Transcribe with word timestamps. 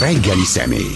Reggeli 0.00 0.44
személy. 0.44 0.92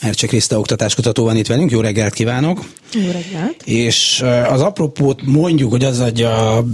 Ercse 0.00 0.26
Kriszta 0.26 0.58
oktatáskutató 0.58 1.24
van 1.24 1.36
itt 1.36 1.46
velünk, 1.46 1.70
jó 1.70 1.80
reggelt 1.80 2.14
kívánok! 2.14 2.64
És 3.64 4.24
az 4.48 4.60
apropót 4.60 5.22
mondjuk, 5.22 5.70
hogy 5.70 5.84
az 5.84 6.00
adja 6.00 6.56
a 6.56 6.64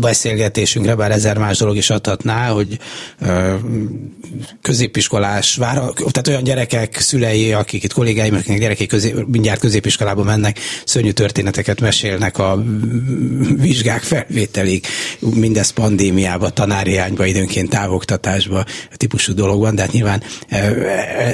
beszélgetésünkre, 0.00 0.94
bár 0.94 1.10
ezer 1.10 1.38
más 1.38 1.58
dolog 1.58 1.76
is 1.76 1.90
adhatná, 1.90 2.48
hogy 2.48 2.78
középiskolás, 4.62 5.56
vár, 5.56 5.76
tehát 5.94 6.28
olyan 6.28 6.44
gyerekek 6.44 6.98
szülei, 7.00 7.52
akik 7.52 7.84
itt 7.84 7.92
kollégáim, 7.92 8.34
akiknek 8.34 8.58
gyerekek 8.58 8.86
közé, 8.86 9.14
mindjárt 9.26 9.60
középiskolába 9.60 10.22
mennek, 10.22 10.58
szörnyű 10.84 11.10
történeteket 11.10 11.80
mesélnek 11.80 12.38
a 12.38 12.62
vizsgák 13.56 14.02
felvételig, 14.02 14.86
mindez 15.34 15.70
pandémiába, 15.70 16.50
tanáriányba, 16.50 17.26
időnként 17.26 17.68
távoktatásba, 17.68 18.64
típusú 18.96 19.34
dolog 19.34 19.60
van, 19.60 19.74
de 19.74 19.82
hát 19.82 19.92
nyilván 19.92 20.22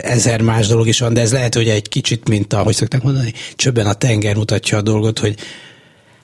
ezer 0.02 0.40
más 0.40 0.66
dolog 0.66 0.88
is 0.88 1.00
van, 1.00 1.14
de 1.14 1.20
ez 1.20 1.32
lehet, 1.32 1.54
hogy 1.54 1.68
egy 1.68 1.88
kicsit, 1.88 2.28
mint 2.28 2.52
a, 2.52 2.58
hogy 2.58 2.74
szokták 2.74 3.02
mondani, 3.02 3.32
csöbben 3.56 3.86
a 3.86 3.92
tenger 3.92 4.27
mutatja 4.36 4.78
a 4.78 4.82
dolgot, 4.82 5.18
hogy 5.18 5.38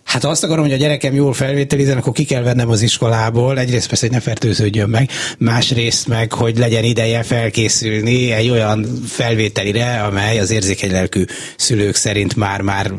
Hát 0.04 0.24
azt 0.24 0.44
akarom, 0.44 0.64
hogy 0.64 0.72
a 0.72 0.76
gyerekem 0.76 1.14
jól 1.14 1.32
felvételizzen, 1.32 1.96
akkor 1.96 2.12
ki 2.12 2.24
kell 2.24 2.42
vennem 2.42 2.70
az 2.70 2.82
iskolából. 2.82 3.58
Egyrészt 3.58 3.88
persze, 3.88 4.06
hogy 4.06 4.14
ne 4.14 4.20
fertőződjön 4.20 4.88
meg, 4.88 5.10
másrészt 5.38 6.06
meg, 6.06 6.32
hogy 6.32 6.58
legyen 6.58 6.84
ideje 6.84 7.22
felkészülni 7.22 8.30
egy 8.30 8.50
olyan 8.50 8.86
felvételire, 9.06 10.02
amely 10.02 10.38
az 10.38 10.50
érzékeny 10.50 10.90
lelkű 10.90 11.24
szülők 11.56 11.94
szerint 11.94 12.36
már-már 12.36 12.92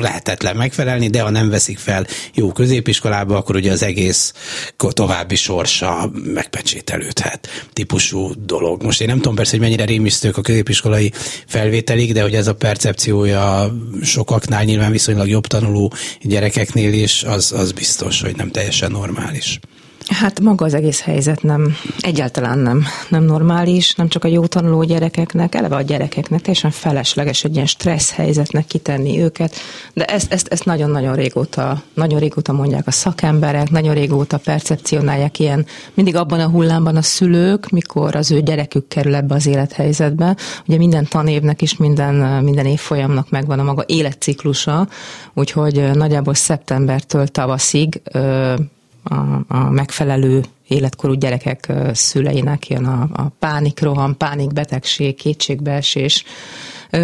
lehetetlen 0.00 0.56
megfelelni, 0.56 1.08
de 1.08 1.20
ha 1.20 1.30
nem 1.30 1.48
veszik 1.48 1.78
fel 1.78 2.06
jó 2.34 2.52
középiskolába, 2.52 3.36
akkor 3.36 3.56
ugye 3.56 3.72
az 3.72 3.82
egész 3.82 4.32
további 4.76 5.36
sorsa 5.36 6.10
megpecsételődhet 6.34 7.48
típusú 7.72 8.32
dolog. 8.46 8.82
Most 8.82 9.00
én 9.00 9.06
nem 9.06 9.16
tudom 9.16 9.34
persze, 9.34 9.50
hogy 9.50 9.60
mennyire 9.60 9.84
rémisztők 9.84 10.36
a 10.36 10.42
középiskolai 10.42 11.12
felvételig, 11.46 12.12
de 12.12 12.22
hogy 12.22 12.34
ez 12.34 12.46
a 12.46 12.54
percepciója 12.54 13.74
sokaknál 14.02 14.64
nyilván 14.64 14.90
viszonylag 14.90 15.28
jobb 15.28 15.46
tanuló 15.46 15.92
gyerekeknél 16.38 16.92
is, 16.92 17.22
az, 17.22 17.52
az 17.52 17.72
biztos, 17.72 18.20
hogy 18.20 18.36
nem 18.36 18.50
teljesen 18.50 18.90
normális. 18.90 19.58
Hát 20.08 20.40
maga 20.40 20.64
az 20.64 20.74
egész 20.74 21.00
helyzet 21.00 21.42
nem, 21.42 21.76
egyáltalán 22.00 22.58
nem, 22.58 22.84
nem 23.08 23.24
normális, 23.24 23.94
nem 23.94 24.08
csak 24.08 24.24
a 24.24 24.28
jó 24.28 24.46
tanuló 24.46 24.82
gyerekeknek, 24.82 25.54
eleve 25.54 25.76
a 25.76 25.82
gyerekeknek 25.82 26.40
teljesen 26.40 26.70
felesleges 26.70 27.44
egy 27.44 27.54
ilyen 27.54 27.66
stressz 27.66 28.12
helyzetnek 28.12 28.66
kitenni 28.66 29.20
őket, 29.20 29.54
de 29.94 30.04
ezt, 30.04 30.32
ezt, 30.32 30.48
ezt 30.48 30.64
nagyon-nagyon 30.64 31.14
régóta, 31.14 31.82
nagyon 31.94 32.18
régóta 32.18 32.52
mondják 32.52 32.86
a 32.86 32.90
szakemberek, 32.90 33.70
nagyon 33.70 33.94
régóta 33.94 34.38
percepcionálják 34.38 35.38
ilyen, 35.38 35.66
mindig 35.94 36.16
abban 36.16 36.40
a 36.40 36.48
hullámban 36.48 36.96
a 36.96 37.02
szülők, 37.02 37.68
mikor 37.68 38.16
az 38.16 38.30
ő 38.30 38.40
gyerekük 38.40 38.88
kerül 38.88 39.14
ebbe 39.14 39.34
az 39.34 39.46
élethelyzetbe. 39.46 40.36
Ugye 40.66 40.76
minden 40.76 41.06
tanévnek 41.08 41.62
is, 41.62 41.76
minden, 41.76 42.44
minden 42.44 42.66
évfolyamnak 42.66 43.30
megvan 43.30 43.58
a 43.58 43.62
maga 43.62 43.84
életciklusa, 43.86 44.88
úgyhogy 45.34 45.90
nagyjából 45.94 46.34
szeptembertől 46.34 47.26
tavaszig 47.26 48.00
a, 49.08 49.44
a 49.48 49.70
megfelelő 49.70 50.44
életkorú 50.68 51.12
gyerekek 51.12 51.72
szüleinek 51.92 52.68
jön 52.68 52.84
a, 52.84 53.08
a 53.12 53.32
pánikroham, 53.38 54.16
pánikbetegség, 54.16 55.14
kétségbeesés. 55.14 56.24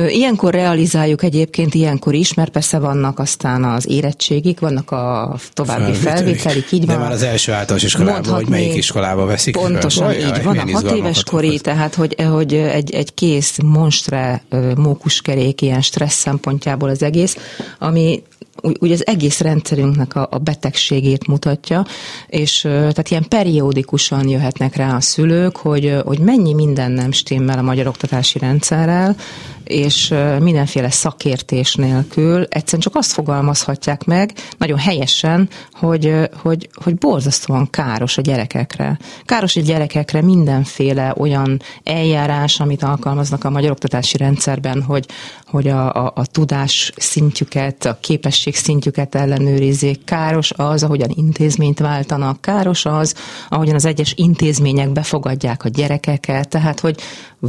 Ilyenkor 0.08 0.52
realizáljuk 0.52 1.22
egyébként 1.22 1.74
ilyenkor 1.74 2.14
is, 2.14 2.34
mert 2.34 2.50
persze 2.50 2.78
vannak 2.78 3.18
aztán 3.18 3.64
az 3.64 3.88
érettségik, 3.88 4.60
vannak 4.60 4.90
a 4.90 5.36
további 5.52 5.92
felvételik, 5.92 6.72
így 6.72 6.86
van. 6.86 6.96
De 6.96 7.02
már 7.02 7.12
az 7.12 7.22
első 7.22 7.52
általános 7.52 7.82
iskolában, 7.82 8.34
hogy 8.34 8.48
melyik 8.48 8.74
iskolába 8.74 9.24
veszik 9.24 9.56
Pontosan 9.56 10.12
föl. 10.12 10.20
így 10.20 10.42
van, 10.42 10.58
a 10.58 10.70
hat 10.72 10.90
éves 10.90 11.22
kori, 11.22 11.60
tehát 11.60 11.94
hogy, 11.94 12.14
hogy 12.30 12.54
egy, 12.54 12.90
egy 12.90 13.14
kész 13.14 13.58
monstre 13.64 14.42
mókuskerék 14.76 15.60
ilyen 15.60 15.80
stressz 15.80 16.18
szempontjából 16.18 16.88
az 16.88 17.02
egész, 17.02 17.36
ami 17.78 18.22
úgy 18.62 18.92
az 18.92 19.06
egész 19.06 19.40
rendszerünknek 19.40 20.14
a, 20.14 20.28
a 20.30 20.38
betegségét 20.38 21.26
mutatja, 21.26 21.86
és 22.26 22.60
tehát 22.60 23.10
ilyen 23.10 23.28
periódikusan 23.28 24.28
jöhetnek 24.28 24.76
rá 24.76 24.96
a 24.96 25.00
szülők, 25.00 25.56
hogy, 25.56 25.96
hogy 26.04 26.18
mennyi 26.18 26.54
minden 26.54 26.90
nem 26.92 27.12
stimmel 27.12 27.58
a 27.58 27.62
magyar 27.62 27.86
oktatási 27.86 28.38
rendszerrel, 28.38 29.16
és 29.64 30.14
mindenféle 30.40 30.90
szakértés 30.90 31.74
nélkül 31.74 32.42
egyszerűen 32.42 32.82
csak 32.82 32.94
azt 32.96 33.12
fogalmazhatják 33.12 34.04
meg, 34.04 34.32
nagyon 34.58 34.78
helyesen, 34.78 35.48
hogy, 35.72 36.14
hogy, 36.42 36.68
hogy 36.74 36.94
borzasztóan 36.94 37.70
káros 37.70 38.18
a 38.18 38.22
gyerekekre. 38.22 38.98
Káros 39.24 39.56
a 39.56 39.60
gyerekekre 39.60 40.22
mindenféle 40.22 41.14
olyan 41.16 41.62
eljárás, 41.84 42.60
amit 42.60 42.82
alkalmaznak 42.82 43.44
a 43.44 43.50
magyar 43.50 43.70
oktatási 43.70 44.16
rendszerben, 44.16 44.82
hogy, 44.82 45.06
hogy 45.46 45.68
a, 45.68 45.92
a, 45.94 46.12
a 46.14 46.26
tudás 46.26 46.92
szintjüket, 46.96 47.84
a 47.84 47.98
képesség 48.00 48.56
szintjüket 48.56 49.14
ellenőrizzék. 49.14 50.04
Káros 50.04 50.52
az, 50.56 50.82
ahogyan 50.82 51.10
intézményt 51.14 51.78
váltanak, 51.78 52.40
káros 52.40 52.86
az, 52.86 53.14
ahogyan 53.48 53.74
az 53.74 53.84
egyes 53.84 54.12
intézmények 54.16 54.92
befogadják 54.92 55.64
a 55.64 55.68
gyerekeket, 55.68 56.48
tehát 56.48 56.80
hogy 56.80 57.00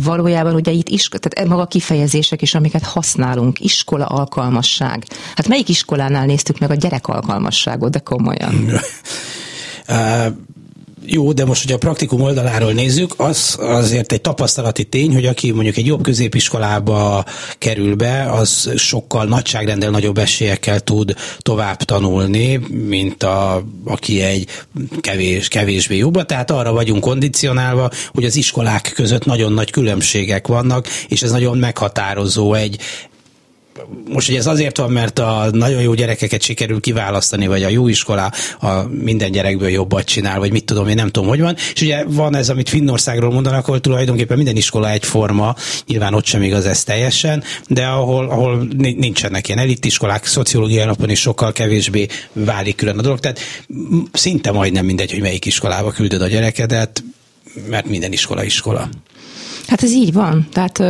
valójában 0.03 0.55
ugye 0.55 0.71
itt 0.71 0.89
is, 0.89 1.07
tehát 1.07 1.49
maga 1.49 1.61
a 1.61 1.67
kifejezések 1.67 2.41
is, 2.41 2.55
amiket 2.55 2.83
használunk, 2.83 3.59
iskola 3.59 4.05
alkalmasság. 4.05 5.05
Hát 5.35 5.47
melyik 5.47 5.69
iskolánál 5.69 6.25
néztük 6.25 6.59
meg 6.59 6.71
a 6.71 6.75
gyerek 6.75 7.07
alkalmasságot, 7.07 7.91
de 7.91 7.99
komolyan? 7.99 8.55
Jó, 11.07 11.31
de 11.31 11.45
most, 11.45 11.63
hogy 11.63 11.73
a 11.73 11.77
praktikum 11.77 12.21
oldaláról 12.21 12.71
nézzük, 12.71 13.13
az 13.17 13.55
azért 13.59 14.11
egy 14.11 14.21
tapasztalati 14.21 14.83
tény, 14.83 15.13
hogy 15.13 15.25
aki 15.25 15.51
mondjuk 15.51 15.77
egy 15.77 15.85
jobb 15.85 16.03
középiskolába 16.03 17.25
kerül 17.57 17.95
be, 17.95 18.31
az 18.31 18.71
sokkal 18.75 19.25
nagyságrendel 19.25 19.89
nagyobb 19.89 20.17
esélyekkel 20.17 20.79
tud 20.79 21.15
tovább 21.39 21.77
tanulni, 21.77 22.59
mint 22.69 23.23
a, 23.23 23.63
aki 23.85 24.21
egy 24.21 24.47
kevés, 25.01 25.47
kevésbé 25.47 25.97
jobb. 25.97 26.25
Tehát 26.25 26.51
arra 26.51 26.71
vagyunk 26.71 27.01
kondicionálva, 27.01 27.89
hogy 28.13 28.25
az 28.25 28.35
iskolák 28.35 28.91
között 28.95 29.25
nagyon 29.25 29.53
nagy 29.53 29.71
különbségek 29.71 30.47
vannak, 30.47 30.87
és 31.07 31.21
ez 31.21 31.31
nagyon 31.31 31.57
meghatározó 31.57 32.53
egy, 32.53 32.79
most 34.09 34.29
ugye 34.29 34.37
ez 34.37 34.47
azért 34.47 34.77
van, 34.77 34.91
mert 34.91 35.19
a 35.19 35.47
nagyon 35.51 35.81
jó 35.81 35.93
gyerekeket 35.93 36.41
sikerül 36.41 36.79
kiválasztani, 36.79 37.47
vagy 37.47 37.63
a 37.63 37.67
jó 37.67 37.87
iskola 37.87 38.31
a 38.59 38.81
minden 38.83 39.31
gyerekből 39.31 39.69
jobbat 39.69 40.05
csinál, 40.05 40.39
vagy 40.39 40.51
mit 40.51 40.65
tudom, 40.65 40.87
én 40.87 40.95
nem 40.95 41.09
tudom, 41.09 41.29
hogy 41.29 41.41
van. 41.41 41.55
És 41.73 41.81
ugye 41.81 42.03
van 42.07 42.35
ez, 42.35 42.49
amit 42.49 42.69
Finnországról 42.69 43.31
mondanak, 43.31 43.67
ahol 43.67 43.79
tulajdonképpen 43.79 44.37
minden 44.37 44.55
iskola 44.55 44.89
egyforma, 44.89 45.55
nyilván 45.87 46.13
ott 46.13 46.25
sem 46.25 46.41
igaz 46.41 46.65
ez 46.65 46.83
teljesen, 46.83 47.43
de 47.67 47.85
ahol, 47.85 48.29
ahol 48.29 48.67
nincsenek 48.77 49.47
ilyen 49.47 49.59
elitiskolák, 49.59 50.25
szociológiai 50.25 50.83
alapon 50.83 51.09
is 51.09 51.19
sokkal 51.19 51.51
kevésbé 51.51 52.07
válik 52.33 52.75
külön 52.75 52.99
a 52.99 53.01
dolog. 53.01 53.19
Tehát 53.19 53.39
szinte 54.11 54.51
majdnem 54.51 54.85
mindegy, 54.85 55.11
hogy 55.11 55.21
melyik 55.21 55.45
iskolába 55.45 55.91
küldöd 55.91 56.21
a 56.21 56.27
gyerekedet, 56.27 57.03
mert 57.69 57.87
minden 57.87 58.11
iskola 58.11 58.43
iskola. 58.43 58.89
Hát 59.67 59.83
ez 59.83 59.91
így 59.91 60.13
van. 60.13 60.47
Tehát 60.51 60.83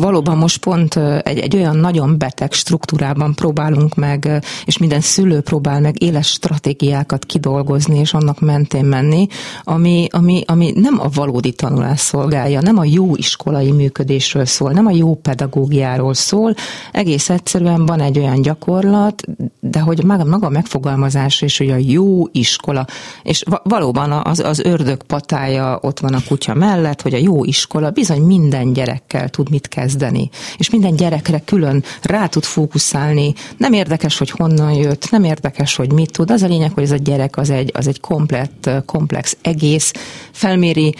valóban 0.00 0.36
most 0.36 0.58
pont 0.58 0.96
egy, 1.22 1.38
egy 1.38 1.56
olyan 1.56 1.76
nagyon 1.76 2.18
beteg 2.18 2.52
struktúrában 2.52 3.34
próbálunk 3.34 3.94
meg, 3.94 4.44
és 4.64 4.78
minden 4.78 5.00
szülő 5.00 5.40
próbál 5.40 5.80
meg 5.80 6.02
éles 6.02 6.26
stratégiákat 6.26 7.24
kidolgozni, 7.24 7.98
és 7.98 8.14
annak 8.14 8.40
mentén 8.40 8.84
menni, 8.84 9.26
ami, 9.62 10.06
ami, 10.10 10.42
ami 10.46 10.72
nem 10.74 11.00
a 11.00 11.08
valódi 11.14 11.52
tanulás 11.52 12.00
szolgálja, 12.00 12.60
nem 12.60 12.78
a 12.78 12.84
jó 12.84 13.16
iskolai 13.16 13.72
működésről 13.72 14.44
szól, 14.44 14.72
nem 14.72 14.86
a 14.86 14.90
jó 14.90 15.14
pedagógiáról 15.14 16.14
szól, 16.14 16.54
egész 16.92 17.30
egyszerűen 17.30 17.86
van 17.86 18.00
egy 18.00 18.18
olyan 18.18 18.42
gyakorlat, 18.42 19.22
de 19.60 19.80
hogy 19.80 20.04
maga, 20.04 20.46
a 20.46 20.50
megfogalmazás 20.50 21.42
és 21.42 21.58
hogy 21.58 21.70
a 21.70 21.76
jó 21.76 22.26
iskola, 22.32 22.86
és 23.22 23.44
valóban 23.62 24.12
az, 24.12 24.38
az 24.38 24.58
ördög 24.58 25.02
patája 25.02 25.78
ott 25.82 26.00
van 26.00 26.14
a 26.14 26.22
kutya 26.28 26.54
mellett, 26.54 27.02
hogy 27.02 27.14
a 27.14 27.18
jó 27.18 27.44
iskola 27.44 27.87
iskola 27.88 28.16
bizony 28.18 28.22
minden 28.22 28.72
gyerekkel 28.72 29.28
tud 29.28 29.50
mit 29.50 29.68
kezdeni, 29.68 30.30
és 30.56 30.70
minden 30.70 30.96
gyerekre 30.96 31.40
külön 31.44 31.84
rá 32.02 32.26
tud 32.26 32.44
fókuszálni. 32.44 33.34
Nem 33.56 33.72
érdekes, 33.72 34.18
hogy 34.18 34.30
honnan 34.30 34.72
jött, 34.72 35.10
nem 35.10 35.24
érdekes, 35.24 35.76
hogy 35.76 35.92
mit 35.92 36.12
tud. 36.12 36.30
Az 36.30 36.42
a 36.42 36.46
lényeg, 36.46 36.72
hogy 36.72 36.82
ez 36.82 36.90
a 36.90 36.96
gyerek 36.96 37.36
az 37.36 37.50
egy, 37.50 37.70
az 37.74 37.86
egy 37.86 38.00
komplett, 38.00 38.70
komplex 38.86 39.36
egész, 39.42 39.92
felméri 40.32 40.94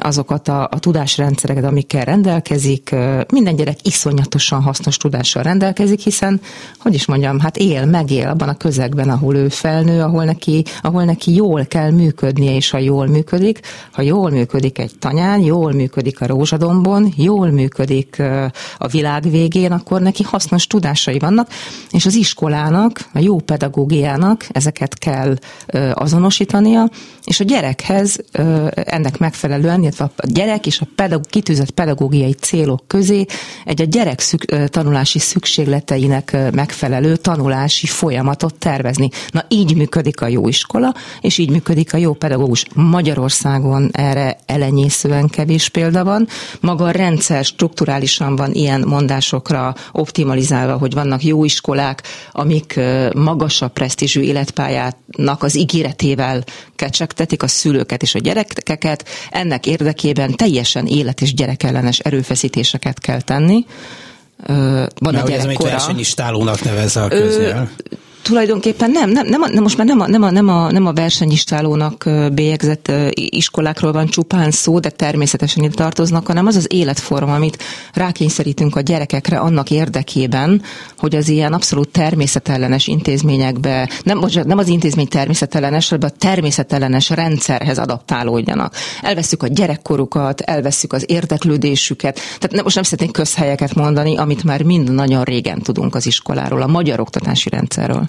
azokat 0.00 0.48
a, 0.48 0.68
a 0.70 0.78
tudásrendszereket, 0.78 1.64
amikkel 1.64 2.04
rendelkezik. 2.04 2.94
Minden 3.32 3.56
gyerek 3.56 3.86
iszonyatosan 3.86 4.62
hasznos 4.62 4.96
tudással 4.96 5.42
rendelkezik, 5.42 6.00
hiszen, 6.00 6.40
hogy 6.78 6.94
is 6.94 7.06
mondjam, 7.06 7.40
hát 7.40 7.56
él, 7.56 7.86
megél 7.86 8.28
abban 8.28 8.48
a 8.48 8.56
közegben, 8.56 9.08
ahol 9.08 9.36
ő 9.36 9.48
felnő, 9.48 10.02
ahol 10.02 10.24
neki, 10.24 10.64
ahol 10.82 11.04
neki 11.04 11.34
jól 11.34 11.64
kell 11.66 11.90
működnie, 11.90 12.54
és 12.54 12.70
ha 12.70 12.78
jól 12.78 13.06
működik, 13.06 13.60
ha 13.92 14.02
jól 14.02 14.30
működik 14.30 14.78
egy 14.78 14.92
tanyán, 14.98 15.40
jól 15.40 15.72
működik 15.72 16.20
a 16.20 16.26
Rózsadombon, 16.28 17.12
jól 17.16 17.50
működik 17.50 18.22
a 18.78 18.86
világ 18.88 19.30
végén, 19.30 19.72
akkor 19.72 20.00
neki 20.00 20.22
hasznos 20.22 20.66
tudásai 20.66 21.18
vannak, 21.18 21.48
és 21.90 22.06
az 22.06 22.14
iskolának, 22.14 23.08
a 23.12 23.18
jó 23.18 23.38
pedagógiának 23.38 24.46
ezeket 24.48 24.98
kell 24.98 25.36
azonosítania, 25.92 26.88
és 27.24 27.40
a 27.40 27.44
gyerekhez 27.44 28.16
ennek 28.72 29.18
megfelelően, 29.18 29.82
illetve 29.82 30.10
a 30.16 30.26
gyerek 30.26 30.66
és 30.66 30.80
a 30.80 30.86
pedagóg, 30.94 31.26
kitűzött 31.26 31.70
pedagógiai 31.70 32.32
célok 32.32 32.82
közé 32.86 33.24
egy 33.64 33.80
a 33.80 33.84
gyerek 33.84 34.20
szük, 34.20 34.44
tanulási 34.66 35.18
szükségleteinek 35.18 36.36
megfelelő 36.52 37.16
tanulási 37.16 37.86
folyamatot 37.86 38.54
tervezni. 38.54 39.08
Na 39.30 39.44
így 39.48 39.76
működik 39.76 40.20
a 40.20 40.26
jó 40.26 40.48
iskola, 40.48 40.94
és 41.20 41.38
így 41.38 41.50
működik 41.50 41.94
a 41.94 41.96
jó 41.96 42.12
pedagógus. 42.12 42.64
Magyarországon 42.74 43.90
erre 43.92 44.38
elenyészően 44.46 45.28
kevés 45.28 45.68
példa 45.68 46.04
van. 46.04 46.17
Maga 46.60 46.84
a 46.84 46.90
rendszer 46.90 47.44
strukturálisan 47.44 48.36
van 48.36 48.52
ilyen 48.52 48.80
mondásokra 48.86 49.74
optimalizálva, 49.92 50.76
hogy 50.76 50.94
vannak 50.94 51.22
jó 51.22 51.44
iskolák, 51.44 52.02
amik 52.32 52.80
magasabb 53.14 53.72
presztízsű 53.72 54.20
életpályának 54.20 55.42
az 55.42 55.56
ígéretével 55.56 56.44
kecsegtetik 56.76 57.42
a 57.42 57.48
szülőket 57.48 58.02
és 58.02 58.14
a 58.14 58.18
gyerekeket. 58.18 59.04
Ennek 59.30 59.66
érdekében 59.66 60.36
teljesen 60.36 60.86
élet- 60.86 61.20
és 61.20 61.34
gyerekellenes 61.34 61.98
erőfeszítéseket 61.98 62.98
kell 62.98 63.20
tenni 63.20 63.66
van 64.46 64.88
Mert 65.00 65.26
gyerekkora. 65.26 65.70
Ez 65.70 65.86
egy 65.88 66.04
stálónak 66.04 66.64
nevez 66.64 66.96
a 66.96 67.08
köznyelv 67.08 67.68
tulajdonképpen 68.28 68.90
nem, 68.90 69.10
nem, 69.10 69.26
nem, 69.26 69.40
nem 69.52 69.62
most 69.62 69.76
már 69.76 69.86
nem 69.86 70.00
a, 70.00 70.06
nem 70.06 70.22
a, 70.22 70.30
nem 70.30 70.48
a, 70.48 70.70
nem 70.70 70.86
a 70.86 70.92
versenyistálónak 70.92 72.08
bélyegzett 72.32 72.92
iskolákról 73.14 73.92
van 73.92 74.06
csupán 74.06 74.50
szó, 74.50 74.78
de 74.78 74.90
természetesen 74.90 75.64
itt 75.64 75.74
tartoznak, 75.74 76.26
hanem 76.26 76.46
az 76.46 76.56
az 76.56 76.66
életforma, 76.70 77.34
amit 77.34 77.62
rákényszerítünk 77.92 78.76
a 78.76 78.80
gyerekekre 78.80 79.38
annak 79.38 79.70
érdekében, 79.70 80.62
hogy 80.98 81.16
az 81.16 81.28
ilyen 81.28 81.52
abszolút 81.52 81.88
természetellenes 81.88 82.86
intézményekbe, 82.86 83.88
nem, 84.02 84.20
nem 84.44 84.58
az 84.58 84.68
intézmény 84.68 85.08
természetellenes, 85.08 85.88
hanem 85.88 86.08
a 86.14 86.18
természetellenes 86.18 87.10
rendszerhez 87.10 87.78
adaptálódjanak. 87.78 88.74
Elveszük 89.02 89.42
a 89.42 89.46
gyerekkorukat, 89.46 90.40
elveszük 90.40 90.92
az 90.92 91.04
érdeklődésüket, 91.06 92.14
tehát 92.14 92.50
nem, 92.50 92.62
most 92.62 92.74
nem 92.74 92.84
szeretnék 92.84 93.12
közhelyeket 93.12 93.74
mondani, 93.74 94.16
amit 94.16 94.44
már 94.44 94.62
mind 94.62 94.92
nagyon 94.92 95.22
régen 95.22 95.62
tudunk 95.62 95.94
az 95.94 96.06
iskoláról, 96.06 96.62
a 96.62 96.66
magyar 96.66 97.00
oktatási 97.00 97.48
rendszerről 97.48 98.08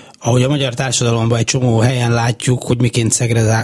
ahogy 0.23 0.43
a 0.43 0.47
magyar 0.49 0.73
társadalomban 0.73 1.37
egy 1.37 1.45
csomó 1.45 1.79
helyen 1.79 2.11
látjuk, 2.11 2.63
hogy 2.63 2.81
miként 2.81 3.11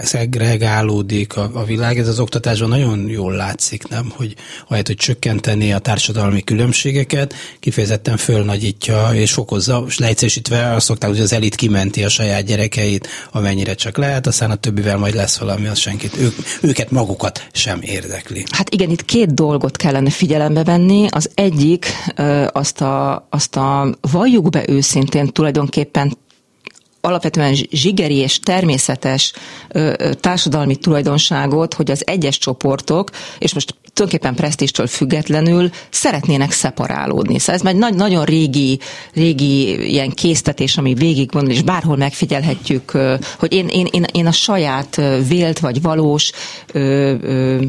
szegregálódik 0.03 1.37
a, 1.37 1.49
a 1.53 1.63
világ, 1.63 1.99
ez 1.99 2.07
az 2.07 2.19
oktatásban 2.19 2.69
nagyon 2.69 3.09
jól 3.09 3.33
látszik, 3.33 3.87
nem? 3.87 4.11
Hogy 4.15 4.35
ahelyett, 4.67 4.87
hogy 4.87 4.95
csökkenteni 4.95 5.73
a 5.73 5.79
társadalmi 5.79 6.41
különbségeket, 6.41 7.33
kifejezetten 7.59 8.17
fölnagyítja 8.17 9.09
és 9.13 9.31
fokozza, 9.31 9.83
és 9.87 9.97
leegyszerűsítve 9.97 10.73
azt 10.73 10.85
szokták, 10.85 11.09
hogy 11.09 11.19
az 11.19 11.33
elit 11.33 11.55
kimenti 11.55 12.03
a 12.03 12.09
saját 12.09 12.45
gyerekeit, 12.45 13.07
amennyire 13.31 13.73
csak 13.73 13.97
lehet, 13.97 14.27
aztán 14.27 14.51
a 14.51 14.55
többivel 14.55 14.97
majd 14.97 15.15
lesz 15.15 15.37
valami, 15.37 15.67
az 15.67 15.79
senkit, 15.79 16.17
ők, 16.17 16.33
őket 16.61 16.91
magukat 16.91 17.47
sem 17.51 17.79
érdekli. 17.81 18.43
Hát 18.51 18.69
igen, 18.69 18.89
itt 18.89 19.05
két 19.05 19.33
dolgot 19.33 19.77
kellene 19.77 20.09
figyelembe 20.09 20.63
venni. 20.63 21.05
Az 21.09 21.29
egyik 21.33 21.85
azt 22.51 22.81
a, 22.81 23.27
azt 23.29 23.55
a 23.55 23.95
valljuk 24.11 24.49
be 24.49 24.63
őszintén 24.67 25.27
tulajdonképpen 25.27 26.17
alapvetően 27.01 27.53
zsigeri 27.71 28.15
és 28.15 28.39
természetes 28.39 29.33
társadalmi 30.19 30.75
tulajdonságot, 30.75 31.73
hogy 31.73 31.91
az 31.91 32.07
egyes 32.07 32.37
csoportok, 32.37 33.09
és 33.39 33.53
most 33.53 33.75
tulajdonképpen 33.97 34.35
presztistől 34.35 34.87
függetlenül 34.87 35.69
szeretnének 35.89 36.51
szeparálódni. 36.51 37.39
Szóval 37.39 37.55
ez 37.55 37.61
már 37.61 37.75
nagy, 37.75 37.93
nagyon 37.93 38.25
régi, 38.25 38.79
régi 39.13 39.87
ilyen 39.89 40.09
késztetés, 40.09 40.77
ami 40.77 40.93
végig 40.93 41.31
van, 41.31 41.49
és 41.49 41.61
bárhol 41.61 41.97
megfigyelhetjük, 41.97 42.91
hogy 43.39 43.53
én, 43.53 43.67
én, 43.67 43.87
én, 43.91 44.05
én 44.11 44.25
a 44.25 44.31
saját 44.31 45.01
vélt 45.27 45.59
vagy 45.59 45.81
valós 45.81 46.31
ö, 46.71 47.13
ö, 47.21 47.61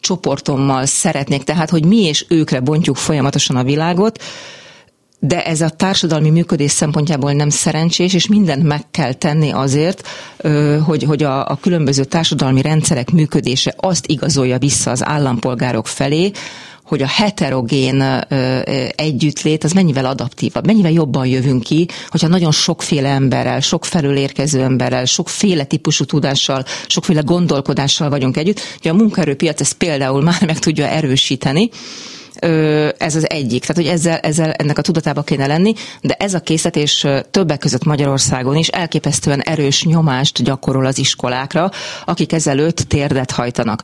csoportommal 0.00 0.86
szeretnék, 0.86 1.42
tehát 1.42 1.70
hogy 1.70 1.84
mi 1.84 2.02
és 2.02 2.24
őkre 2.28 2.60
bontjuk 2.60 2.96
folyamatosan 2.96 3.56
a 3.56 3.64
világot, 3.64 4.22
de 5.24 5.44
ez 5.44 5.60
a 5.60 5.68
társadalmi 5.68 6.30
működés 6.30 6.70
szempontjából 6.70 7.32
nem 7.32 7.48
szerencsés, 7.48 8.14
és 8.14 8.26
mindent 8.26 8.62
meg 8.62 8.82
kell 8.90 9.12
tenni 9.12 9.50
azért, 9.50 10.08
hogy, 10.84 11.02
hogy 11.02 11.22
a, 11.22 11.46
a 11.48 11.58
különböző 11.60 12.04
társadalmi 12.04 12.62
rendszerek 12.62 13.10
működése 13.10 13.74
azt 13.76 14.06
igazolja 14.06 14.58
vissza 14.58 14.90
az 14.90 15.04
állampolgárok 15.04 15.86
felé, 15.86 16.30
hogy 16.84 17.02
a 17.02 17.06
heterogén 17.06 18.24
együttlét 18.94 19.64
az 19.64 19.72
mennyivel 19.72 20.06
adaptívabb, 20.06 20.66
mennyivel 20.66 20.92
jobban 20.92 21.26
jövünk 21.26 21.62
ki, 21.62 21.88
hogyha 22.08 22.28
nagyon 22.28 22.52
sokféle 22.52 23.08
emberrel, 23.08 23.60
sokfelől 23.60 24.16
érkező 24.16 24.62
emberrel, 24.62 25.04
sokféle 25.04 25.64
típusú 25.64 26.04
tudással, 26.04 26.64
sokféle 26.86 27.20
gondolkodással 27.20 28.10
vagyunk 28.10 28.36
együtt. 28.36 28.60
Ugye 28.78 28.90
a 28.90 28.94
munkaerőpiac 28.94 29.60
ezt 29.60 29.74
például 29.74 30.22
már 30.30 30.46
meg 30.46 30.58
tudja 30.58 30.86
erősíteni, 30.86 31.70
ez 32.98 33.16
az 33.16 33.30
egyik. 33.30 33.60
Tehát, 33.60 33.76
hogy 33.76 33.86
ezzel, 33.86 34.18
ezzel 34.18 34.52
ennek 34.52 34.78
a 34.78 34.82
tudatába 34.82 35.22
kéne 35.22 35.46
lenni, 35.46 35.74
de 36.00 36.14
ez 36.14 36.34
a 36.34 36.40
készítés 36.40 37.06
többek 37.30 37.58
között 37.58 37.84
Magyarországon 37.84 38.56
is 38.56 38.68
elképesztően 38.68 39.40
erős 39.40 39.84
nyomást 39.84 40.42
gyakorol 40.42 40.86
az 40.86 40.98
iskolákra, 40.98 41.70
akik 42.04 42.32
ezelőtt 42.32 42.76
térdet 42.76 43.30
hajtanak. 43.30 43.82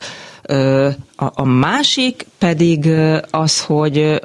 A, 1.17 1.45
másik 1.45 2.27
pedig 2.39 2.91
az, 3.31 3.61
hogy 3.61 4.21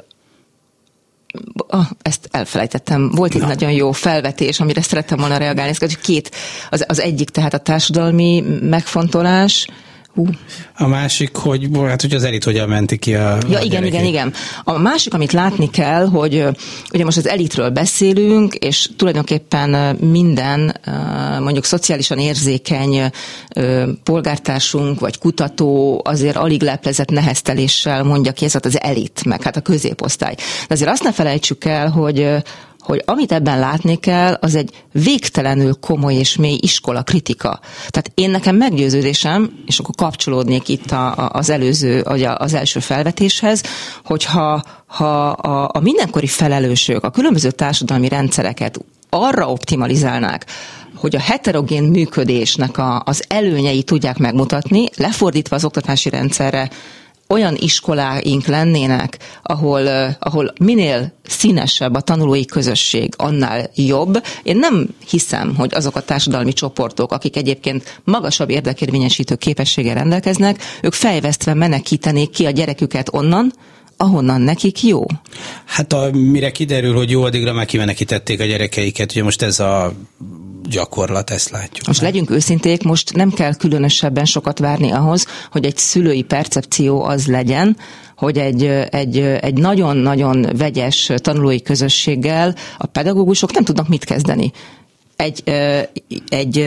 Ah, 1.66 1.86
ezt 2.02 2.28
elfelejtettem. 2.30 3.10
Volt 3.10 3.34
egy 3.34 3.40
Na. 3.40 3.46
nagyon 3.46 3.70
jó 3.70 3.92
felvetés, 3.92 4.60
amire 4.60 4.82
szerettem 4.82 5.18
volna 5.18 5.36
reagálni. 5.36 5.72
Ez 5.78 5.96
két, 5.96 6.30
az, 6.70 6.84
az 6.88 7.00
egyik 7.00 7.30
tehát 7.30 7.54
a 7.54 7.58
társadalmi 7.58 8.44
megfontolás, 8.60 9.66
Hú. 10.14 10.26
A 10.76 10.86
másik, 10.86 11.36
hogy, 11.36 11.68
hát, 11.74 12.00
hogy 12.00 12.14
az 12.14 12.24
elit 12.24 12.44
hogyan 12.44 12.68
menti 12.68 12.96
ki 12.96 13.14
a 13.14 13.18
Ja, 13.18 13.58
a 13.58 13.62
igen, 13.62 13.68
gyerekét. 13.68 13.92
igen, 13.92 14.04
igen. 14.04 14.32
A 14.64 14.78
másik, 14.78 15.14
amit 15.14 15.32
látni 15.32 15.70
kell, 15.70 16.06
hogy 16.06 16.46
ugye 16.92 17.04
most 17.04 17.16
az 17.16 17.28
elitről 17.28 17.70
beszélünk, 17.70 18.54
és 18.54 18.88
tulajdonképpen 18.96 19.96
minden 19.96 20.80
mondjuk 21.40 21.64
szociálisan 21.64 22.18
érzékeny 22.18 23.10
polgártársunk, 24.02 25.00
vagy 25.00 25.18
kutató 25.18 26.00
azért 26.04 26.36
alig 26.36 26.62
leplezett 26.62 27.10
nehezteléssel 27.10 28.02
mondja 28.02 28.32
ki, 28.32 28.44
ez 28.44 28.54
az 28.60 28.80
elit, 28.80 29.24
meg 29.24 29.42
hát 29.42 29.56
a 29.56 29.60
középosztály. 29.60 30.34
De 30.68 30.74
azért 30.74 30.90
azt 30.90 31.02
ne 31.02 31.12
felejtsük 31.12 31.64
el, 31.64 31.88
hogy 31.90 32.28
hogy 32.84 33.02
amit 33.06 33.32
ebben 33.32 33.58
látni 33.58 33.96
kell, 33.96 34.38
az 34.40 34.54
egy 34.54 34.70
végtelenül 34.92 35.74
komoly 35.80 36.14
és 36.14 36.36
mély 36.36 36.58
iskola 36.60 37.02
kritika. 37.02 37.60
Tehát 37.88 38.10
én 38.14 38.30
nekem 38.30 38.56
meggyőződésem, 38.56 39.62
és 39.66 39.78
akkor 39.78 39.94
kapcsolódnék 39.94 40.68
itt 40.68 40.90
a, 40.90 41.06
a, 41.06 41.30
az 41.32 41.50
előző, 41.50 42.00
az 42.36 42.54
első 42.54 42.80
felvetéshez, 42.80 43.62
hogyha 44.04 44.62
ha 44.86 45.28
a, 45.28 45.70
a 45.72 45.80
mindenkori 45.80 46.26
felelősök 46.26 47.04
a 47.04 47.10
különböző 47.10 47.50
társadalmi 47.50 48.08
rendszereket 48.08 48.80
arra 49.10 49.50
optimalizálnák, 49.50 50.46
hogy 50.94 51.16
a 51.16 51.20
heterogén 51.20 51.82
működésnek 51.82 52.78
a, 52.78 53.02
az 53.04 53.24
előnyei 53.28 53.82
tudják 53.82 54.18
megmutatni, 54.18 54.88
lefordítva 54.96 55.56
az 55.56 55.64
oktatási 55.64 56.08
rendszerre, 56.08 56.70
olyan 57.34 57.56
iskoláink 57.58 58.46
lennének, 58.46 59.18
ahol, 59.42 59.86
ahol 60.18 60.52
minél 60.60 61.12
színesebb 61.22 61.94
a 61.94 62.00
tanulói 62.00 62.44
közösség, 62.44 63.14
annál 63.16 63.70
jobb. 63.74 64.22
Én 64.42 64.56
nem 64.56 64.88
hiszem, 65.08 65.54
hogy 65.56 65.74
azok 65.74 65.96
a 65.96 66.00
társadalmi 66.00 66.52
csoportok, 66.52 67.12
akik 67.12 67.36
egyébként 67.36 68.00
magasabb 68.04 68.50
érdekérvényesítő 68.50 69.34
képességgel 69.34 69.94
rendelkeznek, 69.94 70.62
ők 70.82 70.92
fejvesztve 70.92 71.54
menekítenék 71.54 72.30
ki 72.30 72.46
a 72.46 72.50
gyereküket 72.50 73.08
onnan, 73.12 73.52
ahonnan 73.96 74.40
nekik 74.40 74.82
jó? 74.82 75.04
Hát 75.64 75.92
a, 75.92 76.10
mire 76.12 76.50
kiderül, 76.50 76.94
hogy 76.94 77.10
jó, 77.10 77.22
addigra 77.22 77.52
már 77.52 77.66
kimenekítették 77.66 78.40
a 78.40 78.44
gyerekeiket. 78.44 79.10
Ugye 79.10 79.22
most 79.22 79.42
ez 79.42 79.60
a 79.60 79.92
gyakorlat, 80.70 81.30
ezt 81.30 81.50
látjuk. 81.50 81.86
Most 81.86 82.00
meg. 82.00 82.10
legyünk 82.10 82.30
őszinték, 82.30 82.82
most 82.82 83.14
nem 83.14 83.30
kell 83.30 83.54
különösebben 83.54 84.24
sokat 84.24 84.58
várni 84.58 84.90
ahhoz, 84.90 85.26
hogy 85.50 85.64
egy 85.64 85.76
szülői 85.76 86.22
percepció 86.22 87.02
az 87.02 87.26
legyen, 87.26 87.76
hogy 88.16 88.38
egy, 88.38 88.64
egy, 88.90 89.18
egy 89.18 89.54
nagyon-nagyon 89.54 90.46
vegyes 90.56 91.10
tanulói 91.16 91.62
közösséggel 91.62 92.54
a 92.78 92.86
pedagógusok 92.86 93.52
nem 93.52 93.64
tudnak 93.64 93.88
mit 93.88 94.04
kezdeni. 94.04 94.52
Egy, 95.16 95.42
egy, 95.46 96.22
egy 96.28 96.66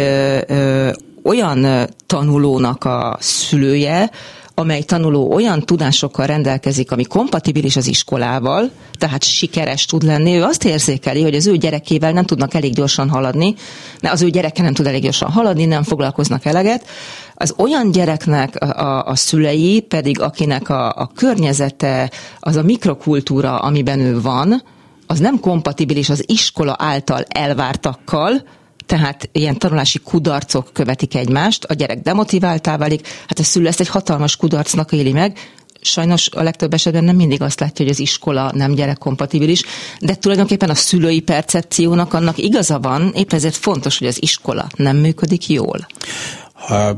olyan 1.24 1.90
tanulónak 2.06 2.84
a 2.84 3.18
szülője, 3.20 4.12
amely 4.60 4.82
tanuló 4.82 5.34
olyan 5.34 5.60
tudásokkal 5.60 6.26
rendelkezik, 6.26 6.92
ami 6.92 7.04
kompatibilis 7.04 7.76
az 7.76 7.88
iskolával, 7.88 8.70
tehát 8.98 9.24
sikeres 9.24 9.86
tud 9.86 10.04
lenni, 10.04 10.36
ő 10.36 10.44
azt 10.44 10.64
érzékeli, 10.66 11.22
hogy 11.22 11.36
az 11.36 11.48
ő 11.48 11.58
gyerekével 11.58 12.12
nem 12.12 12.26
tudnak 12.26 12.54
elég 12.54 12.74
gyorsan 12.74 13.10
haladni, 13.10 13.56
az 14.02 14.22
ő 14.22 14.30
gyereke 14.30 14.62
nem 14.62 14.74
tud 14.74 14.88
elég 14.88 15.02
gyorsan 15.02 15.32
haladni, 15.32 15.66
nem 15.66 15.84
foglalkoznak 15.84 16.46
eleget, 16.46 16.86
az 17.34 17.54
olyan 17.58 17.92
gyereknek 17.92 18.56
a, 18.56 18.66
a, 18.66 19.06
a 19.06 19.16
szülei 19.16 19.82
pedig, 19.82 20.22
akinek 20.22 20.70
a, 20.70 20.94
a 20.94 21.12
környezete, 21.16 22.12
az 22.40 22.56
a 22.56 22.64
mikrokultúra, 22.64 23.60
amiben 23.60 24.00
ő 24.00 24.22
van, 24.22 24.64
az 25.08 25.20
nem 25.20 25.40
kompatibilis 25.40 26.10
az 26.10 26.24
iskola 26.28 26.76
által 26.80 27.24
elvártakkal, 27.28 28.44
tehát 28.88 29.30
ilyen 29.32 29.58
tanulási 29.58 30.00
kudarcok 30.00 30.70
követik 30.74 31.16
egymást, 31.16 31.64
a 31.64 31.74
gyerek 31.74 32.02
demotiváltá 32.02 32.78
válik, 32.78 33.08
hát 33.28 33.40
a 33.40 33.44
szülő 33.44 33.68
ezt 33.68 33.80
egy 33.80 33.88
hatalmas 33.88 34.36
kudarcnak 34.36 34.92
éli 34.92 35.12
meg, 35.12 35.38
sajnos 35.82 36.30
a 36.30 36.44
legtöbb 36.44 36.74
esetben 36.74 37.04
nem 37.04 37.16
mindig 37.16 37.42
azt 37.42 37.60
látja, 37.60 37.86
hogy 37.86 37.94
az 37.94 38.00
iskola 38.00 38.52
nem 38.56 38.74
gyerekkompatibilis, 38.74 39.64
de 40.00 40.16
tulajdonképpen 40.16 40.70
a 40.70 40.76
szülői 40.76 41.20
percepciónak 41.22 42.14
annak 42.14 42.38
igaza 42.38 42.80
van, 42.80 43.12
épp 43.16 43.34
ezért 43.34 43.56
fontos, 43.56 43.98
hogy 43.98 44.08
az 44.08 44.22
iskola 44.22 44.68
nem 44.76 44.98
működik 44.98 45.50
jól. 45.50 45.88
Ha 46.54 46.98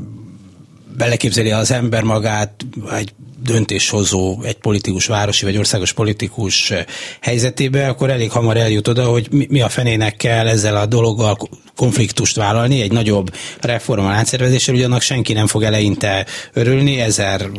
beleképzeli 0.98 1.52
az 1.52 1.72
ember 1.72 2.04
magát 2.04 2.66
egy 2.92 3.14
döntéshozó, 3.44 4.42
egy 4.44 4.58
politikus, 4.58 5.06
városi 5.06 5.46
vagy 5.46 5.58
országos 5.58 5.94
politikus 5.94 6.74
helyzetébe, 7.22 7.88
akkor 7.88 8.10
elég 8.10 8.32
hamar 8.32 8.58
eljut 8.58 8.88
oda, 8.88 9.06
hogy 9.06 9.28
mi 9.50 9.62
a 9.62 9.70
fenének 9.70 10.16
kell 10.16 10.48
ezzel 10.48 10.76
a 10.76 10.86
dologgal 10.86 11.38
konfliktust 11.76 12.36
vállalni, 12.36 12.82
egy 12.82 12.92
nagyobb 12.92 13.34
reformmal 13.62 14.12
átszervezéssel, 14.12 14.76
ugyanak 14.76 15.02
senki 15.02 15.34
nem 15.34 15.48
fog 15.48 15.64
eleinte 15.64 16.26
örülni, 16.54 17.00
ezer 17.00 17.50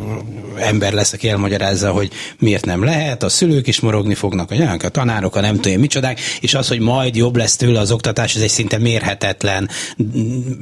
ember 0.58 0.92
lesz, 0.92 1.12
aki 1.12 1.28
elmagyarázza, 1.28 1.90
hogy 1.90 2.10
miért 2.38 2.64
nem 2.64 2.84
lehet, 2.84 3.22
a 3.22 3.28
szülők 3.28 3.66
is 3.66 3.80
morogni 3.80 4.14
fognak, 4.14 4.50
a, 4.50 4.76
a 4.82 4.88
tanárok, 4.88 5.36
a 5.36 5.40
nem 5.40 5.60
tudom 5.60 5.80
micsodák, 5.80 6.20
és 6.40 6.54
az, 6.54 6.68
hogy 6.68 6.80
majd 6.80 7.16
jobb 7.16 7.36
lesz 7.36 7.56
tőle 7.56 7.80
az 7.80 7.90
oktatás, 7.90 8.34
ez 8.34 8.42
egy 8.42 8.48
szinte 8.48 8.78
mérhetetlen, 8.78 9.70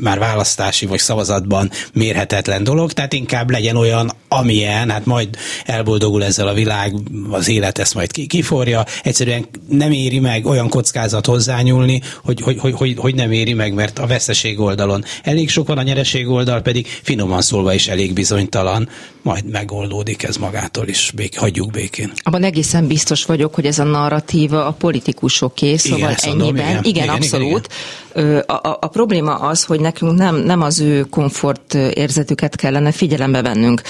már 0.00 0.18
választási 0.18 0.86
vagy 0.86 0.98
szavazatban 0.98 1.70
mérhetetlen 1.92 2.64
dolog, 2.64 2.92
tehát 2.92 3.12
inkább 3.12 3.50
legyen 3.50 3.76
olyan, 3.76 4.12
amilyen, 4.28 4.90
hát 4.90 5.06
majd 5.08 5.28
elboldogul 5.64 6.24
ezzel 6.24 6.48
a 6.48 6.54
világ, 6.54 6.94
az 7.30 7.48
élet 7.48 7.78
ezt 7.78 7.94
majd 7.94 8.10
kiforja, 8.26 8.84
egyszerűen 9.02 9.46
nem 9.68 9.92
éri 9.92 10.18
meg 10.18 10.46
olyan 10.46 10.68
kockázat 10.68 11.26
hozzányúlni, 11.26 12.02
hogy, 12.24 12.40
hogy, 12.40 12.58
hogy, 12.58 12.74
hogy, 12.74 12.94
hogy 12.98 13.14
nem 13.14 13.32
éri 13.32 13.52
meg, 13.52 13.74
mert 13.74 13.98
a 13.98 14.06
veszeség 14.06 14.60
oldalon 14.60 15.04
elég 15.22 15.50
sok 15.50 15.66
van, 15.66 15.78
a 15.78 15.82
nyereség 15.82 16.28
oldal 16.28 16.60
pedig 16.60 16.86
finoman 17.02 17.40
szólva 17.40 17.74
is 17.74 17.88
elég 17.88 18.12
bizonytalan, 18.12 18.88
majd 19.22 19.44
megoldódik 19.50 20.22
ez 20.22 20.36
magától 20.36 20.88
is, 20.88 21.12
bék, 21.14 21.38
hagyjuk 21.38 21.70
békén. 21.70 22.12
Abban 22.22 22.42
egészen 22.42 22.86
biztos 22.86 23.24
vagyok, 23.24 23.54
hogy 23.54 23.66
ez 23.66 23.78
a 23.78 23.84
narratíva 23.84 24.66
a 24.66 24.72
politikusoké, 24.72 25.76
szóval 25.76 25.98
igen, 25.98 26.14
ennyiben, 26.20 26.36
mondom, 26.38 26.56
igen, 26.56 26.84
igen, 26.84 27.02
igen, 27.04 27.08
abszolút. 27.08 27.68
Igen, 28.14 28.28
igen. 28.28 28.38
A, 28.46 28.68
a, 28.68 28.78
a 28.80 28.86
probléma 28.86 29.34
az, 29.34 29.64
hogy 29.64 29.80
nekünk 29.80 30.18
nem, 30.18 30.36
nem 30.36 30.62
az 30.62 30.80
ő 30.80 31.02
komfort 31.02 31.74
érzetüket 31.74 32.56
kellene 32.56 32.92
figyelembe 32.92 33.42
vennünk 33.42 33.82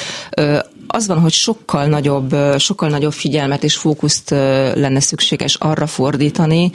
az 0.88 1.07
van, 1.07 1.21
hogy 1.21 1.33
sokkal 1.33 1.87
nagyobb, 1.87 2.37
sokkal 2.59 2.88
nagyobb 2.88 3.12
figyelmet 3.12 3.64
és 3.64 3.76
fókuszt 3.76 4.30
lenne 4.75 5.00
szükséges 5.00 5.54
arra 5.54 5.87
fordítani, 5.87 6.71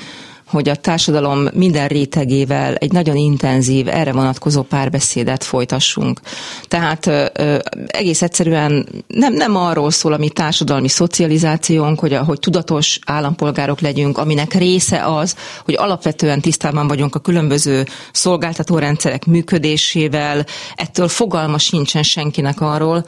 hogy 0.54 0.70
a 0.70 0.76
társadalom 0.76 1.48
minden 1.54 1.88
rétegével 1.88 2.76
egy 2.76 2.92
nagyon 2.92 3.16
intenzív, 3.16 3.88
erre 3.88 4.12
vonatkozó 4.12 4.62
párbeszédet 4.62 5.44
folytassunk. 5.44 6.20
Tehát 6.68 7.06
ö, 7.06 7.58
egész 7.88 8.22
egyszerűen 8.22 8.88
nem, 9.08 9.34
nem 9.34 9.56
arról 9.56 9.92
szól 9.92 10.14
a 10.14 10.18
mi 10.18 10.30
társadalmi 10.30 10.88
szocializációnk, 10.88 12.00
hogy, 12.00 12.14
hogy 12.14 12.40
tudatos 12.40 13.00
állampolgárok 13.06 13.80
legyünk, 13.80 14.18
aminek 14.18 14.54
része 14.54 15.06
az, 15.06 15.36
hogy 15.66 15.76
alapvetően 15.78 16.42
tisztában 16.42 16.88
vagyunk 16.88 17.16
a 17.16 17.20
különböző 17.20 17.86
szolgáltatórendszerek 18.12 19.26
működésével, 19.26 20.46
ettől 20.76 21.08
fogalma 21.08 21.58
sincsen 21.58 22.04
senkinek 22.04 22.62
arról, 22.62 23.06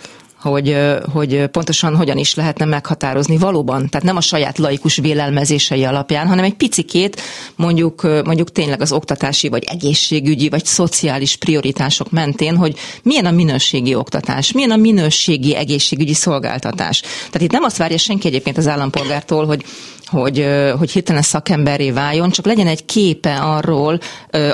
hogy, 0.49 0.77
hogy 1.13 1.45
pontosan 1.45 1.95
hogyan 1.95 2.17
is 2.17 2.35
lehetne 2.35 2.65
meghatározni 2.65 3.37
valóban. 3.37 3.89
Tehát 3.89 4.05
nem 4.05 4.15
a 4.15 4.21
saját 4.21 4.57
laikus 4.57 4.95
vélelmezései 4.95 5.83
alapján, 5.83 6.27
hanem 6.27 6.43
egy 6.43 6.53
picikét 6.53 7.21
mondjuk, 7.55 8.01
mondjuk 8.01 8.51
tényleg 8.51 8.81
az 8.81 8.91
oktatási, 8.91 9.49
vagy 9.49 9.63
egészségügyi, 9.63 10.49
vagy 10.49 10.65
szociális 10.65 11.35
prioritások 11.35 12.11
mentén, 12.11 12.55
hogy 12.55 12.75
milyen 13.03 13.25
a 13.25 13.31
minőségi 13.31 13.95
oktatás, 13.95 14.51
milyen 14.51 14.71
a 14.71 14.75
minőségi 14.75 15.55
egészségügyi 15.55 16.13
szolgáltatás. 16.13 17.01
Tehát 17.01 17.41
itt 17.41 17.51
nem 17.51 17.63
azt 17.63 17.77
várja 17.77 17.97
senki 17.97 18.27
egyébként 18.27 18.57
az 18.57 18.67
állampolgártól, 18.67 19.45
hogy 19.45 19.65
hogy, 20.05 20.47
hogy 20.77 20.91
hirtelen 20.91 21.21
szakemberé 21.21 21.91
váljon, 21.91 22.29
csak 22.29 22.45
legyen 22.45 22.67
egy 22.67 22.85
képe 22.85 23.35
arról, 23.35 23.99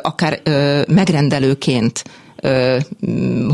akár 0.02 0.42
megrendelőként, 0.88 2.04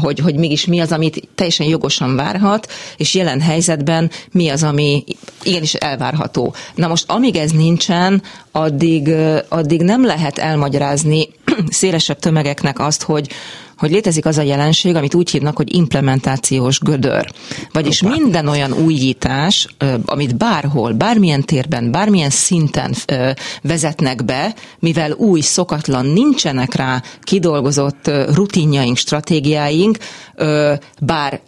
hogy, 0.01 0.19
hogy 0.19 0.35
mégis 0.35 0.65
mi 0.65 0.79
az, 0.79 0.91
amit 0.91 1.27
teljesen 1.35 1.67
jogosan 1.67 2.15
várhat, 2.15 2.71
és 2.97 3.13
jelen 3.13 3.41
helyzetben 3.41 4.11
mi 4.31 4.49
az, 4.49 4.63
ami 4.63 5.03
igenis 5.43 5.73
elvárható. 5.73 6.53
Na 6.75 6.87
most, 6.87 7.11
amíg 7.11 7.35
ez 7.35 7.51
nincsen, 7.51 8.21
addig, 8.51 9.09
addig 9.49 9.81
nem 9.81 10.05
lehet 10.05 10.37
elmagyarázni 10.37 11.27
szélesebb 11.69 12.19
tömegeknek 12.19 12.79
azt, 12.79 13.03
hogy, 13.03 13.29
hogy 13.77 13.91
létezik 13.91 14.25
az 14.25 14.37
a 14.37 14.41
jelenség, 14.41 14.95
amit 14.95 15.13
úgy 15.13 15.29
hívnak, 15.29 15.55
hogy 15.55 15.75
implementációs 15.75 16.79
gödör. 16.79 17.31
Vagyis 17.71 18.01
Opa. 18.01 18.15
minden 18.17 18.47
olyan 18.47 18.73
újítás, 18.73 19.67
amit 20.05 20.37
bárhol, 20.37 20.93
bármilyen 20.93 21.43
térben, 21.43 21.91
bármilyen 21.91 22.29
szinten 22.29 22.93
vezetnek 23.61 24.25
be, 24.25 24.55
mivel 24.79 25.11
új, 25.11 25.41
szokatlan, 25.41 26.05
nincsenek 26.05 26.73
rá 26.73 27.03
kidolgozott 27.21 28.11
rutinjaink, 28.33 28.97
stratégiáink, 28.97 29.97
bár 31.01 31.41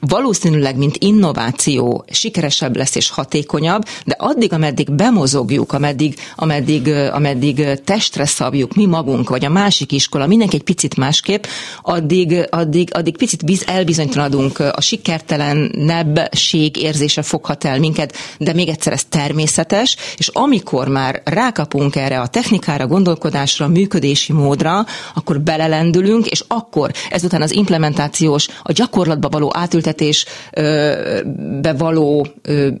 valószínűleg, 0.00 0.76
mint 0.76 0.96
innováció 0.98 2.04
sikeresebb 2.10 2.76
lesz 2.76 2.94
és 2.94 3.10
hatékonyabb, 3.10 3.84
de 4.04 4.14
addig, 4.18 4.52
ameddig 4.52 4.90
bemozogjuk, 4.90 5.72
ameddig, 5.72 6.18
ameddig, 6.36 6.88
ameddig 6.88 7.80
testre 7.84 8.26
szabjuk 8.26 8.74
mi 8.74 8.86
magunk, 8.86 9.28
vagy 9.28 9.44
a 9.44 9.48
másik 9.48 9.92
iskola, 9.92 10.26
mindenki 10.26 10.56
egy 10.56 10.62
picit 10.62 10.96
másképp, 10.96 11.44
addig, 11.82 12.46
addig, 12.50 12.90
addig 12.94 13.16
picit 13.16 13.44
biz, 13.44 13.64
elbizonytalanodunk, 13.66 14.58
a 14.58 14.80
sikertelenebbség 14.80 16.76
érzése 16.76 17.22
foghat 17.22 17.64
el 17.64 17.78
minket, 17.78 18.16
de 18.38 18.52
még 18.52 18.68
egyszer 18.68 18.92
ez 18.92 19.04
természetes, 19.04 19.96
és 20.16 20.28
amikor 20.28 20.88
már 20.88 21.22
rákapunk 21.24 21.96
erre 21.96 22.20
a 22.20 22.26
technikára, 22.26 22.86
gondolkodásra, 22.86 23.68
működési 23.68 24.32
módra, 24.32 24.86
akkor 25.14 25.40
belelendülünk, 25.40 26.26
és 26.26 26.44
akkor 26.48 26.90
ezután 27.10 27.42
az 27.42 27.52
implementációs, 27.52 28.48
a 28.62 28.72
gyakorlatba 28.72 29.28
való 29.28 29.50
át 29.54 29.69
átültetésbe 29.70 31.72
való 31.78 32.26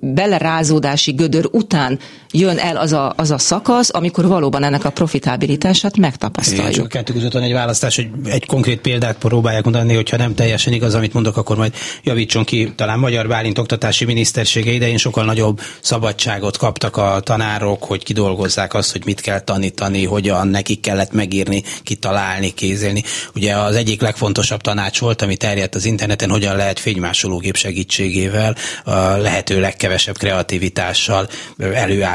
belerázódási 0.00 1.12
gödör 1.12 1.48
után 1.52 1.98
jön 2.32 2.58
el 2.58 2.76
az 2.76 2.92
a, 2.92 3.12
az 3.16 3.30
a 3.30 3.38
szakasz, 3.38 3.94
amikor 3.94 4.26
valóban 4.26 4.64
ennek 4.64 4.84
a 4.84 4.90
profitábilitását 4.90 5.96
megtapasztaljuk. 5.96 6.66
Igen, 6.66 6.80
csak 6.80 6.88
kettő 6.88 7.12
között 7.12 7.32
van 7.32 7.42
egy 7.42 7.52
választás, 7.52 7.96
hogy 7.96 8.08
egy 8.24 8.46
konkrét 8.46 8.80
példát 8.80 9.16
próbálják 9.18 9.64
mondani, 9.64 9.94
hogyha 9.94 10.16
nem 10.16 10.34
teljesen 10.34 10.72
igaz, 10.72 10.94
amit 10.94 11.12
mondok, 11.12 11.36
akkor 11.36 11.56
majd 11.56 11.74
javítson 12.02 12.44
ki. 12.44 12.72
Talán 12.76 12.98
Magyar 12.98 13.28
Bálint 13.28 13.58
oktatási 13.58 14.04
minisztersége 14.04 14.70
idején 14.70 14.96
sokkal 14.96 15.24
nagyobb 15.24 15.60
szabadságot 15.80 16.56
kaptak 16.56 16.96
a 16.96 17.20
tanárok, 17.20 17.84
hogy 17.84 18.04
kidolgozzák 18.04 18.74
azt, 18.74 18.92
hogy 18.92 19.02
mit 19.04 19.20
kell 19.20 19.40
tanítani, 19.40 20.04
hogyan 20.04 20.48
nekik 20.48 20.80
kellett 20.80 21.12
megírni, 21.12 21.62
kitalálni, 21.82 22.54
kézélni. 22.54 23.02
Ugye 23.34 23.56
az 23.56 23.76
egyik 23.76 24.00
legfontosabb 24.00 24.60
tanács 24.60 25.00
volt, 25.00 25.22
ami 25.22 25.36
terjedt 25.36 25.74
az 25.74 25.84
interneten, 25.84 26.30
hogyan 26.30 26.56
lehet 26.56 26.78
fénymásológép 26.78 27.56
segítségével 27.56 28.56
a 28.84 28.92
lehető 29.00 29.60
legkevesebb 29.60 30.18
kreativitással 30.18 31.28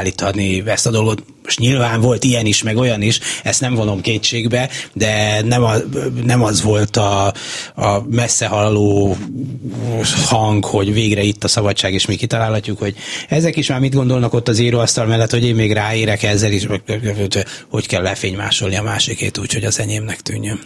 előállítani 0.06 0.70
ezt 0.70 0.86
a 0.88 0.92
dolgot 0.92 1.24
most 1.46 1.60
nyilván 1.60 2.02
volt 2.02 2.24
ilyen 2.24 2.46
is, 2.46 2.64
meg 2.64 2.78
olyan 2.78 3.02
is, 3.02 3.20
ezt 3.44 3.62
nem 3.62 3.74
vonom 3.74 4.02
kétségbe, 4.02 4.70
de 4.94 5.42
nem, 5.42 5.64
a, 5.64 5.74
nem 6.24 6.44
az 6.44 6.62
volt 6.62 6.98
a, 6.98 7.34
a 7.76 8.04
messze 8.10 8.48
halló 8.48 9.18
hang, 10.26 10.66
hogy 10.66 10.94
végre 10.94 11.22
itt 11.22 11.44
a 11.44 11.48
szabadság, 11.48 11.94
és 11.94 12.06
mi 12.06 12.16
kitalálhatjuk, 12.16 12.80
hogy 12.80 12.96
ezek 13.30 13.56
is 13.56 13.68
már 13.68 13.80
mit 13.80 13.94
gondolnak 13.94 14.34
ott 14.34 14.48
az 14.48 14.60
íróasztal 14.60 15.06
mellett, 15.06 15.32
hogy 15.32 15.46
én 15.46 15.56
még 15.56 15.74
ráérek 15.74 16.24
ezzel 16.24 16.52
is, 16.52 16.68
hogy 17.70 17.88
kell 17.88 18.02
lefénymásolni 18.02 18.76
a 18.76 18.84
másikét 18.84 19.38
úgy, 19.38 19.54
hogy 19.54 19.64
az 19.64 19.80
enyémnek 19.80 20.22
tűnjön. 20.22 20.60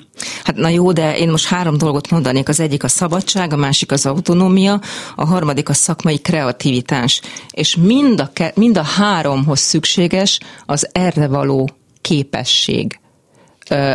Hát 0.44 0.56
na 0.56 0.70
jó, 0.70 0.92
de 0.92 1.18
én 1.18 1.30
most 1.30 1.46
három 1.46 1.78
dolgot 1.78 2.10
mondanék. 2.10 2.50
Az 2.50 2.60
egyik 2.60 2.84
a 2.84 2.88
szabadság, 2.88 3.54
a 3.54 3.56
másik 3.56 3.92
az 3.92 4.06
autonómia, 4.06 4.82
a 5.16 5.26
harmadik 5.26 5.70
a 5.70 5.74
szakmai 5.74 6.18
kreativitás. 6.18 7.22
És 7.52 7.76
mind 7.76 8.20
a, 8.20 8.52
mind 8.54 8.78
a 8.78 8.84
háromhoz 8.84 9.60
szükséges 9.60 10.40
az 10.70 10.90
erre 10.92 11.28
való 11.28 11.70
képesség. 12.02 13.00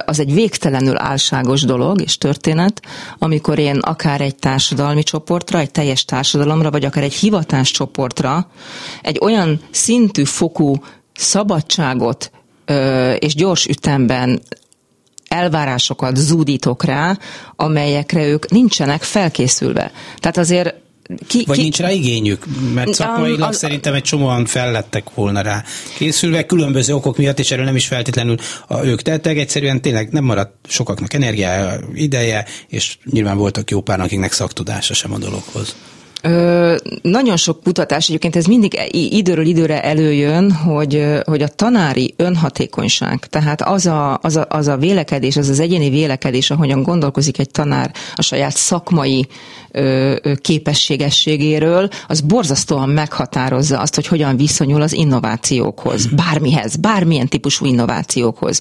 az 0.05 0.21
egy 0.21 0.35
végtelenül 0.35 0.99
álságos 0.99 1.63
dolog 1.63 2.01
és 2.01 2.19
történet, 2.19 2.83
amikor 3.19 3.59
én 3.59 3.79
akár 3.79 4.21
egy 4.21 4.37
társadalmi 4.37 5.03
csoportra, 5.03 5.59
egy 5.59 5.71
teljes 5.71 6.05
társadalomra, 6.05 6.71
vagy 6.71 6.85
akár 6.85 7.03
egy 7.03 7.15
hivatás 7.15 7.71
csoportra 7.71 8.51
egy 9.03 9.19
olyan 9.21 9.61
szintű 9.71 10.25
fokú 10.25 10.75
szabadságot 11.15 12.31
és 13.19 13.35
gyors 13.35 13.67
ütemben 13.67 14.41
elvárásokat 15.29 16.17
zúdítok 16.17 16.85
rá, 16.85 17.19
amelyekre 17.57 18.27
ők 18.27 18.51
nincsenek 18.51 19.03
felkészülve. 19.03 19.93
Tehát 20.19 20.37
azért 20.37 20.75
ki, 21.27 21.45
Vagy 21.47 21.57
ki, 21.57 21.63
nincs 21.63 21.79
rá 21.79 21.91
igényük, 21.91 22.45
mert 22.75 22.95
szakmailag 22.95 23.49
um, 23.49 23.53
szerintem 23.53 23.95
egy 23.95 24.03
csomóan 24.03 24.47
fellettek 24.47 25.15
volna 25.15 25.41
rá 25.41 25.65
készülve, 25.97 26.47
különböző 26.47 26.95
okok 26.95 27.17
miatt, 27.17 27.39
és 27.39 27.51
erről 27.51 27.65
nem 27.65 27.77
is 27.77 27.87
feltétlenül 27.87 28.37
a, 28.69 28.85
ők 28.85 29.03
tettek, 29.03 29.37
egyszerűen 29.37 29.81
tényleg 29.81 30.13
nem 30.13 30.25
maradt 30.25 30.55
sokaknak 30.69 31.13
energiája, 31.13 31.79
ideje, 31.95 32.45
és 32.69 32.97
nyilván 33.11 33.37
voltak 33.37 33.71
jó 33.71 33.81
pár, 33.81 34.01
akiknek 34.01 34.33
szaktudása 34.33 34.95
sem 34.95 35.13
a 35.13 35.19
dologhoz. 35.19 35.75
Ö, 36.27 36.75
nagyon 37.03 37.37
sok 37.37 37.63
kutatás, 37.63 38.09
egyébként 38.09 38.37
ez 38.37 38.45
mindig 38.45 38.79
időről 38.91 39.47
időre 39.47 39.83
előjön, 39.83 40.53
hogy, 40.53 41.07
hogy 41.25 41.43
a 41.43 41.49
tanári 41.49 42.15
önhatékonyság, 42.17 43.27
tehát 43.27 43.63
az 43.63 43.87
a, 43.87 44.19
az, 44.23 44.37
a, 44.37 44.47
az 44.49 44.69
a 44.69 44.77
vélekedés, 44.77 45.37
az 45.37 45.49
az 45.49 45.61
egyéni 45.61 45.91
vélekedés, 45.91 46.51
ahogyan 46.51 46.83
gondolkozik 46.83 47.39
egy 47.39 47.51
tanár 47.51 47.93
a 48.15 48.23
saját 48.23 48.57
szakmai 48.57 49.27
ö, 49.71 50.15
képességességéről, 50.41 51.89
az 52.09 52.21
borzasztóan 52.21 52.89
meghatározza 52.89 53.81
azt, 53.81 53.95
hogy 53.95 54.07
hogyan 54.07 54.37
viszonyul 54.37 54.83
az 54.83 54.93
innovációkhoz, 54.93 56.07
bármihez, 56.07 56.77
bármilyen 56.77 57.29
típusú 57.29 57.67
innovációkhoz 57.67 58.61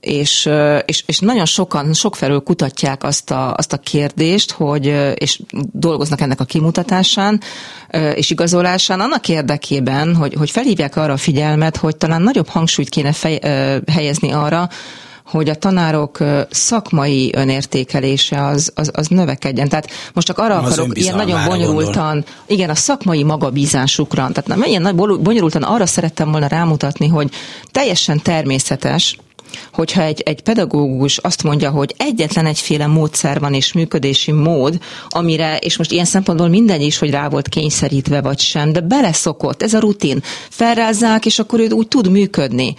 és, 0.00 0.50
és, 0.84 1.04
és 1.06 1.18
nagyon 1.18 1.44
sokan, 1.44 1.92
sokfelől 1.92 2.40
kutatják 2.40 3.04
azt 3.04 3.30
a, 3.30 3.54
azt 3.54 3.72
a 3.72 3.76
kérdést, 3.76 4.50
hogy, 4.50 4.86
és 5.14 5.40
dolgoznak 5.72 6.20
ennek 6.20 6.40
a 6.40 6.44
kimutatásán 6.44 7.40
és 8.14 8.30
igazolásán, 8.30 9.00
annak 9.00 9.28
érdekében, 9.28 10.14
hogy, 10.14 10.34
hogy 10.34 10.50
felhívják 10.50 10.96
arra 10.96 11.12
a 11.12 11.16
figyelmet, 11.16 11.76
hogy 11.76 11.96
talán 11.96 12.22
nagyobb 12.22 12.48
hangsúlyt 12.48 12.88
kéne 12.88 13.12
fej, 13.12 13.38
helyezni 13.86 14.32
arra, 14.32 14.68
hogy 15.26 15.48
a 15.48 15.54
tanárok 15.54 16.18
szakmai 16.50 17.30
önértékelése 17.34 18.46
az, 18.46 18.72
az, 18.74 18.90
az 18.94 19.06
növekedjen. 19.06 19.68
Tehát 19.68 19.90
most 20.12 20.26
csak 20.26 20.38
arra 20.38 20.58
az 20.58 20.72
akarok 20.72 20.98
ilyen 20.98 21.16
nagyon 21.16 21.44
bonyolultan, 21.44 22.12
gondol. 22.12 22.24
igen, 22.46 22.70
a 22.70 22.74
szakmai 22.74 23.22
magabízásukra, 23.22 24.20
tehát 24.20 24.46
nem 24.46 24.62
ilyen 24.62 24.82
nagy 24.82 24.94
bonyolultan 24.94 25.62
arra 25.62 25.86
szerettem 25.86 26.30
volna 26.30 26.46
rámutatni, 26.46 27.08
hogy 27.08 27.30
teljesen 27.72 28.22
természetes, 28.22 29.16
hogyha 29.72 30.02
egy, 30.02 30.20
egy 30.20 30.42
pedagógus 30.42 31.18
azt 31.18 31.42
mondja, 31.42 31.70
hogy 31.70 31.94
egyetlen 31.96 32.46
egyféle 32.46 32.86
módszer 32.86 33.40
van 33.40 33.54
és 33.54 33.72
működési 33.72 34.32
mód, 34.32 34.78
amire, 35.08 35.56
és 35.56 35.76
most 35.76 35.92
ilyen 35.92 36.04
szempontból 36.04 36.48
mindegy 36.48 36.82
is, 36.82 36.98
hogy 36.98 37.10
rá 37.10 37.28
volt 37.28 37.48
kényszerítve 37.48 38.20
vagy 38.20 38.38
sem, 38.38 38.72
de 38.72 38.80
beleszokott, 38.80 39.62
ez 39.62 39.74
a 39.74 39.80
rutin, 39.80 40.22
felrázzák, 40.50 41.26
és 41.26 41.38
akkor 41.38 41.60
ő 41.60 41.68
úgy 41.70 41.88
tud 41.88 42.10
működni 42.10 42.74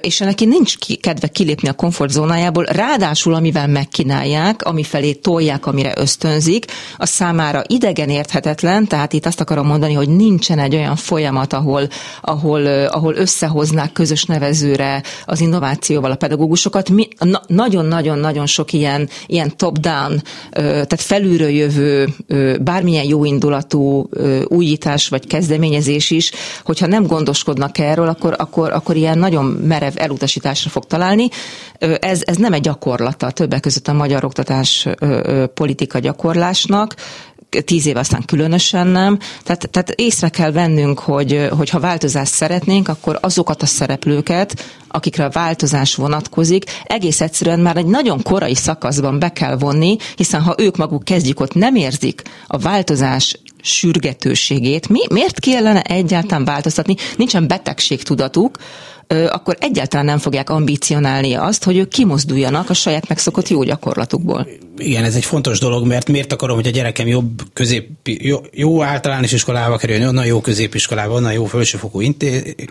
és 0.00 0.18
neki 0.18 0.44
nincs 0.44 0.74
kedve 1.00 1.28
kilépni 1.28 1.68
a 1.68 1.72
komfortzónájából, 1.72 2.64
ráadásul 2.64 3.34
amivel 3.34 3.66
megkínálják, 3.66 4.62
amifelé 4.62 5.12
tolják, 5.12 5.66
amire 5.66 5.92
ösztönzik, 5.96 6.64
a 6.96 7.06
számára 7.06 7.62
idegen 7.66 8.08
érthetetlen, 8.08 8.86
tehát 8.86 9.12
itt 9.12 9.26
azt 9.26 9.40
akarom 9.40 9.66
mondani, 9.66 9.92
hogy 9.92 10.08
nincsen 10.08 10.58
egy 10.58 10.74
olyan 10.74 10.96
folyamat, 10.96 11.52
ahol, 11.52 11.88
ahol, 12.20 12.66
ahol 12.66 13.14
összehoznák 13.14 13.92
közös 13.92 14.24
nevezőre 14.24 15.02
az 15.24 15.40
innovációval 15.40 16.10
a 16.10 16.16
pedagógusokat. 16.16 16.92
Nagyon-nagyon-nagyon 17.46 18.46
sok 18.46 18.72
ilyen, 18.72 19.08
ilyen 19.26 19.56
top-down, 19.56 20.22
tehát 20.50 21.00
felülről 21.02 21.48
jövő, 21.48 22.08
bármilyen 22.62 23.04
jóindulatú 23.04 24.08
újítás 24.46 25.08
vagy 25.08 25.26
kezdeményezés 25.26 26.10
is, 26.10 26.32
hogyha 26.64 26.86
nem 26.86 27.06
gondoskodnak 27.06 27.78
erről, 27.78 28.08
akkor, 28.08 28.34
akkor, 28.38 28.72
akkor 28.72 28.96
ilyen 28.96 29.18
nagyon 29.18 29.43
merev 29.44 29.92
elutasításra 29.96 30.70
fog 30.70 30.84
találni. 30.84 31.28
Ez, 32.00 32.20
ez 32.24 32.36
nem 32.36 32.52
egy 32.52 32.60
gyakorlata 32.60 33.30
többek 33.30 33.60
között 33.60 33.88
a 33.88 33.92
magyar 33.92 34.24
oktatás 34.24 34.88
politika 35.54 35.98
gyakorlásnak, 35.98 36.94
tíz 37.62 37.86
év 37.86 37.96
aztán 37.96 38.22
különösen 38.24 38.86
nem. 38.86 39.18
Tehát, 39.42 39.68
tehát 39.70 39.90
észre 39.90 40.28
kell 40.28 40.52
vennünk, 40.52 40.98
hogy, 40.98 41.48
hogy 41.56 41.70
ha 41.70 41.80
változást 41.80 42.32
szeretnénk, 42.32 42.88
akkor 42.88 43.18
azokat 43.20 43.62
a 43.62 43.66
szereplőket, 43.66 44.64
akikre 44.88 45.24
a 45.24 45.30
változás 45.30 45.94
vonatkozik, 45.94 46.64
egész 46.84 47.20
egyszerűen 47.20 47.60
már 47.60 47.76
egy 47.76 47.86
nagyon 47.86 48.22
korai 48.22 48.54
szakaszban 48.54 49.18
be 49.18 49.28
kell 49.28 49.56
vonni, 49.56 49.96
hiszen 50.16 50.42
ha 50.42 50.54
ők 50.58 50.76
maguk 50.76 51.04
kezdjük 51.04 51.40
ott 51.40 51.54
nem 51.54 51.74
érzik 51.74 52.22
a 52.46 52.58
változás 52.58 53.38
sürgetőségét, 53.62 54.88
mi, 54.88 55.00
miért 55.10 55.40
kellene 55.40 55.82
egyáltalán 55.82 56.44
változtatni? 56.44 56.94
Nincsen 57.16 57.46
betegségtudatuk, 57.46 58.58
akkor 59.30 59.56
egyáltalán 59.60 60.06
nem 60.06 60.18
fogják 60.18 60.50
ambicionálni 60.50 61.34
azt, 61.34 61.64
hogy 61.64 61.76
ők 61.76 61.88
kimozduljanak 61.88 62.70
a 62.70 62.74
saját 62.74 63.08
megszokott 63.08 63.48
jó 63.48 63.62
gyakorlatukból. 63.62 64.46
Igen, 64.78 65.04
ez 65.04 65.14
egy 65.14 65.24
fontos 65.24 65.58
dolog, 65.58 65.86
mert 65.86 66.08
miért 66.08 66.32
akarom, 66.32 66.56
hogy 66.56 66.66
a 66.66 66.70
gyerekem 66.70 67.06
jobb 67.06 67.42
közép, 67.52 67.88
jó, 68.04 68.38
jó 68.52 68.82
általános 68.82 69.32
iskolába 69.32 69.76
kerüljön, 69.76 70.08
onnan 70.08 70.26
jó 70.26 70.40
középiskolába, 70.40 71.14
onnan 71.14 71.32
jó 71.32 71.44
felsőfokú 71.44 72.00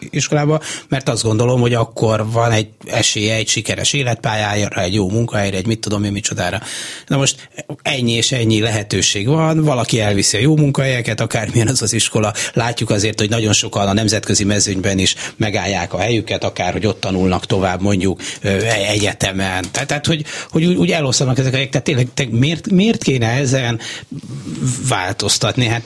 iskolába, 0.09 0.59
mert 0.87 1.09
azt 1.09 1.23
gondolom, 1.23 1.61
hogy 1.61 1.73
akkor 1.73 2.31
van 2.31 2.51
egy 2.51 2.67
esélye 2.85 3.35
egy 3.35 3.47
sikeres 3.47 3.93
életpályára, 3.93 4.81
egy 4.81 4.93
jó 4.93 5.09
munkahelyre, 5.09 5.57
egy 5.57 5.67
mit 5.67 5.79
tudom 5.79 6.03
én 6.03 6.11
micsodára. 6.11 6.61
Na 7.07 7.17
most 7.17 7.49
ennyi 7.81 8.11
és 8.11 8.31
ennyi 8.31 8.59
lehetőség 8.59 9.27
van, 9.27 9.63
valaki 9.63 9.99
elviszi 9.99 10.37
a 10.37 10.39
jó 10.39 10.55
munkahelyeket, 10.55 11.21
akármilyen 11.21 11.67
az 11.67 11.81
az 11.81 11.93
iskola. 11.93 12.33
Látjuk 12.53 12.89
azért, 12.89 13.19
hogy 13.19 13.29
nagyon 13.29 13.53
sokan 13.53 13.87
a 13.87 13.93
nemzetközi 13.93 14.43
mezőnyben 14.43 14.99
is 14.99 15.15
megállják 15.35 15.93
a 15.93 15.99
helyüket, 15.99 16.32
akár 16.41 16.71
hogy 16.71 16.85
ott 16.85 16.99
tanulnak 16.99 17.45
tovább 17.45 17.81
mondjuk 17.81 18.21
egyetemen. 18.87 19.65
Tehát, 19.71 19.87
tehát 19.87 20.05
hogy, 20.05 20.25
hogy 20.49 20.65
úgy, 20.65 20.75
úgy 20.75 20.91
eloszlanak 20.91 21.37
ezek 21.37 21.53
a. 21.53 21.57
Tehát 21.57 21.83
tényleg 21.83 22.07
te 22.13 22.27
miért, 22.29 22.69
miért 22.71 23.03
kéne 23.03 23.27
ezen 23.27 23.79
változtatni? 24.89 25.65
Hát 25.65 25.83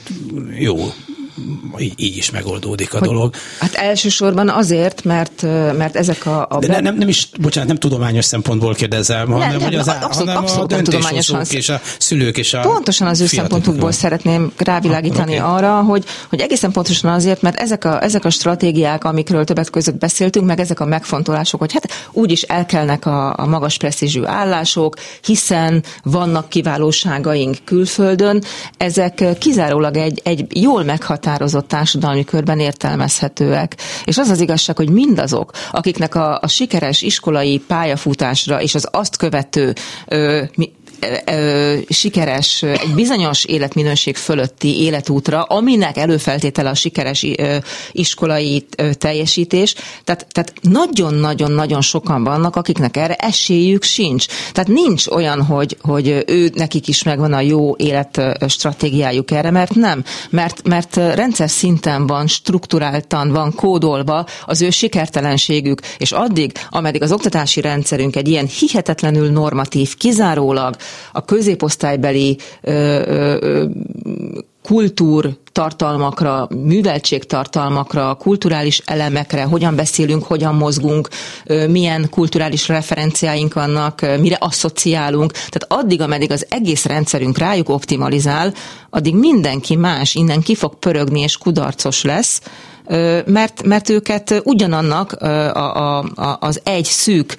jó, 0.58 0.92
így, 1.78 1.92
így 1.96 2.16
is 2.16 2.30
megoldódik 2.30 2.94
a 2.94 2.98
hogy, 2.98 3.08
dolog. 3.08 3.34
Hát 3.58 3.74
elsősorban 3.74 4.48
azért, 4.48 5.04
mert, 5.04 5.42
mert 5.76 5.96
ezek 5.96 6.26
a... 6.26 6.46
a 6.50 6.58
De 6.58 6.66
be... 6.66 6.80
nem, 6.80 6.96
nem 6.96 7.08
is, 7.08 7.28
bocsánat, 7.40 7.68
nem 7.68 7.78
tudományos 7.78 8.24
szempontból 8.24 8.74
kérdezem, 8.74 9.30
hanem, 9.30 9.50
nem, 9.50 9.60
hogy 9.60 9.74
az, 9.74 9.88
abszolút, 9.88 10.16
hanem 10.16 10.36
abszolút 10.36 10.72
a 10.72 10.76
döntéshozók 10.76 11.52
és 11.52 11.68
a 11.68 11.80
szülők 11.98 12.38
és 12.38 12.54
a 12.54 12.60
Pontosan 12.60 13.06
az 13.06 13.20
ő 13.20 13.26
szempontukból 13.26 13.92
szeretném 13.92 14.52
rávilágítani 14.56 15.38
okay. 15.38 15.56
arra, 15.56 15.80
hogy, 15.80 16.04
hogy 16.28 16.40
egészen 16.40 16.72
pontosan 16.72 17.12
azért, 17.12 17.42
mert 17.42 17.60
ezek 17.60 17.84
a, 17.84 18.02
ezek 18.02 18.24
a 18.24 18.30
stratégiák, 18.30 19.04
amikről 19.04 19.44
többet 19.44 19.70
között 19.70 19.98
beszéltünk, 19.98 20.46
meg 20.46 20.60
ezek 20.60 20.80
a 20.80 20.84
megfontolások, 20.84 21.60
hogy 21.60 21.72
hát 21.72 21.88
úgyis 22.12 22.42
elkelnek 22.42 23.06
a, 23.06 23.34
a 23.36 23.46
magas 23.46 23.76
presszízsű 23.76 24.24
állások, 24.24 24.96
hiszen 25.24 25.82
vannak 26.02 26.48
kiválóságaink 26.48 27.56
külföldön, 27.64 28.42
ezek 28.76 29.24
kizárólag 29.38 29.96
egy, 29.96 30.20
egy 30.24 30.60
jól 30.60 30.82
meghatározott 30.82 31.27
meghatározott 31.28 31.68
társadalmi 31.68 32.24
körben 32.24 32.58
értelmezhetőek. 32.58 33.76
És 34.04 34.18
az 34.18 34.28
az 34.28 34.40
igazság, 34.40 34.76
hogy 34.76 34.90
mindazok, 34.90 35.50
akiknek 35.70 36.14
a, 36.14 36.38
a 36.40 36.46
sikeres 36.46 37.02
iskolai 37.02 37.58
pályafutásra 37.66 38.60
és 38.62 38.74
az 38.74 38.88
azt 38.90 39.16
követő 39.16 39.72
ö, 40.06 40.42
mi, 40.56 40.72
sikeres, 41.88 42.62
egy 42.62 42.94
bizonyos 42.94 43.44
életminőség 43.44 44.16
fölötti 44.16 44.82
életútra, 44.82 45.42
aminek 45.42 45.96
előfeltétele 45.96 46.70
a 46.70 46.74
sikeres 46.74 47.26
iskolai 47.92 48.66
teljesítés. 48.92 49.74
Tehát, 50.04 50.26
tehát 50.32 50.52
nagyon-nagyon-nagyon 50.60 51.80
sokan 51.80 52.24
vannak, 52.24 52.56
akiknek 52.56 52.96
erre 52.96 53.14
esélyük 53.14 53.82
sincs. 53.82 54.26
Tehát 54.52 54.68
nincs 54.68 55.06
olyan, 55.06 55.44
hogy, 55.44 55.76
hogy 55.80 56.24
ő 56.26 56.50
nekik 56.54 56.88
is 56.88 57.02
megvan 57.02 57.32
a 57.32 57.40
jó 57.40 57.76
életstratégiájuk 57.76 59.30
erre, 59.30 59.50
mert 59.50 59.74
nem. 59.74 60.04
Mert, 60.30 60.68
mert 60.68 60.96
rendszer 60.96 61.50
szinten 61.50 62.06
van, 62.06 62.26
strukturáltan 62.26 63.32
van 63.32 63.54
kódolva 63.54 64.26
az 64.46 64.62
ő 64.62 64.70
sikertelenségük, 64.70 65.80
és 65.98 66.12
addig, 66.12 66.52
ameddig 66.70 67.02
az 67.02 67.12
oktatási 67.12 67.60
rendszerünk 67.60 68.16
egy 68.16 68.28
ilyen 68.28 68.46
hihetetlenül 68.46 69.30
normatív, 69.30 69.96
kizárólag 69.96 70.76
a 71.12 71.24
középosztálybeli 71.24 72.38
ö, 72.60 72.70
ö, 73.40 73.64
kultúr 74.68 75.38
tartalmakra, 75.52 76.48
műveltségtartalmakra, 76.64 78.14
kulturális 78.14 78.82
elemekre, 78.84 79.42
hogyan 79.42 79.76
beszélünk, 79.76 80.24
hogyan 80.24 80.54
mozgunk, 80.54 81.08
milyen 81.68 82.08
kulturális 82.10 82.68
referenciáink 82.68 83.54
vannak, 83.54 84.00
mire 84.20 84.36
asszociálunk. 84.40 85.32
Tehát 85.32 85.66
addig, 85.68 86.00
ameddig 86.00 86.32
az 86.32 86.46
egész 86.48 86.84
rendszerünk 86.84 87.38
rájuk 87.38 87.68
optimalizál, 87.68 88.54
addig 88.90 89.14
mindenki 89.14 89.76
más 89.76 90.14
innen 90.14 90.40
ki 90.40 90.54
fog 90.54 90.78
pörögni 90.78 91.20
és 91.20 91.36
kudarcos 91.36 92.02
lesz, 92.02 92.40
mert, 93.26 93.62
mert 93.62 93.88
őket 93.88 94.40
ugyanannak 94.44 95.12
a, 95.12 95.96
a, 95.98 96.04
a, 96.14 96.36
az 96.40 96.60
egy 96.64 96.84
szűk 96.84 97.36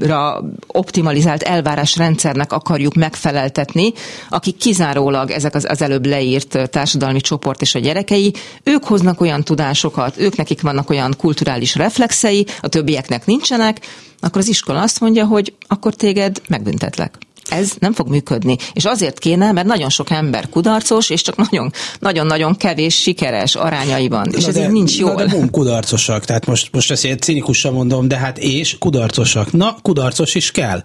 sávra 0.00 0.42
optimalizált 0.66 1.42
elvárásrendszernek 1.42 2.52
akarjuk 2.52 2.94
megfeleltetni, 2.94 3.92
akik 4.28 4.56
kizárólag 4.56 5.30
ezek 5.30 5.54
az, 5.54 5.66
az 5.68 5.82
előbb 5.82 6.06
leírt 6.06 6.70
társadalmi 6.70 7.20
csoport 7.20 7.60
és 7.60 7.74
a 7.74 7.78
gyerekei, 7.78 8.32
ők 8.62 8.84
hoznak 8.84 9.20
olyan 9.20 9.44
tudásokat, 9.44 10.18
ők 10.18 10.36
nekik 10.36 10.60
vannak 10.60 10.90
olyan 10.90 11.14
kulturális 11.18 11.74
reflexei, 11.74 12.46
a 12.60 12.68
többieknek 12.68 13.26
nincsenek, 13.26 13.80
akkor 14.20 14.40
az 14.40 14.48
iskola 14.48 14.80
azt 14.80 15.00
mondja, 15.00 15.26
hogy 15.26 15.54
akkor 15.66 15.94
téged 15.94 16.42
megbüntetlek 16.48 17.18
ez 17.50 17.72
nem 17.78 17.92
fog 17.92 18.08
működni. 18.08 18.56
És 18.72 18.84
azért 18.84 19.18
kéne, 19.18 19.52
mert 19.52 19.66
nagyon 19.66 19.88
sok 19.88 20.10
ember 20.10 20.48
kudarcos, 20.48 21.10
és 21.10 21.22
csak 21.22 21.36
nagyon, 21.36 21.72
nagyon-nagyon 21.98 22.56
kevés 22.56 23.00
sikeres 23.00 23.54
arányaiban. 23.54 24.32
És 24.36 24.44
ez 24.44 24.56
így 24.56 24.70
nincs 24.70 24.98
jó. 24.98 25.14
de 25.14 25.26
bum, 25.26 25.50
kudarcosak. 25.50 26.24
Tehát 26.24 26.46
most, 26.46 26.68
most 26.72 26.90
ezt 26.90 27.04
egy 27.04 27.20
cinikusan 27.20 27.72
mondom, 27.72 28.08
de 28.08 28.16
hát 28.16 28.38
és 28.38 28.78
kudarcosak. 28.78 29.52
Na, 29.52 29.76
kudarcos 29.82 30.34
is 30.34 30.50
kell. 30.50 30.82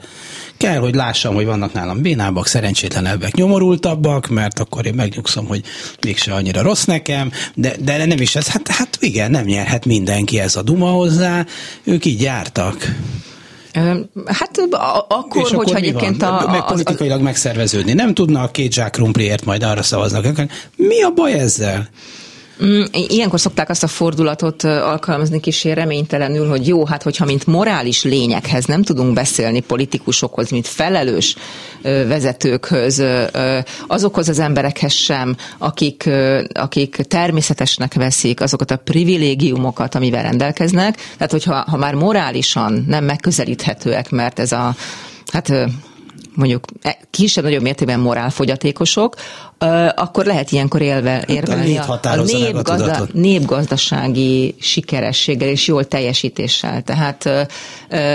Kell, 0.57 0.77
hogy 0.77 0.95
lássam, 0.95 1.35
hogy 1.35 1.45
vannak 1.45 1.73
nálam 1.73 2.01
bénábbak, 2.01 2.47
szerencsétlenebbek, 2.47 3.35
nyomorultabbak, 3.35 4.27
mert 4.27 4.59
akkor 4.59 4.85
én 4.85 4.93
megnyugszom, 4.93 5.45
hogy 5.45 5.63
mégse 6.01 6.33
annyira 6.33 6.61
rossz 6.61 6.83
nekem, 6.83 7.31
de, 7.55 7.75
de 7.79 8.05
nem 8.05 8.21
is 8.21 8.35
ez. 8.35 8.47
Hát, 8.47 8.67
hát 8.67 8.97
igen, 8.99 9.31
nem 9.31 9.45
nyerhet 9.45 9.85
mindenki 9.85 10.39
ez 10.39 10.55
a 10.55 10.61
duma 10.61 10.89
hozzá, 10.89 11.45
ők 11.83 12.05
így 12.05 12.21
jártak. 12.21 12.95
Hát 14.25 14.59
akkor, 15.07 15.41
és 15.41 15.51
hogyha 15.51 15.77
egyébként 15.77 16.21
a, 16.21 16.47
Meg 16.51 16.65
politikailag 16.65 17.21
megszerveződni. 17.21 17.93
Nem 17.93 18.13
tudnak 18.13 18.43
a 18.43 18.51
két 18.51 18.73
zsák 18.73 18.91
krumpliért 18.91 19.45
majd 19.45 19.63
arra 19.63 19.83
szavaznak. 19.83 20.25
Mi 20.75 21.03
a 21.03 21.09
baj 21.09 21.33
ezzel? 21.33 21.89
Mm, 22.63 22.83
ilyenkor 22.91 23.39
szokták 23.39 23.69
azt 23.69 23.83
a 23.83 23.87
fordulatot 23.87 24.63
alkalmazni 24.63 25.39
kicsi 25.39 25.73
reménytelenül, 25.73 26.49
hogy 26.49 26.67
jó, 26.67 26.85
hát 26.85 27.03
hogyha 27.03 27.25
mint 27.25 27.45
morális 27.45 28.03
lényekhez 28.03 28.65
nem 28.65 28.83
tudunk 28.83 29.13
beszélni 29.13 29.59
politikusokhoz, 29.59 30.49
mint 30.49 30.67
felelős 30.67 31.35
vezetőkhöz, 31.81 33.03
azokhoz 33.87 34.29
az 34.29 34.39
emberekhez 34.39 34.93
sem, 34.93 35.35
akik, 35.57 36.09
akik 36.53 36.95
természetesnek 36.95 37.93
veszik 37.93 38.41
azokat 38.41 38.71
a 38.71 38.77
privilégiumokat, 38.77 39.95
amivel 39.95 40.23
rendelkeznek. 40.23 40.95
Tehát, 41.17 41.31
hogyha 41.31 41.63
ha 41.67 41.77
már 41.77 41.93
morálisan 41.93 42.85
nem 42.87 43.03
megközelíthetőek, 43.03 44.09
mert 44.09 44.39
ez 44.39 44.51
a 44.51 44.75
hát 45.31 45.51
mondjuk 46.35 46.65
e, 46.81 46.97
kisebb-nagyobb 47.09 47.61
mértékben 47.61 47.99
morálfogyatékosok, 47.99 49.15
akkor 49.95 50.25
lehet 50.25 50.51
ilyenkor 50.51 50.81
élve, 50.81 51.23
érvelni 51.27 51.77
a, 51.77 51.99
a, 52.01 52.15
népgazda, 52.15 53.07
népgazdasági 53.13 54.55
sikerességgel 54.59 55.47
és 55.49 55.67
jól 55.67 55.85
teljesítéssel. 55.85 56.81
Tehát, 56.81 57.29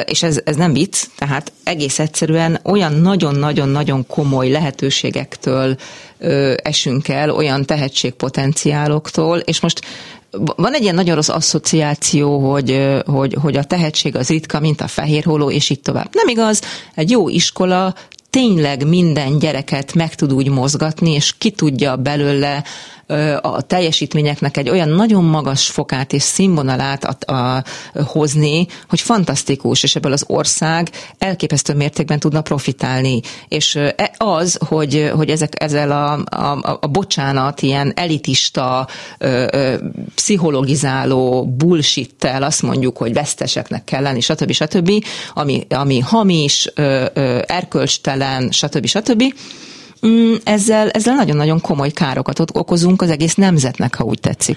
és 0.04 0.22
ez, 0.22 0.40
ez 0.44 0.56
nem 0.56 0.72
vicc, 0.72 1.04
tehát 1.16 1.52
egész 1.64 1.98
egyszerűen 1.98 2.61
olyan 2.64 2.92
nagyon-nagyon-nagyon 2.92 4.06
komoly 4.06 4.48
lehetőségektől 4.48 5.76
esünk 6.56 7.09
el, 7.09 7.30
olyan 7.30 7.64
tehetségpotenciáloktól, 7.64 9.38
és 9.38 9.61
most 9.61 9.80
van 10.56 10.74
egy 10.74 10.82
ilyen 10.82 10.94
nagyon 10.94 11.14
rossz 11.14 11.28
asszociáció, 11.28 12.50
hogy, 12.50 13.00
hogy, 13.06 13.36
hogy 13.40 13.56
a 13.56 13.64
tehetség 13.64 14.16
az 14.16 14.28
ritka, 14.28 14.60
mint 14.60 14.80
a 14.80 14.86
fehér 14.86 15.24
holó, 15.24 15.50
és 15.50 15.70
így 15.70 15.80
tovább. 15.80 16.08
Nem 16.12 16.28
igaz, 16.28 16.62
egy 16.94 17.10
jó 17.10 17.28
iskola 17.28 17.94
tényleg 18.30 18.86
minden 18.86 19.38
gyereket 19.38 19.94
meg 19.94 20.14
tud 20.14 20.32
úgy 20.32 20.48
mozgatni, 20.48 21.12
és 21.12 21.34
ki 21.38 21.50
tudja 21.50 21.96
belőle 21.96 22.64
a 23.40 23.61
teljesítményeknek 23.61 24.57
egy 24.57 24.70
olyan 24.70 24.88
nagyon 24.88 25.25
magas 25.25 25.66
fokát 25.68 26.12
és 26.12 26.23
színvonalát 26.23 27.05
a, 27.05 27.33
a, 27.33 27.64
hozni, 28.05 28.66
hogy 28.88 29.01
fantasztikus, 29.01 29.83
és 29.83 29.96
ebből 29.96 30.12
az 30.12 30.25
ország 30.27 30.90
elképesztő 31.18 31.75
mértékben 31.75 32.18
tudna 32.18 32.40
profitálni. 32.40 33.20
És 33.49 33.75
e, 33.75 33.94
az, 34.16 34.59
hogy, 34.66 35.11
hogy 35.14 35.31
ezek, 35.31 35.62
ezzel 35.62 35.90
a, 35.90 36.37
a, 36.37 36.79
a 36.81 36.87
bocsánat, 36.87 37.62
ilyen 37.62 37.92
elitista, 37.96 38.88
ö, 39.18 39.46
ö, 39.53 39.75
pszichologizáló 40.14 41.46
bullshit-tel 41.46 42.42
azt 42.42 42.62
mondjuk, 42.62 42.96
hogy 42.96 43.12
veszteseknek 43.12 43.85
kell 43.85 44.03
lenni, 44.03 44.20
stb. 44.20 44.53
stb., 44.53 45.05
ami, 45.35 45.66
ami 45.68 45.99
hamis, 45.99 46.70
ö, 46.75 47.05
ö, 47.14 47.38
erkölcstelen, 47.46 48.51
stb. 48.51 48.87
stb., 48.87 49.23
ezzel, 50.44 50.90
ezzel 50.90 51.14
nagyon-nagyon 51.14 51.60
komoly 51.60 51.90
károkat 51.90 52.40
okozunk 52.52 53.02
az 53.02 53.10
egész 53.10 53.34
nemzetnek, 53.34 53.94
ha 53.94 54.04
úgy 54.04 54.20
tetszik. 54.20 54.56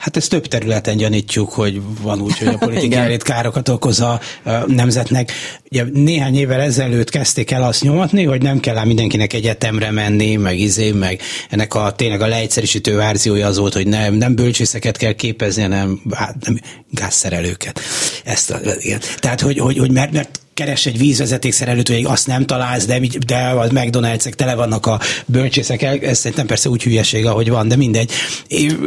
Hát 0.00 0.16
ezt 0.16 0.30
több 0.30 0.46
területen 0.46 0.96
gyanítjuk, 0.96 1.52
hogy 1.52 1.80
van 2.00 2.20
úgy, 2.20 2.38
hogy 2.38 2.48
a 2.48 2.58
politikai 2.66 3.16
károkat 3.16 3.68
okoz 3.68 4.00
a, 4.00 4.20
a 4.44 4.50
nemzetnek. 4.66 5.32
Ugye 5.70 5.84
néhány 5.92 6.36
évvel 6.36 6.60
ezelőtt 6.60 7.10
kezdték 7.10 7.50
el 7.50 7.62
azt 7.62 7.82
nyomatni, 7.82 8.24
hogy 8.24 8.42
nem 8.42 8.60
kell 8.60 8.76
ám 8.76 8.86
mindenkinek 8.86 9.32
egyetemre 9.32 9.90
menni, 9.90 10.36
meg 10.36 10.58
izé, 10.58 10.90
meg 10.90 11.20
ennek 11.50 11.74
a 11.74 11.92
tényleg 11.92 12.20
a 12.20 12.26
leegyszerűsítő 12.26 12.96
verziója 12.96 13.46
az 13.46 13.58
volt, 13.58 13.74
hogy 13.74 13.86
nem, 13.86 14.14
nem 14.14 14.34
bölcsészeket 14.34 14.96
kell 14.96 15.12
képezni, 15.12 15.62
hanem 15.62 16.00
hát, 16.12 16.36
nem, 16.44 16.60
gázszerelőket. 16.90 17.80
Ezt 18.24 18.50
a, 18.50 18.58
igen. 18.78 19.00
Tehát, 19.18 19.40
hogy, 19.40 19.58
hogy, 19.58 19.78
hogy 19.78 19.90
mert, 19.90 20.12
mert 20.12 20.40
keres 20.60 20.86
egy 20.86 20.98
vízvezetékszerelőt, 20.98 21.88
hogy 21.88 22.04
azt 22.04 22.26
nem 22.26 22.46
találsz, 22.46 22.86
de, 22.86 23.00
de 23.26 23.36
a 23.36 23.68
McDonald's-ek 23.68 24.32
tele 24.32 24.54
vannak 24.54 24.86
a 24.86 25.00
bölcsészek, 25.26 25.82
ez 25.82 26.18
szerintem 26.18 26.46
persze 26.46 26.68
úgy 26.68 26.82
hülyeség, 26.82 27.26
ahogy 27.26 27.50
van, 27.50 27.68
de 27.68 27.76
mindegy. 27.76 28.10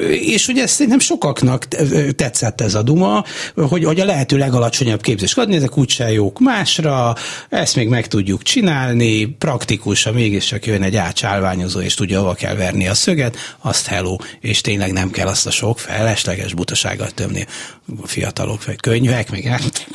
És 0.09 0.47
ugye 0.47 0.67
szerintem 0.67 0.99
sokaknak 0.99 1.67
tetszett 2.15 2.62
ez 2.62 2.75
a 2.75 2.81
duma, 2.81 3.23
hogy, 3.55 3.83
hogy 3.83 3.99
a 3.99 4.05
lehető 4.05 4.38
legalacsonyabb 4.38 5.01
képzés 5.01 5.33
adni, 5.33 5.55
ezek 5.55 5.77
úgyse 5.77 6.12
jók 6.12 6.39
másra, 6.39 7.15
ezt 7.49 7.75
még 7.75 7.88
meg 7.88 8.07
tudjuk 8.07 8.43
csinálni, 8.43 9.25
praktikus, 9.25 10.03
ha 10.03 10.12
mégiscsak 10.12 10.65
jön 10.65 10.83
egy 10.83 10.95
átsálványozó, 10.95 11.79
és 11.79 11.93
tudja, 11.93 12.19
hova 12.19 12.33
kell 12.33 12.55
verni 12.55 12.88
a 12.88 12.93
szöget, 12.93 13.38
azt 13.62 13.86
hello, 13.86 14.15
és 14.41 14.62
tényleg 14.62 14.91
nem 14.91 15.12
kell 15.12 15.27
azt 15.27 15.45
a 15.45 15.51
sok 15.51 15.79
felesleges 15.79 16.53
butaságot 16.53 17.13
tömni 17.13 17.47
fiatalok, 18.03 18.65
vagy 18.65 18.79
könyvek, 18.79 19.31
meg 19.31 19.43
hát 19.43 19.87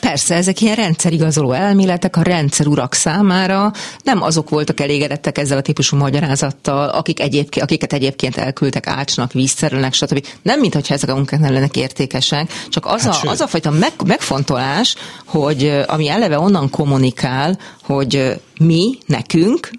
Persze, 0.00 0.34
ezek 0.34 0.60
ilyen 0.60 0.74
rendszerigazoló 0.74 1.52
elméletek 1.52 2.16
a 2.16 2.22
rendszerurak 2.22 2.94
számára 2.94 3.72
nem 4.02 4.22
azok 4.22 4.48
voltak 4.48 4.80
elégedettek 4.80 5.38
ezzel 5.38 5.58
a 5.58 5.60
típusú 5.60 5.96
magyarázattal, 5.96 6.88
akik 6.88 7.20
egyébként, 7.20 7.64
akiket 7.64 7.92
egyébként 7.92 8.36
elküldtek, 8.36 8.86
ácsnak, 8.86 9.32
vízszerelnek, 9.32 9.92
stb. 9.92 10.26
Nem, 10.42 10.60
mintha 10.60 10.94
ezek 10.94 11.10
a 11.10 11.14
munkák 11.14 11.40
nem 11.40 11.52
lennek 11.52 11.76
értékesek, 11.76 12.52
csak 12.68 12.86
az, 12.86 13.02
hát 13.02 13.24
a, 13.24 13.30
az 13.30 13.40
a 13.40 13.46
fajta 13.46 13.70
meg, 13.70 13.92
megfontolás, 14.06 14.94
hogy 15.24 15.84
ami 15.86 16.08
eleve 16.08 16.38
onnan 16.38 16.70
kommunikál, 16.70 17.58
hogy 17.82 18.40
mi, 18.58 18.98
nekünk, 19.06 19.70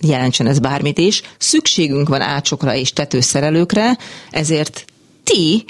jelentsen 0.00 0.46
ez 0.46 0.58
bármit 0.58 0.98
is, 0.98 1.22
szükségünk 1.38 2.08
van 2.08 2.20
ácsokra 2.20 2.74
és 2.74 2.92
tetőszerelőkre, 2.92 3.98
ezért 4.30 4.84
ti 5.24 5.64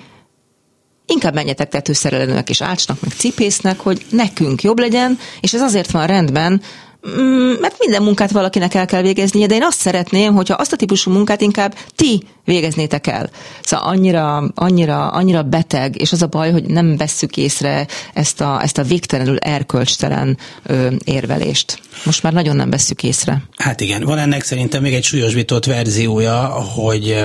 inkább 1.09 1.35
menjetek 1.35 1.69
tetőszerelőnek 1.69 2.51
és 2.51 2.63
ácsnak, 2.63 3.01
meg 3.01 3.13
cipésznek, 3.13 3.81
hogy 3.81 4.07
nekünk 4.11 4.63
jobb 4.63 4.79
legyen, 4.79 5.19
és 5.41 5.55
ez 5.55 5.61
azért 5.61 5.91
van 5.91 6.07
rendben, 6.07 6.63
mm, 7.09 7.53
mert 7.61 7.77
minden 7.79 8.03
munkát 8.03 8.31
valakinek 8.31 8.75
el 8.75 8.87
kell 8.87 9.03
végeznie, 9.03 9.47
de 9.47 9.55
én 9.55 9.63
azt 9.63 9.79
szeretném, 9.79 10.35
hogyha 10.35 10.55
azt 10.55 10.73
a 10.73 10.77
típusú 10.77 11.11
munkát 11.11 11.41
inkább 11.41 11.75
ti 11.97 12.23
végeznétek 12.45 13.07
el. 13.07 13.31
Szóval 13.63 13.87
annyira, 13.87 14.37
annyira, 14.55 15.09
annyira 15.09 15.43
beteg, 15.43 16.01
és 16.01 16.13
az 16.13 16.23
a 16.23 16.27
baj, 16.27 16.51
hogy 16.51 16.65
nem 16.65 16.97
vesszük 16.97 17.37
észre 17.37 17.87
ezt 18.15 18.41
a, 18.41 18.63
ezt 18.63 18.79
a 18.79 18.83
végtelenül 18.83 19.39
erkölcstelen 19.39 20.39
ö, 20.63 20.89
érvelést. 21.05 21.81
Most 22.05 22.23
már 22.23 22.33
nagyon 22.33 22.57
nem 22.57 22.71
vesszük 22.71 23.03
észre. 23.03 23.43
Hát 23.57 23.81
igen, 23.81 24.03
van 24.05 24.19
ennek 24.19 24.43
szerintem 24.43 24.83
még 24.83 24.95
egy 24.95 25.05
súlyosbított 25.05 25.65
verziója, 25.65 26.39
hogy 26.75 27.25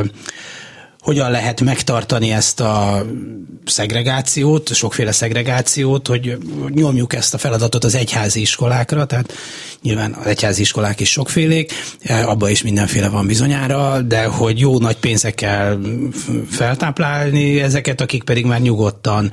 hogyan 1.03 1.31
lehet 1.31 1.61
megtartani 1.61 2.31
ezt 2.31 2.59
a 2.59 3.05
szegregációt, 3.65 4.73
sokféle 4.73 5.11
szegregációt, 5.11 6.07
hogy 6.07 6.37
nyomjuk 6.69 7.13
ezt 7.13 7.33
a 7.33 7.37
feladatot 7.37 7.83
az 7.83 7.95
egyházi 7.95 8.41
iskolákra, 8.41 9.05
tehát 9.05 9.33
nyilván 9.81 10.13
az 10.13 10.25
egyházi 10.25 10.61
iskolák 10.61 10.99
is 10.99 11.09
sokfélék, 11.09 11.71
abban 12.25 12.49
is 12.49 12.63
mindenféle 12.63 13.09
van 13.09 13.27
bizonyára, 13.27 14.01
de 14.01 14.25
hogy 14.25 14.59
jó 14.59 14.79
nagy 14.79 14.97
pénzekkel 14.97 15.79
feltáplálni 16.49 17.61
ezeket, 17.61 18.01
akik 18.01 18.23
pedig 18.23 18.45
már 18.45 18.61
nyugodtan 18.61 19.31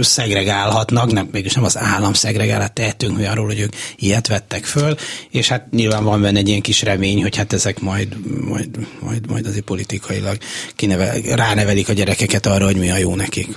szegregálhatnak, 0.00 1.12
nem, 1.12 1.28
mégis 1.32 1.54
nem 1.54 1.64
az 1.64 1.78
állam 1.78 2.12
szegregál, 2.12 2.60
hát 2.60 2.72
tehetünk 2.72 3.16
mi 3.16 3.26
arról, 3.26 3.46
hogy 3.46 3.60
ők 3.60 3.72
ilyet 3.96 4.28
vettek 4.28 4.64
föl, 4.64 4.96
és 5.30 5.48
hát 5.48 5.70
nyilván 5.70 6.04
van 6.04 6.20
benne 6.20 6.38
egy 6.38 6.48
ilyen 6.48 6.60
kis 6.60 6.82
remény, 6.82 7.22
hogy 7.22 7.36
hát 7.36 7.52
ezek 7.52 7.80
majd, 7.80 8.16
majd, 8.40 8.68
majd, 9.00 9.26
majd 9.28 9.46
azért 9.46 9.64
politikailag 9.64 10.38
kineve, 10.76 11.03
ránevelik 11.34 11.88
a 11.88 11.92
gyerekeket 11.92 12.46
arra, 12.46 12.64
hogy 12.64 12.76
mi 12.76 12.90
a 12.90 12.96
jó 12.96 13.14
nekik. 13.14 13.48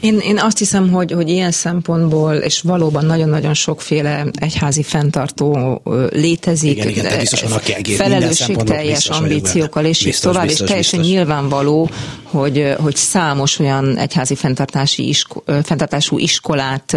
Én, 0.00 0.18
én 0.18 0.38
azt 0.38 0.58
hiszem, 0.58 0.90
hogy, 0.90 1.12
hogy 1.12 1.28
ilyen 1.28 1.50
szempontból, 1.50 2.34
és 2.34 2.60
valóban 2.60 3.04
nagyon-nagyon 3.04 3.54
sokféle 3.54 4.26
egyházi 4.32 4.82
fenntartó 4.82 5.82
létezik, 6.10 6.76
igen, 6.76 6.88
igen, 6.88 7.18
biztos 7.18 7.42
van, 7.42 7.52
aki 7.52 7.74
egész 7.74 7.96
felelősségteljes 7.96 9.08
ambíciókkal, 9.08 9.84
és 9.84 10.06
így 10.06 10.18
tovább, 10.20 10.46
biztos, 10.46 10.60
és 10.60 10.66
teljesen 10.66 10.98
biztos. 10.98 11.16
nyilvánvaló, 11.16 11.88
hogy, 12.22 12.74
hogy 12.80 12.96
számos 12.96 13.58
olyan 13.58 13.96
egyházi 13.96 14.34
fenntartási 14.34 15.08
isko, 15.08 15.42
fenntartású 15.62 16.18
iskolát 16.18 16.96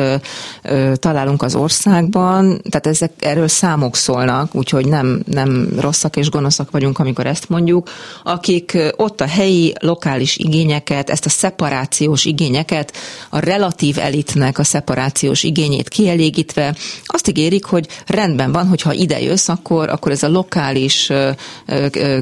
találunk 0.94 1.42
az 1.42 1.56
országban, 1.56 2.62
tehát 2.70 2.88
ezek, 2.88 3.12
erről 3.20 3.48
számok 3.48 3.96
szólnak, 3.96 4.56
úgyhogy 4.56 4.88
nem, 4.88 5.24
nem 5.26 5.70
rosszak 5.80 6.16
és 6.16 6.30
gonoszak 6.30 6.72
vagyunk, 6.72 7.00
amikor 7.00 7.26
ezt 7.26 7.50
mondjuk, 7.50 7.90
akik 8.24 8.78
ott 8.96 9.22
a 9.22 9.28
helyi, 9.28 9.74
lokális 9.80 10.38
igényeket, 10.38 11.10
ezt 11.10 11.26
a 11.26 11.30
szeparációs 11.30 12.26
igényeket, 12.26 12.91
a 13.30 13.40
relatív 13.40 13.98
elitnek 13.98 14.58
a 14.60 14.64
szeparációs 14.64 15.44
igényét 15.44 15.90
kielégítve, 15.90 16.76
azt 17.06 17.28
ígérik, 17.28 17.66
hogy 17.66 17.88
rendben 18.06 18.52
van, 18.52 18.68
hogyha 18.68 18.94
ide 18.94 19.22
jössz, 19.22 19.48
akkor, 19.48 19.90
akkor 19.90 20.12
ez 20.12 20.24
a 20.24 20.30
lokális 20.30 21.12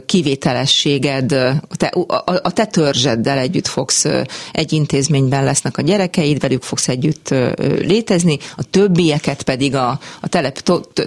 kivételességed, 0.05 1.31
a 2.41 2.51
te 2.51 2.65
törzseddel 2.65 3.37
együtt 3.37 3.67
fogsz 3.67 4.05
egy 4.51 4.73
intézményben 4.73 5.43
lesznek 5.43 5.77
a 5.77 5.81
gyerekeid, 5.81 6.39
velük 6.39 6.63
fogsz 6.63 6.87
együtt 6.87 7.29
létezni, 7.79 8.37
a 8.55 8.63
többieket 8.63 9.43
pedig 9.43 9.75
a, 9.75 9.99
a 10.21 10.27
telep, 10.27 10.59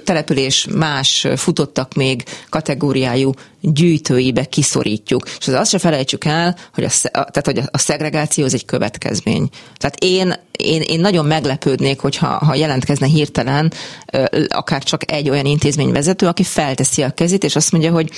település 0.04 0.66
más 0.74 1.26
futottak 1.36 1.94
még 1.94 2.24
kategóriájú 2.48 3.32
gyűjtőibe 3.60 4.44
kiszorítjuk. 4.44 5.28
És 5.38 5.48
az 5.48 5.54
azt 5.54 5.70
se 5.70 5.78
felejtsük 5.78 6.24
el, 6.24 6.56
hogy 6.74 6.84
a, 6.84 6.90
tehát, 7.02 7.42
hogy 7.44 7.62
a 7.70 7.78
szegregáció 7.78 8.44
az 8.44 8.54
egy 8.54 8.64
következmény. 8.64 9.48
Tehát 9.76 9.96
én, 9.98 10.34
én, 10.58 10.80
én 10.80 11.00
nagyon 11.00 11.26
meglepődnék, 11.26 12.00
hogyha 12.00 12.26
ha 12.26 12.54
jelentkezne 12.54 13.06
hirtelen 13.06 13.72
akár 14.48 14.82
csak 14.82 15.12
egy 15.12 15.30
olyan 15.30 15.46
intézményvezető, 15.46 16.26
aki 16.26 16.42
felteszi 16.42 17.02
a 17.02 17.10
kezét, 17.10 17.44
és 17.44 17.56
azt 17.56 17.72
mondja, 17.72 17.92
hogy 17.92 18.10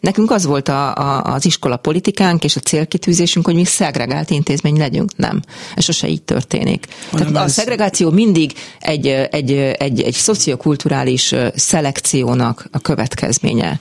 Nekünk 0.00 0.30
az 0.30 0.44
volt 0.44 0.68
a, 0.68 0.94
a, 0.94 1.22
az 1.24 1.44
iskola 1.44 1.76
politikánk 1.76 2.44
és 2.44 2.56
a 2.56 2.60
célkitűzésünk, 2.60 3.46
hogy 3.46 3.54
mi 3.54 3.64
szegregált 3.64 4.30
intézmény 4.30 4.76
legyünk. 4.76 5.16
Nem. 5.16 5.42
Ez 5.74 5.84
sose 5.84 6.08
így 6.08 6.22
történik. 6.22 6.86
Tehát 7.10 7.36
a 7.36 7.48
szegregáció 7.48 8.10
mindig 8.10 8.52
egy, 8.78 9.06
egy, 9.06 9.52
egy, 9.52 10.00
egy 10.00 10.14
szociokulturális 10.14 11.34
szelekciónak 11.54 12.68
a 12.72 12.78
következménye. 12.78 13.80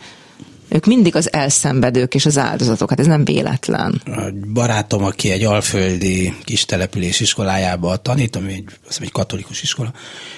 Ők 0.69 0.86
mindig 0.86 1.15
az 1.15 1.34
elszenvedők 1.34 2.15
és 2.15 2.25
az 2.25 2.38
áldozatok, 2.38 2.89
hát 2.89 2.99
ez 2.99 3.05
nem 3.05 3.23
véletlen. 3.23 4.01
A 4.05 4.21
barátom, 4.53 5.03
aki 5.03 5.32
egy 5.32 5.43
alföldi 5.43 6.34
kis 6.43 6.65
település 6.65 7.19
iskolájába 7.19 7.97
tanít, 7.97 8.36
ami 8.36 8.53
egy, 8.53 8.63
azt 8.88 9.01
egy 9.01 9.12
katolikus 9.12 9.62
iskola, 9.62 9.93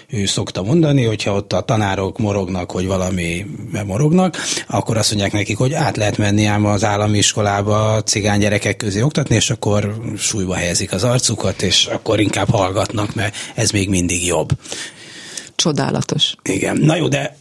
ő 0.07 0.25
szokta 0.25 0.63
mondani, 0.63 1.03
hogyha 1.03 1.33
ott 1.33 1.53
a 1.53 1.61
tanárok 1.61 2.17
morognak, 2.17 2.71
hogy 2.71 2.85
valami 2.85 3.45
morognak, 3.85 4.37
akkor 4.67 4.97
azt 4.97 5.09
mondják 5.09 5.31
nekik, 5.31 5.57
hogy 5.57 5.73
át 5.73 5.97
lehet 5.97 6.17
menni 6.17 6.45
ám 6.45 6.65
az 6.65 6.83
állami 6.83 7.17
iskolába 7.17 8.01
cigány 8.03 8.39
gyerekek 8.39 8.77
közé 8.77 9.01
oktatni, 9.01 9.35
és 9.35 9.49
akkor 9.49 10.01
súlyba 10.17 10.55
helyezik 10.55 10.93
az 10.93 11.03
arcukat, 11.03 11.61
és 11.61 11.85
akkor 11.85 12.19
inkább 12.19 12.49
hallgatnak, 12.49 13.15
mert 13.15 13.35
ez 13.55 13.71
még 13.71 13.89
mindig 13.89 14.25
jobb. 14.25 14.49
Csodálatos. 15.55 16.35
Igen. 16.43 16.77
Na 16.77 16.95
jó, 16.95 17.07
de 17.07 17.39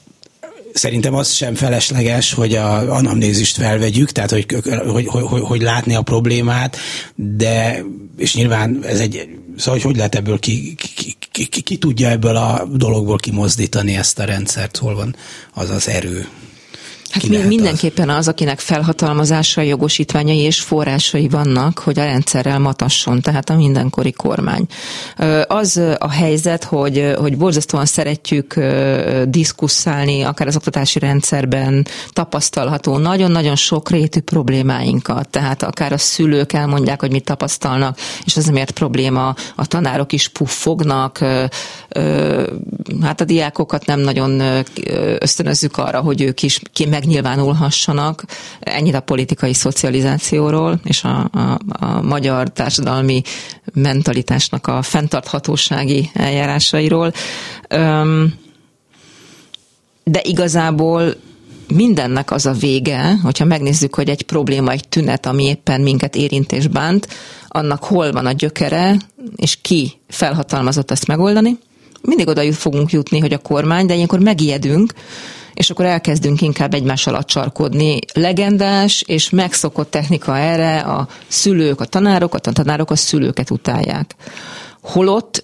szerintem 0.72 1.14
az 1.14 1.32
sem 1.32 1.54
felesleges, 1.54 2.32
hogy 2.32 2.54
a 2.54 2.94
anamnézist 2.94 3.56
felvegyük, 3.56 4.10
tehát 4.10 4.30
hogy, 4.30 4.46
hogy, 4.86 5.06
hogy, 5.06 5.40
hogy 5.40 5.62
látni 5.62 5.94
a 5.94 6.02
problémát, 6.02 6.76
de, 7.14 7.84
és 8.16 8.34
nyilván 8.34 8.84
ez 8.84 9.00
egy, 9.00 9.28
szóval 9.56 9.74
hogy, 9.74 9.82
hogy 9.82 9.96
lehet 9.96 10.14
ebből 10.14 10.38
ki, 10.38 10.74
ki, 10.94 11.16
ki, 11.30 11.46
ki, 11.46 11.60
ki 11.60 11.76
tudja 11.76 12.08
ebből 12.08 12.36
a 12.36 12.68
dologból 12.72 13.16
kimozdítani 13.16 13.96
ezt 13.96 14.18
a 14.18 14.24
rendszert, 14.24 14.76
hol 14.76 14.94
van 14.94 15.16
az 15.54 15.70
az 15.70 15.88
erő? 15.88 16.26
Hát 17.10 17.28
mi, 17.28 17.36
mindenképpen 17.36 18.08
az, 18.08 18.28
akinek 18.28 18.60
felhatalmazása, 18.60 19.60
jogosítványai 19.60 20.38
és 20.38 20.60
forrásai 20.60 21.28
vannak, 21.28 21.78
hogy 21.78 21.98
a 21.98 22.04
rendszerrel 22.04 22.58
matasson, 22.58 23.20
tehát 23.20 23.50
a 23.50 23.54
mindenkori 23.54 24.12
kormány. 24.12 24.66
Az 25.46 25.80
a 25.98 26.10
helyzet, 26.10 26.64
hogy, 26.64 27.12
hogy 27.18 27.36
borzasztóan 27.36 27.86
szeretjük 27.86 28.54
diszkusszálni, 29.24 30.22
akár 30.22 30.46
az 30.46 30.56
oktatási 30.56 30.98
rendszerben 30.98 31.86
tapasztalható 32.12 32.96
nagyon-nagyon 32.96 33.56
sok 33.56 33.90
rétű 33.90 34.20
problémáinkat, 34.20 35.28
tehát 35.28 35.62
akár 35.62 35.92
a 35.92 35.98
szülők 35.98 36.52
elmondják, 36.52 37.00
hogy 37.00 37.10
mit 37.10 37.24
tapasztalnak, 37.24 37.98
és 38.24 38.36
ez 38.36 38.46
miért 38.46 38.70
probléma, 38.70 39.34
a 39.54 39.66
tanárok 39.66 40.12
is 40.12 40.28
puffognak, 40.28 41.18
hát 43.02 43.20
a 43.20 43.24
diákokat 43.24 43.86
nem 43.86 44.00
nagyon 44.00 44.42
ösztönözzük 45.18 45.76
arra, 45.76 46.00
hogy 46.00 46.22
ők 46.22 46.42
is 46.42 46.60
ki 46.72 46.86
megnyilvánulhassanak. 47.00 48.24
Ennyit 48.60 48.94
a 48.94 49.00
politikai 49.00 49.54
szocializációról 49.54 50.80
és 50.84 51.04
a, 51.04 51.30
a, 51.32 51.58
a 51.68 52.02
magyar 52.02 52.48
társadalmi 52.48 53.22
mentalitásnak 53.74 54.66
a 54.66 54.82
fenntarthatósági 54.82 56.10
eljárásairól. 56.14 57.12
De 60.04 60.20
igazából 60.22 61.14
mindennek 61.74 62.30
az 62.30 62.46
a 62.46 62.52
vége, 62.52 63.16
hogyha 63.22 63.44
megnézzük, 63.44 63.94
hogy 63.94 64.08
egy 64.08 64.22
probléma, 64.22 64.70
egy 64.70 64.88
tünet, 64.88 65.26
ami 65.26 65.44
éppen 65.44 65.80
minket 65.80 66.16
érint 66.16 66.52
és 66.52 66.66
bánt, 66.66 67.08
annak 67.48 67.84
hol 67.84 68.12
van 68.12 68.26
a 68.26 68.32
gyökere, 68.32 68.96
és 69.36 69.58
ki 69.62 69.92
felhatalmazott 70.08 70.90
ezt 70.90 71.06
megoldani. 71.06 71.58
Mindig 72.02 72.28
oda 72.28 72.52
fogunk 72.52 72.90
jutni, 72.92 73.18
hogy 73.18 73.32
a 73.32 73.38
kormány, 73.38 73.86
de 73.86 73.94
ilyenkor 73.94 74.18
megijedünk, 74.18 74.92
és 75.60 75.70
akkor 75.70 75.84
elkezdünk 75.84 76.40
inkább 76.40 76.74
egymás 76.74 77.06
alatt 77.06 77.26
csarkodni. 77.26 77.98
Legendás 78.14 79.02
és 79.06 79.30
megszokott 79.30 79.90
technika 79.90 80.38
erre, 80.38 80.78
a 80.80 81.08
szülők, 81.28 81.80
a 81.80 81.84
tanárok, 81.84 82.34
a 82.34 82.38
tanárok 82.38 82.90
a 82.90 82.96
szülőket 82.96 83.50
utálják. 83.50 84.14
Holott 84.82 85.42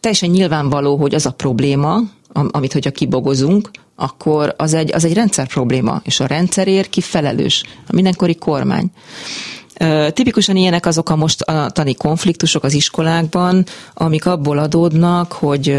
teljesen 0.00 0.30
nyilvánvaló, 0.30 0.96
hogy 0.96 1.14
az 1.14 1.26
a 1.26 1.30
probléma, 1.30 1.98
amit 2.32 2.72
hogyha 2.72 2.90
kibogozunk, 2.90 3.70
akkor 3.96 4.54
az 4.56 4.74
egy, 4.74 4.94
az 4.94 5.04
egy 5.04 5.14
rendszer 5.14 5.46
probléma, 5.46 6.00
és 6.04 6.20
a 6.20 6.26
rendszerért 6.26 6.90
ki 6.90 7.00
felelős? 7.00 7.62
A 7.86 7.94
mindenkori 7.94 8.34
kormány. 8.34 8.90
Tipikusan 10.10 10.56
ilyenek 10.56 10.86
azok 10.86 11.10
a 11.10 11.16
mostani 11.16 11.94
konfliktusok 11.94 12.64
az 12.64 12.72
iskolákban, 12.72 13.64
amik 13.94 14.26
abból 14.26 14.58
adódnak, 14.58 15.32
hogy, 15.32 15.78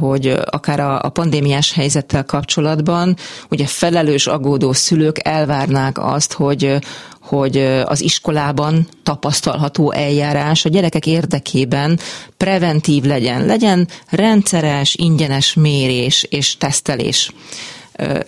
hogy 0.00 0.34
akár 0.44 0.80
a, 0.80 1.02
a 1.02 1.08
pandémiás 1.08 1.72
helyzettel 1.72 2.24
kapcsolatban 2.24 3.16
ugye 3.50 3.66
felelős 3.66 4.26
aggódó 4.26 4.72
szülők 4.72 5.16
elvárnák 5.22 5.98
azt, 5.98 6.32
hogy, 6.32 6.76
hogy 7.20 7.56
az 7.84 8.00
iskolában 8.00 8.88
tapasztalható 9.02 9.92
eljárás 9.92 10.64
a 10.64 10.68
gyerekek 10.68 11.06
érdekében 11.06 11.98
preventív 12.36 13.04
legyen, 13.04 13.46
legyen 13.46 13.88
rendszeres, 14.08 14.94
ingyenes 14.94 15.54
mérés 15.54 16.26
és 16.28 16.56
tesztelés. 16.56 17.32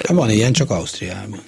Van 0.08 0.30
ilyen 0.30 0.52
csak 0.52 0.70
Ausztriában 0.70 1.42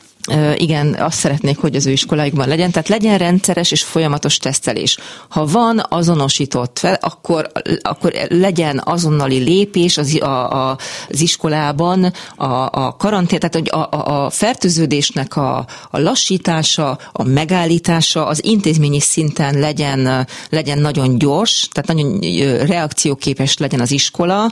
igen, 0.57 0.95
azt 0.95 1.19
szeretnék, 1.19 1.59
hogy 1.59 1.77
az 1.77 1.87
ő 1.87 1.91
iskoláikban 1.91 2.49
legyen, 2.49 2.71
tehát 2.71 2.89
legyen 2.89 3.19
rendszeres 3.19 3.71
és 3.71 3.83
folyamatos 3.83 4.37
tesztelés. 4.37 4.99
Ha 5.29 5.47
van 5.47 5.87
azonosított 5.89 6.81
akkor, 7.01 7.51
akkor 7.83 8.13
legyen 8.29 8.83
azonnali 8.85 9.39
lépés 9.39 9.99
az, 9.99 10.21
a, 10.21 10.71
a, 10.71 10.79
az 11.09 11.21
iskolában 11.21 12.13
a, 12.37 12.45
a 12.71 12.97
karantén, 12.99 13.39
tehát 13.39 13.55
hogy 13.55 13.71
a, 13.71 14.25
a 14.25 14.31
fertőződésnek 14.31 15.37
a, 15.37 15.67
a 15.91 15.99
lassítása, 15.99 16.99
a 17.13 17.23
megállítása 17.23 18.27
az 18.27 18.45
intézményi 18.45 19.01
szinten 19.01 19.59
legyen, 19.59 20.27
legyen 20.51 20.79
nagyon 20.79 21.19
gyors, 21.19 21.69
tehát 21.73 21.89
nagyon 21.89 22.19
reakcióképes 22.67 23.59
legyen 23.59 23.81
az 23.81 23.91
iskola, 23.91 24.51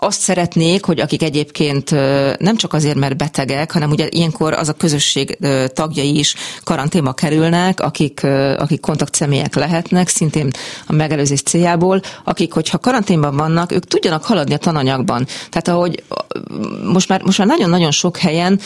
azt 0.00 0.20
szeretnék, 0.20 0.84
hogy 0.84 1.00
akik 1.00 1.22
egyébként 1.22 1.90
nem 2.38 2.56
csak 2.56 2.72
azért, 2.72 2.96
mert 2.96 3.16
betegek, 3.16 3.72
hanem 3.72 3.90
ugye 3.90 4.06
ilyenkor 4.10 4.52
az 4.52 4.68
a 4.68 4.72
közösség 4.72 5.38
tagjai 5.74 6.18
is 6.18 6.34
karanténba 6.64 7.12
kerülnek, 7.12 7.80
akik, 7.80 8.24
akik 8.58 8.80
kontaktszemélyek 8.80 9.54
lehetnek, 9.54 10.08
szintén 10.08 10.50
a 10.86 10.92
megelőzés 10.92 11.42
céljából, 11.42 12.00
akik, 12.24 12.52
hogyha 12.52 12.78
karanténban 12.78 13.36
vannak, 13.36 13.72
ők 13.72 13.84
tudjanak 13.84 14.24
haladni 14.24 14.54
a 14.54 14.58
tananyagban. 14.58 15.26
Tehát 15.50 15.68
ahogy 15.68 16.02
most 16.92 17.08
már, 17.08 17.22
most 17.22 17.38
már 17.38 17.46
nagyon-nagyon 17.46 17.90
sok 17.90 18.16
helyen 18.16 18.60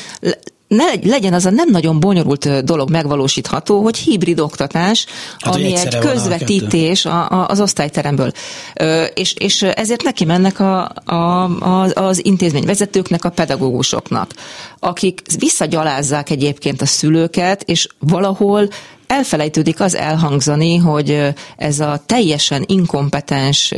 ne, 0.77 1.11
legyen 1.11 1.33
az 1.33 1.47
a 1.47 1.51
nem 1.51 1.71
nagyon 1.71 2.01
bonyolult 2.01 2.65
dolog 2.65 2.91
megvalósítható, 2.91 3.83
hogy 3.83 3.97
hibrid 3.97 4.41
oktatás, 4.41 5.07
hát, 5.39 5.55
ami 5.55 5.77
egy 5.77 5.99
közvetítés 5.99 7.05
a, 7.05 7.31
a, 7.31 7.49
az 7.49 7.61
osztályteremből. 7.61 8.33
Ö, 8.75 9.05
és, 9.05 9.35
és 9.35 9.63
ezért 9.63 10.03
neki 10.03 10.25
mennek 10.25 10.61
a, 10.61 10.93
a, 11.05 11.83
az 11.95 12.25
intézményvezetőknek, 12.25 13.25
a 13.25 13.31
pedagógusoknak, 13.31 14.35
akik 14.79 15.21
visszagyalázzák 15.39 16.31
egyébként 16.31 16.83
a 16.83 16.87
szülőket, 16.87 17.63
és 17.63 17.89
valahol 17.99 18.69
elfelejtődik 19.13 19.81
az 19.81 19.95
elhangzani, 19.95 20.77
hogy 20.77 21.35
ez 21.57 21.81
a 21.81 22.03
teljesen 22.07 22.65
inkompetens, 22.67 23.73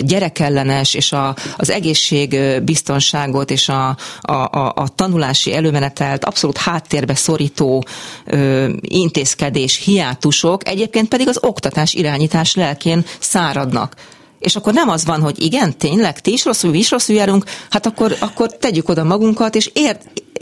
gyerekellenes 0.00 0.94
és 0.94 1.12
a, 1.12 1.36
az 1.56 1.70
egészségbiztonságot 1.70 3.50
és 3.50 3.68
a, 3.68 3.96
a, 4.20 4.32
a, 4.32 4.72
a 4.74 4.88
tanulási 4.88 5.54
előmenetelt 5.54 6.24
abszolút 6.24 6.56
háttérbe 6.56 7.14
szorító 7.14 7.84
ö, 8.24 8.68
intézkedés, 8.80 9.76
hiátusok 9.84 10.68
egyébként 10.68 11.08
pedig 11.08 11.28
az 11.28 11.38
oktatás 11.42 11.94
irányítás 11.94 12.54
lelkén 12.54 13.04
száradnak. 13.18 13.94
És 14.38 14.56
akkor 14.56 14.72
nem 14.72 14.88
az 14.88 15.04
van, 15.04 15.20
hogy 15.20 15.42
igen, 15.42 15.78
tényleg, 15.78 16.20
ti 16.20 16.32
is 16.32 16.44
rosszul, 16.44 16.70
mi 16.70 16.78
is 16.78 16.90
rosszul 16.90 17.16
járunk, 17.16 17.44
hát 17.70 17.86
akkor, 17.86 18.16
akkor 18.20 18.56
tegyük 18.56 18.88
oda 18.88 19.04
magunkat, 19.04 19.54
és 19.54 19.70
ér, 19.72 19.96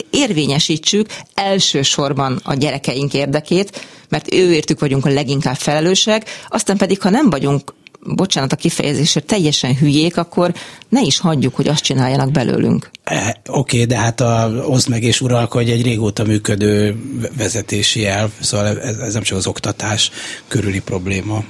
érvényesítsük 0.09 1.07
elsősorban 1.33 2.39
a 2.43 2.53
gyerekeink 2.53 3.13
érdekét, 3.13 3.85
mert 4.09 4.33
őértük 4.33 4.79
vagyunk 4.79 5.05
a 5.05 5.09
leginkább 5.09 5.55
felelősek, 5.55 6.29
aztán 6.49 6.77
pedig, 6.77 7.01
ha 7.01 7.09
nem 7.09 7.29
vagyunk 7.29 7.73
bocsánat 8.15 8.51
a 8.51 8.55
kifejezésre, 8.55 9.19
teljesen 9.19 9.75
hülyék, 9.75 10.17
akkor 10.17 10.53
ne 10.89 11.01
is 11.01 11.19
hagyjuk, 11.19 11.55
hogy 11.55 11.67
azt 11.67 11.83
csináljanak 11.83 12.31
belőlünk. 12.31 12.89
E, 13.03 13.41
Oké, 13.47 13.85
de 13.85 13.97
hát 13.97 14.21
a 14.21 14.51
oszd 14.65 14.89
meg 14.89 15.03
és 15.03 15.21
uralkodj 15.21 15.71
egy 15.71 15.83
régóta 15.83 16.23
működő 16.23 16.95
vezetési 17.37 18.05
elv, 18.05 18.29
szóval 18.39 18.67
ez, 18.67 18.97
ez 18.97 19.13
nem 19.13 19.23
csak 19.23 19.37
az 19.37 19.47
oktatás 19.47 20.11
körüli 20.47 20.79
probléma, 20.79 21.43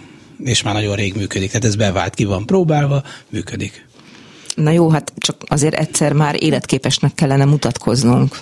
és 0.43 0.61
már 0.61 0.73
nagyon 0.73 0.95
rég 0.95 1.15
működik, 1.15 1.47
tehát 1.47 1.65
ez 1.65 1.75
bevált, 1.75 2.13
ki 2.13 2.23
van 2.23 2.45
próbálva, 2.45 3.03
működik. 3.29 3.86
Na 4.57 4.71
jó, 4.71 4.89
hát 4.89 5.13
csak 5.17 5.35
azért 5.47 5.73
egyszer 5.73 6.13
már 6.13 6.43
életképesnek 6.43 7.13
kellene 7.13 7.45
mutatkoznunk. 7.45 8.39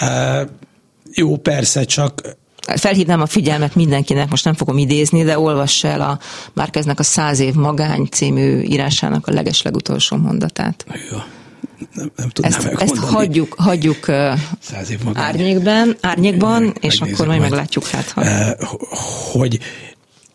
Uh, 0.00 0.48
jó, 1.14 1.36
persze, 1.36 1.84
csak 1.84 2.36
Felhívnám 2.76 3.20
a 3.20 3.26
figyelmet 3.26 3.74
mindenkinek, 3.74 4.30
most 4.30 4.44
nem 4.44 4.54
fogom 4.54 4.78
idézni, 4.78 5.22
de 5.22 5.38
olvass 5.38 5.84
el 5.84 6.00
a 6.00 6.18
Márkeznek 6.52 6.98
a 6.98 7.02
Száz 7.02 7.38
év 7.38 7.54
magány 7.54 8.06
című 8.10 8.60
írásának 8.60 9.26
a 9.26 9.32
legeslegutolsó 9.32 10.16
mondatát. 10.16 10.84
Jó. 11.10 11.18
Nem, 11.94 12.10
nem 12.16 12.28
tudnám 12.28 12.52
ezt, 12.58 12.80
ezt 12.80 12.96
hagyjuk, 12.96 13.54
hagyjuk 13.58 14.08
árnyékben, 15.12 15.96
árnyékban, 16.00 16.74
és 16.80 17.00
akkor 17.00 17.26
majd 17.26 17.40
meglátjuk 17.40 17.86
hát. 17.86 18.10
Ha. 18.10 18.24
Hogy 19.32 19.58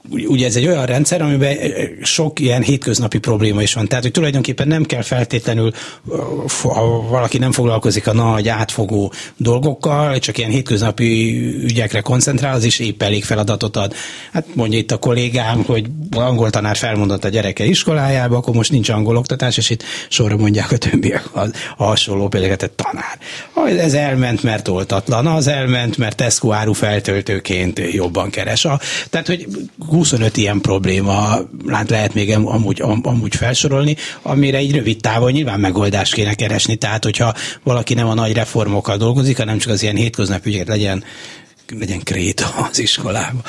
ugye 0.10 0.46
ez 0.46 0.56
egy 0.56 0.67
olyan 0.67 0.86
rendszer, 0.86 1.22
amiben 1.22 1.58
sok 2.02 2.39
ilyen 2.39 2.62
hétköznapi 2.62 3.17
probléma 3.17 3.62
is 3.62 3.74
van. 3.74 3.88
Tehát, 3.88 4.04
hogy 4.04 4.13
tulajdonképpen 4.13 4.67
nem 4.67 4.84
kell 4.84 5.02
feltétlenül, 5.02 5.72
ha 6.62 7.08
valaki 7.10 7.38
nem 7.38 7.52
foglalkozik 7.52 8.08
a 8.08 8.13
nagy 8.13 8.48
átfogó 8.48 9.13
dolgokkal, 9.38 10.20
csak 10.20 10.38
ilyen 10.38 10.50
hétköznapi 10.52 11.38
ügyekre 11.63 12.02
koncentrál, 12.02 12.56
az 12.56 12.63
is 12.63 12.80
épp 12.80 13.02
elég 13.02 13.24
feladatot 13.24 13.78
ad. 13.78 13.93
Hát 14.32 14.46
mondja 14.54 14.80
itt 14.80 14.91
a 14.91 14.98
kollégám, 14.98 15.63
hogy 15.63 15.86
angol 16.12 16.50
tanár 16.50 16.76
felmondott 16.76 17.24
a 17.24 17.30
gyereke 17.30 17.65
iskolájába, 17.65 18.38
akkor 18.38 18.56
most 18.56 18.72
nincs 18.72 18.89
angol 18.89 19.17
oktatás, 19.17 19.58
és 19.58 19.70
itt 19.70 19.84
sorra 20.10 20.38
mondják 20.38 20.72
a 20.72 20.78
többiek 20.78 21.36
a, 21.36 21.39
a 21.78 21.84
hasonló 21.84 22.28
például, 22.28 22.56
tanár. 22.76 23.17
Ez 23.78 23.93
elment, 23.93 24.43
mert 24.43 24.67
oltatlan, 24.67 25.28
az 25.28 25.48
elment, 25.48 25.98
mert 25.98 26.15
Tesco 26.15 26.52
áru 26.52 26.74
feltöltőként 26.74 27.82
jobban 27.91 28.30
keres. 28.30 28.65
A, 28.65 28.80
tehát, 29.10 29.28
hogy 29.28 29.48
25 29.98 30.38
ilyen 30.38 30.62
probléma 30.62 31.38
hát 31.68 31.90
lehet 31.90 32.14
még 32.14 32.32
amúgy, 32.36 32.82
amúgy 33.04 33.36
felsorolni, 33.36 33.96
amire 34.22 34.58
egy 34.58 34.76
rövid 34.76 35.02
távon 35.02 35.32
nyilván 35.32 35.60
megoldást 35.60 36.14
kéne 36.14 36.34
keresni. 36.34 36.76
Tehát, 36.76 37.04
hogyha 37.04 37.34
valaki 37.64 37.94
nem 37.94 38.08
a 38.08 38.14
nagy 38.14 38.34
reformokkal 38.34 38.98
dolgozik, 38.98 39.38
hanem 39.38 39.58
csak 39.58 39.72
az 39.72 39.84
ilyen 39.84 39.96
hétköznapi 39.96 40.50
ügyeket 40.50 40.68
legyen 40.68 41.04
legyen 41.80 42.04
krét 42.04 42.46
az 42.70 42.80
iskolában. 42.80 43.44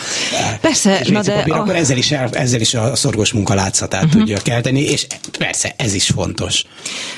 Persze, 0.61 0.99
és 1.01 1.09
na 1.09 1.23
de... 1.23 1.33
Papír, 1.33 1.53
a... 1.53 1.61
akkor 1.61 1.77
ezzel 1.77 1.97
is, 1.97 2.11
ezzel 2.13 2.61
is 2.61 2.75
a 2.75 2.97
szorgos 2.97 3.33
munka 3.33 3.55
látszatát 3.55 4.05
uh-huh. 4.05 4.19
tudja 4.19 4.39
kelteni, 4.43 4.81
és 4.81 5.07
persze 5.39 5.75
ez 5.77 5.95
is 5.95 6.07
fontos. 6.07 6.65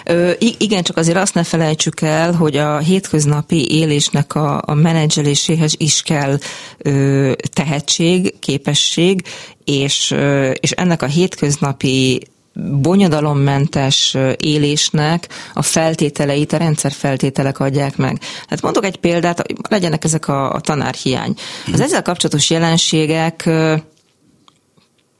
Ö, 0.04 0.32
igen, 0.58 0.82
csak 0.82 0.96
azért 0.96 1.16
azt 1.16 1.34
ne 1.34 1.44
felejtsük 1.44 2.00
el, 2.00 2.32
hogy 2.32 2.56
a 2.56 2.78
hétköznapi 2.78 3.70
élésnek 3.70 4.34
a, 4.34 4.62
a 4.66 4.74
menedzseléséhez 4.74 5.74
is 5.76 6.02
kell 6.02 6.38
ö, 6.78 7.32
tehetség, 7.52 8.38
képesség, 8.38 9.22
és, 9.64 10.14
és 10.60 10.70
ennek 10.70 11.02
a 11.02 11.06
hétköznapi 11.06 12.20
bonyodalommentes 12.54 14.16
élésnek 14.36 15.28
a 15.54 15.62
feltételeit 15.62 16.52
a 16.52 16.56
rendszer 16.56 16.92
feltételek 16.92 17.60
adják 17.60 17.96
meg. 17.96 18.20
Hát 18.48 18.62
mondok 18.62 18.84
egy 18.84 18.96
példát, 18.96 19.42
legyenek 19.68 20.04
ezek 20.04 20.28
a, 20.28 20.52
a 20.52 20.60
tanárhiány. 20.60 21.34
Az 21.72 21.80
ezzel 21.80 22.02
kapcsolatos 22.02 22.50
jelenségek 22.50 23.44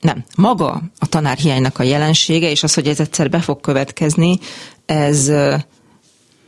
nem, 0.00 0.24
maga 0.36 0.82
a 0.98 1.06
tanárhiánynak 1.06 1.78
a 1.78 1.82
jelensége, 1.82 2.50
és 2.50 2.62
az, 2.62 2.74
hogy 2.74 2.86
ez 2.86 3.00
egyszer 3.00 3.30
be 3.30 3.40
fog 3.40 3.60
következni, 3.60 4.38
ez 4.86 5.32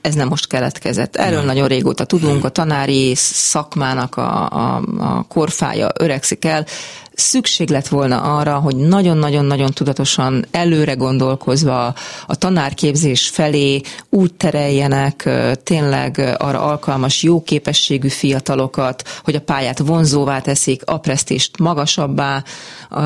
ez 0.02 0.14
nem 0.14 0.28
most 0.28 0.46
keletkezett. 0.46 1.16
Erről 1.16 1.36
nem. 1.36 1.46
nagyon 1.46 1.68
régóta 1.68 2.04
tudunk, 2.04 2.44
a 2.44 2.48
tanári 2.48 3.12
szakmának 3.14 4.16
a, 4.16 4.48
a, 4.50 4.82
a 4.98 5.22
korfája 5.28 5.88
öregszik 5.98 6.44
el 6.44 6.66
szükség 7.14 7.70
lett 7.70 7.88
volna 7.88 8.20
arra, 8.36 8.58
hogy 8.58 8.76
nagyon-nagyon-nagyon 8.76 9.70
tudatosan 9.70 10.44
előre 10.50 10.94
gondolkozva 10.94 11.94
a 12.26 12.34
tanárképzés 12.34 13.28
felé 13.28 13.80
úgy 14.10 14.34
tereljenek 14.34 15.28
tényleg 15.62 16.36
arra 16.38 16.60
alkalmas, 16.60 17.22
jó 17.22 17.42
képességű 17.42 18.08
fiatalokat, 18.08 19.02
hogy 19.24 19.34
a 19.34 19.40
pályát 19.40 19.78
vonzóvá 19.78 20.40
teszik, 20.40 20.82
a 20.84 20.98
presztést 20.98 21.58
magasabbá, 21.58 22.44
a, 22.88 23.00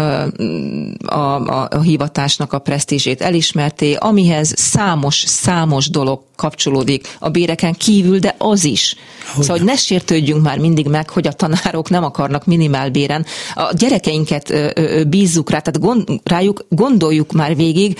a, 1.06 1.68
a 1.70 1.80
hivatásnak 1.80 2.52
a 2.52 2.58
presztízsét 2.58 3.20
elismerté, 3.20 3.94
amihez 3.94 4.52
számos, 4.56 5.24
számos 5.26 5.90
dolog 5.90 6.20
kapcsolódik 6.36 7.16
a 7.18 7.28
béreken 7.28 7.72
kívül, 7.72 8.18
de 8.18 8.34
az 8.38 8.64
is. 8.64 8.96
Hogy 9.34 9.42
szóval, 9.42 9.58
hogy 9.58 9.66
ne 9.66 9.76
sértődjünk 9.76 10.42
már 10.42 10.58
mindig 10.58 10.86
meg, 10.86 11.10
hogy 11.10 11.26
a 11.26 11.32
tanárok 11.32 11.90
nem 11.90 12.04
akarnak 12.04 12.44
minimálbéren. 12.44 13.26
A 13.54 13.72
gyerekeinket 14.06 15.08
bízzuk 15.08 15.50
rá, 15.50 15.58
tehát 15.58 15.80
gond, 15.80 16.20
rájuk 16.24 16.66
gondoljuk 16.68 17.32
már 17.32 17.56
végig, 17.56 17.98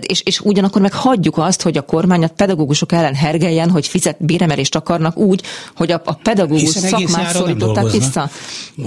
és, 0.00 0.22
és 0.22 0.40
ugyanakkor 0.40 0.82
meg 0.82 0.92
hagyjuk 0.92 1.38
azt, 1.38 1.62
hogy 1.62 1.76
a 1.76 1.82
kormány 1.82 2.24
a 2.24 2.28
pedagógusok 2.36 2.92
ellen 2.92 3.14
hergeljen, 3.14 3.70
hogy 3.70 3.86
fizet 3.86 4.24
béremelést 4.24 4.74
akarnak 4.74 5.16
úgy, 5.16 5.42
hogy 5.76 5.90
a, 5.90 6.02
a 6.04 6.12
pedagógus 6.12 6.68
szakmát 6.68 7.32
szorították 7.32 7.90
vissza. 7.90 8.30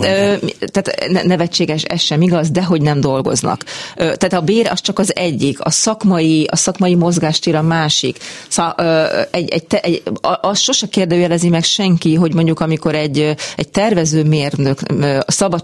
Ö, 0.02 0.36
tehát 0.72 1.24
nevetséges, 1.24 1.84
ez 1.84 2.02
sem 2.02 2.22
igaz, 2.22 2.50
de 2.50 2.64
hogy 2.64 2.82
nem 2.82 3.00
dolgoznak. 3.00 3.64
Ö, 3.96 4.16
tehát 4.16 4.34
a 4.34 4.42
bér 4.42 4.68
az 4.72 4.82
csak 4.82 5.00
az 5.00 5.16
egyik, 5.16 5.60
a 5.60 5.70
szakmai, 5.70 6.48
a 6.52 6.56
szakmai 6.56 6.96
mozgástér 6.96 7.56
a 7.56 7.62
másik. 7.62 8.18
Szóval 8.48 8.76
egy, 9.32 9.50
egy, 9.50 9.64
egy, 9.82 10.04
az 10.42 10.60
sose 10.60 10.88
kérdőjelezi 10.88 11.50
meg 11.50 11.64
senki, 11.64 12.16
hogy 12.16 12.34
mondjuk 12.34 12.60
amikor 12.60 12.96
egy, 12.96 13.36
egy 13.56 13.70
tervező 13.70 14.24
mérnök 14.24 14.80
szabad, 15.28 15.62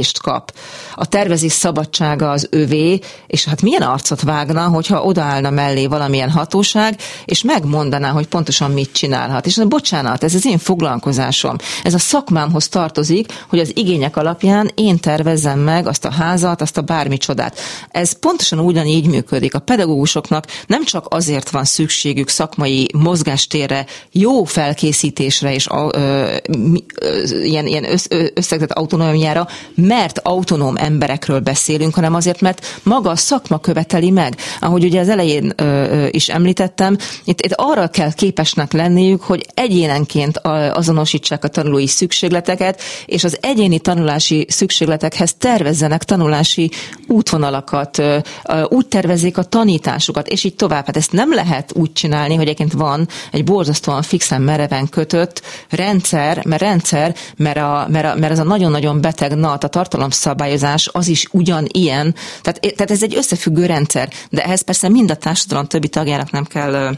megrendelést 0.00 0.20
kap, 0.20 0.52
a 0.94 1.06
tervezés 1.06 1.52
szabadsága 1.52 2.30
az 2.30 2.46
övé, 2.50 3.00
és 3.26 3.44
hát 3.44 3.62
milyen 3.62 3.82
arcot 3.82 4.22
vágna, 4.22 4.62
hogyha 4.62 5.02
odaállna 5.02 5.50
mellé 5.50 5.86
valamilyen 5.86 6.30
hatóság, 6.30 6.96
és 7.24 7.42
megmondaná, 7.42 8.10
hogy 8.10 8.26
pontosan 8.26 8.70
mit 8.70 8.92
csinálhat. 8.92 9.46
És 9.46 9.60
bocsánat, 9.68 10.24
ez 10.24 10.34
az 10.34 10.46
én 10.46 10.58
foglalkozásom. 10.58 11.56
Ez 11.82 11.94
a 11.94 11.98
szakmámhoz 11.98 12.68
tartozik, 12.68 13.32
hogy 13.48 13.58
az 13.58 13.76
igények 13.76 14.16
alapján 14.16 14.70
én 14.74 14.98
tervezzem 14.98 15.58
meg 15.58 15.86
azt 15.86 16.04
a 16.04 16.10
házat, 16.10 16.60
azt 16.60 16.76
a 16.76 16.82
bármicsodát. 16.82 17.58
Ez 17.90 18.12
pontosan 18.12 18.58
ugyanígy 18.58 19.06
működik. 19.06 19.54
A 19.54 19.58
pedagógusoknak 19.58 20.46
nem 20.66 20.84
csak 20.84 21.06
azért 21.08 21.50
van 21.50 21.64
szükségük 21.64 22.28
szakmai 22.28 22.88
mozgástérre, 22.94 23.86
jó 24.12 24.44
felkészítésre 24.44 25.54
és 25.54 25.66
ö, 25.70 25.88
ö, 25.96 27.22
ilyen, 27.42 27.66
ilyen 27.66 27.84
össz, 27.84 28.06
összegzett 28.34 28.72
autonómiára, 28.72 29.48
mert 29.90 30.20
autonóm 30.22 30.76
emberekről 30.76 31.40
beszélünk, 31.40 31.94
hanem 31.94 32.14
azért, 32.14 32.40
mert 32.40 32.80
maga 32.82 33.10
a 33.10 33.16
szakma 33.16 33.58
követeli 33.58 34.10
meg. 34.10 34.36
Ahogy 34.60 34.84
ugye 34.84 35.00
az 35.00 35.08
elején 35.08 35.52
ö, 35.56 36.06
is 36.10 36.28
említettem, 36.28 36.96
itt, 37.24 37.40
itt 37.40 37.52
arra 37.54 37.88
kell 37.88 38.12
képesnek 38.12 38.72
lenniük, 38.72 39.22
hogy 39.22 39.46
egyénenként 39.54 40.38
azonosítsák 40.72 41.44
a 41.44 41.48
tanulói 41.48 41.86
szükségleteket, 41.86 42.80
és 43.06 43.24
az 43.24 43.38
egyéni 43.40 43.78
tanulási 43.78 44.46
szükségletekhez 44.48 45.34
tervezzenek 45.38 46.04
tanulási 46.04 46.70
útvonalakat, 47.06 47.98
ö, 47.98 48.18
ö, 48.44 48.62
úgy 48.68 48.86
tervezzék 48.86 49.38
a 49.38 49.42
tanításukat, 49.42 50.28
és 50.28 50.44
így 50.44 50.54
tovább. 50.54 50.86
Hát 50.86 50.96
ezt 50.96 51.12
nem 51.12 51.34
lehet 51.34 51.72
úgy 51.74 51.92
csinálni, 51.92 52.34
hogy 52.34 52.44
egyébként 52.44 52.72
van 52.72 53.08
egy 53.30 53.44
borzasztóan 53.44 54.02
fixen 54.02 54.42
mereven 54.42 54.88
kötött 54.88 55.42
rendszer, 55.68 56.44
mert 56.44 56.62
rendszer, 56.62 57.14
mert, 57.36 57.58
a, 57.58 57.86
mert, 57.88 58.06
a, 58.06 58.18
mert 58.18 58.32
ez 58.32 58.38
a 58.38 58.44
nagyon-nagyon 58.44 59.00
beteg 59.00 59.36
nat, 59.36 59.64
a 59.64 59.68
tartalomszabályozás 59.80 60.88
az 60.92 61.08
is 61.08 61.26
ugyanilyen, 61.30 62.14
tehát, 62.42 62.60
tehát 62.60 62.90
ez 62.90 63.02
egy 63.02 63.16
összefüggő 63.16 63.66
rendszer, 63.66 64.08
de 64.30 64.44
ehhez 64.44 64.60
persze 64.60 64.88
mind 64.88 65.10
a 65.10 65.14
társadalom 65.14 65.66
többi 65.66 65.88
tagjának 65.88 66.30
nem 66.30 66.44
kell 66.44 66.96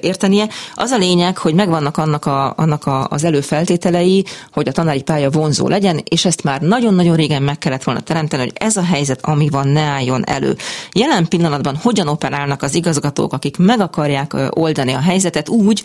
értenie. 0.00 0.48
Az 0.74 0.90
a 0.90 0.96
lényeg, 0.96 1.38
hogy 1.38 1.54
megvannak 1.54 1.96
annak, 1.96 2.26
a, 2.26 2.54
annak 2.56 2.86
a, 2.86 3.06
az 3.08 3.24
előfeltételei, 3.24 4.24
hogy 4.52 4.68
a 4.68 4.72
tanári 4.72 5.02
pálya 5.02 5.30
vonzó 5.30 5.68
legyen, 5.68 6.02
és 6.08 6.24
ezt 6.24 6.42
már 6.42 6.60
nagyon-nagyon 6.60 7.16
régen 7.16 7.42
meg 7.42 7.58
kellett 7.58 7.82
volna 7.82 8.00
teremteni, 8.00 8.42
hogy 8.42 8.52
ez 8.54 8.76
a 8.76 8.84
helyzet, 8.84 9.18
ami 9.22 9.48
van, 9.48 9.68
ne 9.68 9.80
álljon 9.80 10.26
elő. 10.26 10.56
Jelen 10.92 11.28
pillanatban 11.28 11.76
hogyan 11.76 12.08
operálnak 12.08 12.62
az 12.62 12.74
igazgatók, 12.74 13.32
akik 13.32 13.56
meg 13.56 13.80
akarják 13.80 14.36
oldani 14.50 14.92
a 14.92 15.00
helyzetet 15.00 15.48
úgy, 15.48 15.84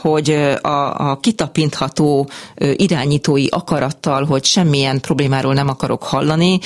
hogy 0.00 0.30
a, 0.60 1.10
a 1.10 1.18
kitapintható 1.20 2.28
irányítói 2.72 3.46
akarattal, 3.46 4.24
hogy 4.24 4.44
semmilyen 4.44 5.00
problémáról 5.00 5.54
nem 5.54 5.68
akarok 5.68 6.02
hallani, 6.02 6.58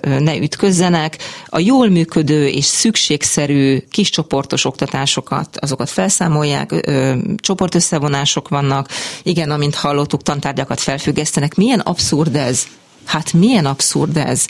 ne 0.00 0.36
ütközzenek. 0.36 1.18
A 1.46 1.58
jól 1.58 1.88
működő 1.88 2.46
és 2.46 2.64
szükségszerű 2.64 3.78
kiscsoportos 3.90 4.64
oktatásokat, 4.64 5.56
azokat 5.60 5.90
felszámolják, 5.90 6.90
csoportösszevonások 7.36 8.48
vannak, 8.48 8.88
igen, 9.22 9.50
amint 9.50 9.74
hallottuk, 9.74 10.22
tantárgyakat 10.22 10.80
felfüggesztenek. 10.80 11.54
Milyen 11.54 11.80
abszurd 11.80 12.36
ez? 12.36 12.66
Hát 13.08 13.32
milyen 13.32 13.66
abszurd 13.66 14.16
ez. 14.16 14.44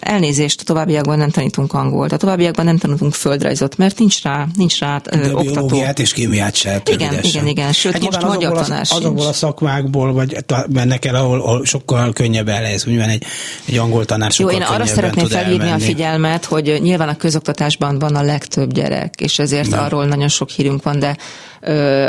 Elnézést, 0.00 0.60
a 0.60 0.64
továbbiakban 0.64 1.18
nem 1.18 1.30
tanítunk 1.30 1.72
angolt, 1.72 2.12
a 2.12 2.16
továbbiakban 2.16 2.64
nem 2.64 2.78
tanítunk 2.78 3.14
földrajzot, 3.14 3.76
mert 3.76 3.98
nincs 3.98 4.22
rá, 4.22 4.46
nincs 4.56 4.78
rá 4.78 4.98
De 4.98 5.34
oktató. 5.34 5.82
és 5.96 6.12
kémiát 6.12 6.54
se. 6.54 6.82
Igen, 6.90 7.14
igen, 7.22 7.46
igen, 7.46 7.72
sőt, 7.72 7.92
hát 7.92 8.02
most 8.02 8.22
magyar 8.22 8.52
tanár 8.52 8.86
sincs. 8.86 9.00
Azokból 9.00 9.26
a 9.26 9.32
szakmákból, 9.32 10.12
vagy 10.12 10.36
mennek 10.68 11.04
el, 11.04 11.14
ahol, 11.14 11.40
ahol 11.40 11.64
sokkal 11.64 12.12
könnyebb 12.12 12.48
el 12.48 12.64
ez, 12.64 12.86
úgy 12.86 12.98
egy, 12.98 13.24
egy 13.64 13.76
angol 13.78 14.04
tanár 14.04 14.30
Jó, 14.36 14.50
én 14.50 14.62
arra 14.62 14.86
szeretném 14.86 15.26
felhívni 15.26 15.64
elmenni. 15.64 15.82
a 15.82 15.86
figyelmet, 15.86 16.44
hogy 16.44 16.78
nyilván 16.82 17.08
a 17.08 17.16
közoktatásban 17.16 17.98
van 17.98 18.14
a 18.14 18.22
legtöbb 18.22 18.72
gyerek, 18.72 19.20
és 19.20 19.38
ezért 19.38 19.70
Na. 19.70 19.82
arról 19.82 20.04
nagyon 20.04 20.28
sok 20.28 20.50
hírünk 20.50 20.82
van, 20.82 20.98
de 20.98 21.16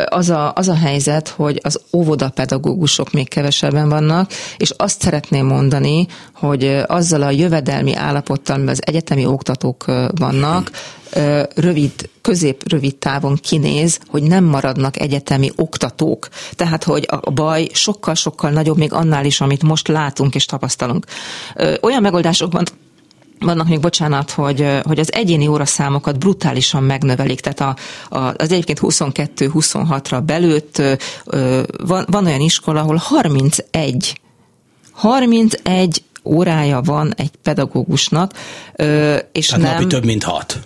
az 0.06 0.30
a, 0.30 0.54
az 0.56 0.68
a 0.68 0.76
helyzet, 0.76 1.28
hogy 1.28 1.60
az 1.64 1.80
óvodapedagógusok 1.94 3.12
még 3.12 3.30
kevesebben 3.30 3.90
vannak, 3.90 4.32
és 4.58 4.70
azt 4.78 5.02
szeretném 5.02 5.46
mondani, 5.46 6.08
hogy 6.34 6.84
azzal 6.88 7.22
a 7.22 7.30
jövedelmi 7.30 7.96
állapottal, 7.96 8.56
amiben 8.56 8.74
az 8.74 8.82
egyetemi 8.86 9.26
oktatók 9.26 9.86
vannak, 10.16 10.72
rövid, 11.56 12.10
közép-rövid 12.22 12.96
távon 12.96 13.36
kinéz, 13.36 14.00
hogy 14.08 14.24
nem 14.24 14.44
maradnak 14.44 15.00
egyetemi 15.00 15.52
oktatók. 15.56 16.28
Tehát, 16.56 16.84
hogy 16.84 17.08
a 17.22 17.32
baj 17.32 17.68
sokkal-sokkal 17.74 18.50
nagyobb 18.50 18.78
még 18.78 18.94
annál 18.94 19.26
is, 19.26 19.42
amit 19.42 19.64
most 19.64 19.88
látunk 19.88 20.36
és 20.36 20.46
tapasztalunk. 20.46 21.06
Olyan 21.82 22.02
megoldásokban 22.02 22.64
vannak 23.40 23.68
még, 23.68 23.80
bocsánat, 23.80 24.32
hogy, 24.32 24.68
hogy 24.84 25.00
az 25.00 25.14
egyéni 25.14 25.48
óraszámokat 25.48 26.20
brutálisan 26.20 26.84
megnövelik, 26.84 27.40
tehát 27.40 27.60
a, 27.60 27.76
a, 28.18 28.34
az 28.38 28.52
egyébként 28.52 28.80
22-26-ra 28.82 30.22
belőtt 30.26 30.82
van, 31.86 32.06
van 32.12 32.26
olyan 32.26 32.42
iskola, 32.42 32.80
ahol 32.80 32.96
31 32.96 34.20
31 34.92 36.04
órája 36.24 36.82
van 36.82 37.14
egy 37.16 37.32
pedagógusnak, 37.44 38.34
és 39.32 39.48
Tehát 39.48 39.64
nem... 39.64 39.74
napi 39.74 39.88
több 39.88 40.06
mint 40.06 40.24
hat 40.24 40.60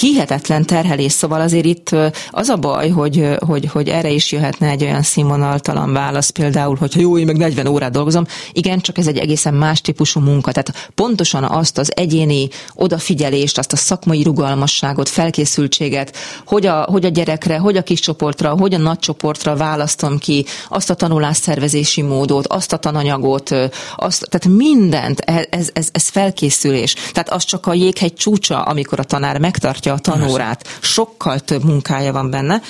hihetetlen 0.00 0.64
terhelés, 0.64 1.12
szóval 1.12 1.40
azért 1.40 1.64
itt 1.64 1.94
az 2.30 2.48
a 2.48 2.56
baj, 2.56 2.88
hogy, 2.88 3.28
hogy, 3.38 3.66
hogy 3.72 3.88
erre 3.88 4.10
is 4.10 4.32
jöhetne 4.32 4.68
egy 4.68 4.82
olyan 4.82 5.02
színvonaltalan 5.02 5.92
válasz, 5.92 6.30
például, 6.30 6.76
hogy 6.76 7.00
jó, 7.00 7.18
én 7.18 7.26
meg 7.26 7.36
40 7.36 7.66
órát 7.66 7.92
dolgozom, 7.92 8.26
igen, 8.52 8.80
csak 8.80 8.98
ez 8.98 9.06
egy 9.06 9.18
egészen 9.18 9.54
más 9.54 9.80
típusú 9.80 10.20
munka, 10.20 10.52
tehát 10.52 10.90
pontosan 10.94 11.44
azt 11.44 11.78
az 11.78 11.92
egyéni 11.96 12.48
odafigyelést, 12.74 13.58
azt 13.58 13.72
a 13.72 13.76
szakmai 13.76 14.22
rugalmasságot, 14.22 15.08
felkészültséget, 15.08 16.16
hogy 16.46 16.66
a, 16.66 16.82
hogy 16.82 17.04
a 17.04 17.08
gyerekre, 17.08 17.58
hogy 17.58 17.76
a 17.76 17.82
kis 17.82 18.00
csoportra, 18.00 18.50
hogy 18.50 18.74
a 18.74 18.78
nagy 18.78 18.98
csoportra 18.98 19.56
választom 19.56 20.18
ki, 20.18 20.44
azt 20.68 20.90
a 20.90 20.94
tanulásszervezési 20.94 22.02
módot, 22.02 22.46
azt 22.46 22.72
a 22.72 22.76
tananyagot, 22.76 23.50
azt, 23.96 24.26
tehát 24.30 24.58
mindent, 24.58 25.20
ez, 25.20 25.68
ez, 25.72 25.88
ez 25.92 26.08
felkészülés. 26.08 26.94
Tehát 26.94 27.30
az 27.30 27.44
csak 27.44 27.66
a 27.66 27.74
jéghegy 27.74 28.14
csúcsa, 28.14 28.62
amikor 28.62 28.95
amikor 28.96 29.00
a 29.00 29.18
tanár 29.18 29.38
megtartja 29.38 29.92
a 29.92 29.98
tanórát, 29.98 30.68
sokkal 30.80 31.38
több 31.40 31.64
munkája 31.64 32.12
van 32.12 32.30
benne, 32.30 32.60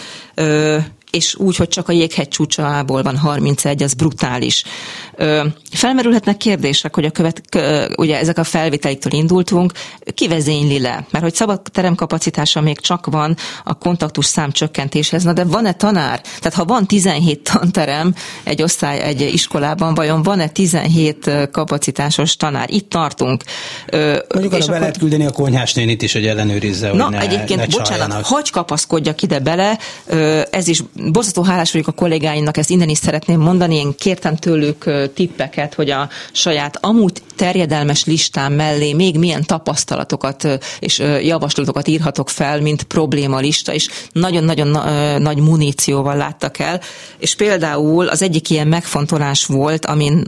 és 1.11 1.34
úgy, 1.34 1.57
hogy 1.57 1.68
csak 1.68 1.88
a 1.88 1.92
jéghegy 1.92 2.28
csúcsából 2.28 3.02
van 3.02 3.16
31, 3.16 3.82
az 3.82 3.94
brutális. 3.94 4.62
Felmerülhetnek 5.72 6.36
kérdések, 6.36 6.94
hogy 6.94 7.04
a 7.04 7.11
követ, 7.11 7.42
ugye 7.96 8.18
ezek 8.18 8.38
a 8.38 8.44
felvételiktől 8.44 9.12
indultunk, 9.12 9.72
ki 10.14 10.28
vezényli 10.28 10.80
le? 10.80 11.07
Mert 11.11 11.24
hogy 11.24 11.34
szabad 11.34 11.61
teremkapacitása 11.72 12.61
még 12.61 12.80
csak 12.80 13.07
van 13.07 13.36
a 13.64 13.74
kontaktus 13.74 14.26
szám 14.26 14.52
csökkentéshez, 14.52 15.22
na 15.22 15.32
de 15.32 15.44
van-e 15.44 15.72
tanár? 15.72 16.20
Tehát 16.20 16.54
ha 16.54 16.64
van 16.64 16.86
17 16.86 17.50
tanterem 17.52 18.14
egy 18.44 18.62
osztály, 18.62 19.00
egy 19.00 19.20
iskolában, 19.20 19.94
vajon 19.94 20.22
van-e 20.22 20.48
17 20.48 21.30
kapacitásos 21.52 22.36
tanár? 22.36 22.70
Itt 22.70 22.90
tartunk. 22.90 23.42
Mondjuk 24.34 24.52
arra 24.52 24.66
be 24.66 24.78
lehet 24.78 24.98
küldeni 24.98 25.26
a 25.26 25.30
konyhás 25.30 25.74
nénit 25.74 26.02
is, 26.02 26.12
hogy 26.12 26.26
ellenőrizze, 26.26 26.92
na, 26.92 27.04
hogy 27.04 27.12
ne, 27.12 27.20
egyébként, 27.20 27.61
ne 27.61 27.66
bocsánat, 27.66 28.26
hagy 28.26 28.50
kapaszkodjak 28.50 29.22
ide 29.22 29.38
bele, 29.38 29.78
ez 30.50 30.68
is 30.68 30.82
borzasztó 30.97 31.42
hálás 31.42 31.72
vagyok 31.72 31.86
a 31.86 31.92
kollégáimnak, 31.92 32.57
ezt 32.57 32.70
innen 32.70 32.88
is 32.88 32.99
szeretném 32.99 33.40
mondani, 33.40 33.76
én 33.76 33.94
kértem 33.99 34.36
tőlük 34.36 35.11
tippeket, 35.14 35.74
hogy 35.74 35.90
a 35.90 36.09
saját 36.32 36.78
amúgy 36.80 37.22
terjedelmes 37.36 38.05
listám 38.05 38.53
mellé 38.53 38.92
még 38.92 39.18
milyen 39.18 39.44
tapasztalatokat 39.44 40.59
és 40.78 40.99
javaslatokat 41.22 41.88
írhatok 41.88 42.30
fel, 42.30 42.61
mint 42.61 42.82
probléma 42.82 43.38
lista, 43.38 43.72
és 43.72 43.88
nagyon-nagyon 44.12 44.68
nagy 45.22 45.38
munícióval 45.38 46.16
láttak 46.16 46.59
el, 46.59 46.80
és 47.18 47.34
például 47.34 48.09
az 48.09 48.22
egyik 48.22 48.51
ilyen 48.51 48.68
megfontolás 48.68 49.47
volt, 49.47 49.86
amin 49.86 50.24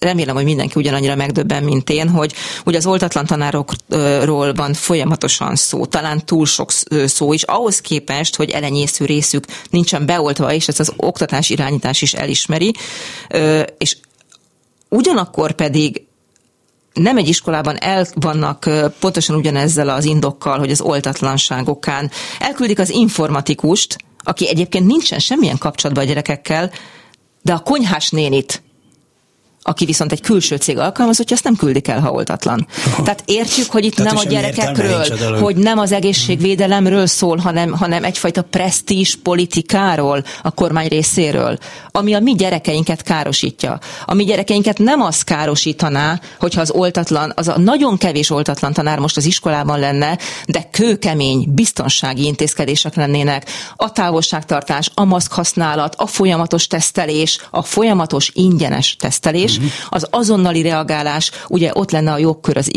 remélem, 0.00 0.34
hogy 0.34 0.44
mindenki 0.44 0.72
ugyanannyira 0.76 1.14
megdöbben, 1.14 1.62
mint 1.62 1.90
én, 1.90 2.08
hogy 2.08 2.32
ugye 2.64 2.76
az 2.76 2.86
oltatlan 2.86 3.26
tanárokról 3.26 4.52
van 4.52 4.74
folyamatosan 4.74 5.56
szó, 5.56 5.86
talán 5.86 6.24
túl 6.24 6.46
sok 6.46 6.70
szó 7.06 7.32
is, 7.32 7.42
ahhoz 7.42 7.80
képest, 7.80 8.36
hogy 8.36 8.50
elenyésző 8.50 9.04
részük 9.04 9.44
nincsen 9.70 10.06
beoltva, 10.06 10.52
és 10.52 10.68
ezt 10.68 10.80
az 10.80 10.92
oktatás 10.96 11.50
irányítás 11.50 12.02
is 12.02 12.14
elismeri, 12.14 12.74
és 13.78 13.96
ugyanakkor 14.88 15.52
pedig 15.52 16.06
nem 16.92 17.16
egy 17.16 17.28
iskolában 17.28 17.76
el 17.80 18.06
vannak 18.14 18.70
pontosan 19.00 19.36
ugyanezzel 19.36 19.88
az 19.88 20.04
indokkal, 20.04 20.58
hogy 20.58 20.70
az 20.70 20.80
oltatlanság 20.80 21.68
okán 21.68 22.10
elküldik 22.38 22.78
az 22.78 22.90
informatikust, 22.90 23.96
aki 24.24 24.48
egyébként 24.48 24.86
nincsen 24.86 25.18
semmilyen 25.18 25.58
kapcsolatban 25.58 26.04
a 26.04 26.06
gyerekekkel, 26.06 26.70
de 27.42 27.52
a 27.52 27.58
konyhás 27.58 28.10
nénit 28.10 28.62
aki 29.66 29.84
viszont 29.84 30.12
egy 30.12 30.20
külső 30.20 30.56
cég 30.56 30.78
alkalmazottja, 30.78 31.36
azt 31.36 31.44
nem 31.44 31.56
küldik 31.56 31.88
el, 31.88 32.00
ha 32.00 32.10
oltatlan. 32.10 32.66
Aha. 32.92 33.02
Tehát 33.02 33.22
értjük, 33.24 33.70
hogy 33.70 33.84
itt 33.84 33.94
Tehát 33.94 34.12
nem 34.12 34.22
a 34.26 34.28
gyerekekről, 34.28 35.04
hogy 35.40 35.56
nem 35.56 35.78
az 35.78 35.92
egészségvédelemről 35.92 37.06
szól, 37.06 37.36
hanem, 37.36 37.72
hanem 37.72 38.04
egyfajta 38.04 38.42
presztízs 38.42 39.14
politikáról 39.22 40.24
a 40.42 40.50
kormány 40.50 40.88
részéről, 40.88 41.58
ami 41.90 42.14
a 42.14 42.20
mi 42.20 42.34
gyerekeinket 42.34 43.02
károsítja. 43.02 43.78
A 44.04 44.14
mi 44.14 44.24
gyerekeinket 44.24 44.78
nem 44.78 45.00
az 45.00 45.22
károsítaná, 45.22 46.20
hogyha 46.38 46.60
az 46.60 46.70
oltatlan, 46.70 47.32
az 47.34 47.48
a 47.48 47.58
nagyon 47.58 47.96
kevés 47.96 48.30
oltatlan 48.30 48.72
tanár 48.72 48.98
most 48.98 49.16
az 49.16 49.24
iskolában 49.24 49.78
lenne, 49.78 50.18
de 50.46 50.68
kőkemény 50.70 51.48
biztonsági 51.48 52.24
intézkedések 52.24 52.94
lennének. 52.94 53.50
A 53.76 53.92
távolságtartás, 53.92 54.90
a 54.94 55.04
maszk 55.04 55.32
használat, 55.32 55.94
a 55.94 56.06
folyamatos 56.06 56.66
tesztelés, 56.66 57.38
a 57.50 57.62
folyamatos 57.62 58.30
ingyenes 58.34 58.96
tesztelés, 58.96 59.55
az 59.88 60.06
azonnali 60.10 60.62
reagálás, 60.62 61.30
ugye 61.48 61.70
ott 61.72 61.90
lenne 61.90 62.12
a 62.12 62.18
jogkör 62.18 62.56
az 62.56 62.70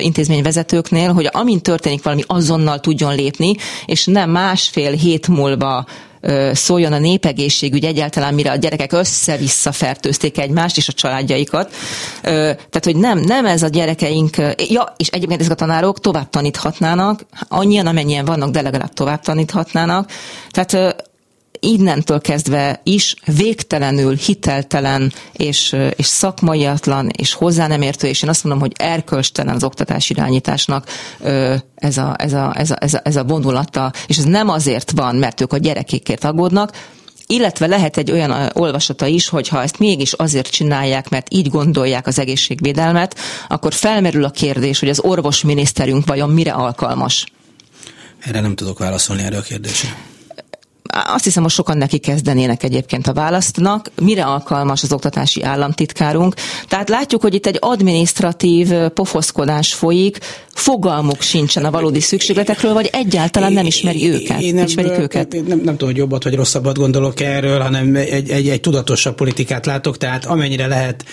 intézményvezetőknél, 0.00 1.12
hogy 1.12 1.28
amint 1.32 1.62
történik 1.62 2.02
valami, 2.02 2.22
azonnal 2.26 2.80
tudjon 2.80 3.14
lépni, 3.14 3.54
és 3.86 4.04
nem 4.04 4.30
másfél 4.30 4.92
hét 4.92 5.28
múlva 5.28 5.86
szóljon 6.52 6.92
a 6.92 6.98
népegészségügy 6.98 7.84
egyáltalán, 7.84 8.34
mire 8.34 8.50
a 8.50 8.56
gyerekek 8.56 8.92
össze-vissza 8.92 9.72
fertőzték 9.72 10.38
egymást 10.38 10.76
és 10.76 10.88
a 10.88 10.92
családjaikat. 10.92 11.72
Tehát, 12.22 12.84
hogy 12.84 12.96
nem, 12.96 13.18
nem 13.18 13.46
ez 13.46 13.62
a 13.62 13.68
gyerekeink, 13.68 14.36
ja, 14.68 14.94
és 14.96 15.08
egyébként 15.08 15.40
ezek 15.40 15.52
a 15.52 15.54
tanárok 15.54 16.00
tovább 16.00 16.30
taníthatnának, 16.30 17.26
annyian, 17.48 17.86
amennyien 17.86 18.24
vannak, 18.24 18.50
de 18.50 18.62
legalább 18.62 18.92
tovább 18.92 19.20
taníthatnának. 19.20 20.10
Tehát 20.50 21.05
innentől 21.60 22.20
kezdve 22.20 22.80
is 22.84 23.14
végtelenül 23.24 24.14
hiteltelen 24.14 25.12
és, 25.32 25.76
és 25.96 26.06
szakmaiatlan 26.06 27.08
és 27.08 27.32
hozzá 27.32 27.66
nem 27.66 27.82
értő, 27.82 28.06
és 28.06 28.22
én 28.22 28.28
azt 28.28 28.44
mondom, 28.44 28.62
hogy 28.62 28.72
erkölcstelen 28.78 29.54
az 29.54 29.64
oktatás 29.64 30.10
irányításnak 30.10 30.88
ez 31.74 31.96
a, 31.96 32.14
ez 32.18 32.32
a, 32.32 32.52
ez 32.56 32.70
a, 32.70 32.76
ez 32.80 32.94
a, 32.94 33.00
ez 33.02 33.16
a 33.16 33.24
vonulata, 33.24 33.92
és 34.06 34.18
ez 34.18 34.24
nem 34.24 34.48
azért 34.48 34.90
van, 34.90 35.16
mert 35.16 35.40
ők 35.40 35.52
a 35.52 35.58
gyerekekért 35.58 36.24
aggódnak, 36.24 36.72
illetve 37.26 37.66
lehet 37.66 37.96
egy 37.96 38.10
olyan 38.10 38.50
olvasata 38.52 39.06
is, 39.06 39.28
hogy 39.28 39.48
ha 39.48 39.62
ezt 39.62 39.78
mégis 39.78 40.12
azért 40.12 40.50
csinálják, 40.50 41.08
mert 41.08 41.34
így 41.34 41.48
gondolják 41.48 42.06
az 42.06 42.18
egészségvédelmet, 42.18 43.18
akkor 43.48 43.74
felmerül 43.74 44.24
a 44.24 44.30
kérdés, 44.30 44.78
hogy 44.78 44.88
az 44.88 45.00
orvosminiszterünk 45.00 46.06
vajon 46.06 46.30
mire 46.30 46.52
alkalmas. 46.52 47.26
Erre 48.18 48.40
nem 48.40 48.54
tudok 48.54 48.78
válaszolni 48.78 49.22
erre 49.22 49.36
a 49.36 49.42
kérdésre. 49.42 49.96
Azt 51.06 51.24
hiszem, 51.24 51.42
hogy 51.42 51.52
sokan 51.52 51.78
neki 51.78 51.98
kezdenének 51.98 52.62
egyébként 52.62 53.06
a 53.06 53.12
választnak. 53.12 53.90
Mire 54.00 54.24
alkalmas 54.24 54.82
az 54.82 54.92
oktatási 54.92 55.42
államtitkárunk? 55.42 56.34
Tehát 56.68 56.88
látjuk, 56.88 57.22
hogy 57.22 57.34
itt 57.34 57.46
egy 57.46 57.58
administratív 57.60 58.72
pofoszkodás 58.72 59.74
folyik, 59.74 60.18
fogalmuk 60.54 61.20
sincsen 61.20 61.64
a 61.64 61.70
valódi 61.70 62.00
szükségletekről, 62.00 62.72
vagy 62.72 62.88
egyáltalán 62.92 63.52
nem 63.52 63.66
ismeri 63.66 64.10
őket. 64.10 64.40
Én 64.40 64.54
nem, 64.54 64.64
ismerik 64.64 64.98
őket. 64.98 65.34
Én 65.34 65.44
nem, 65.48 65.58
nem 65.58 65.76
tudom, 65.76 65.88
hogy 65.88 65.96
jobbat 65.96 66.24
vagy 66.24 66.34
rosszabbat 66.34 66.78
gondolok 66.78 67.20
erről, 67.20 67.60
hanem 67.60 67.96
egy, 67.96 68.30
egy, 68.30 68.48
egy 68.48 68.60
tudatosabb 68.60 69.14
politikát 69.14 69.66
látok, 69.66 69.96
tehát 69.96 70.24
amennyire 70.24 70.66
lehet 70.66 71.04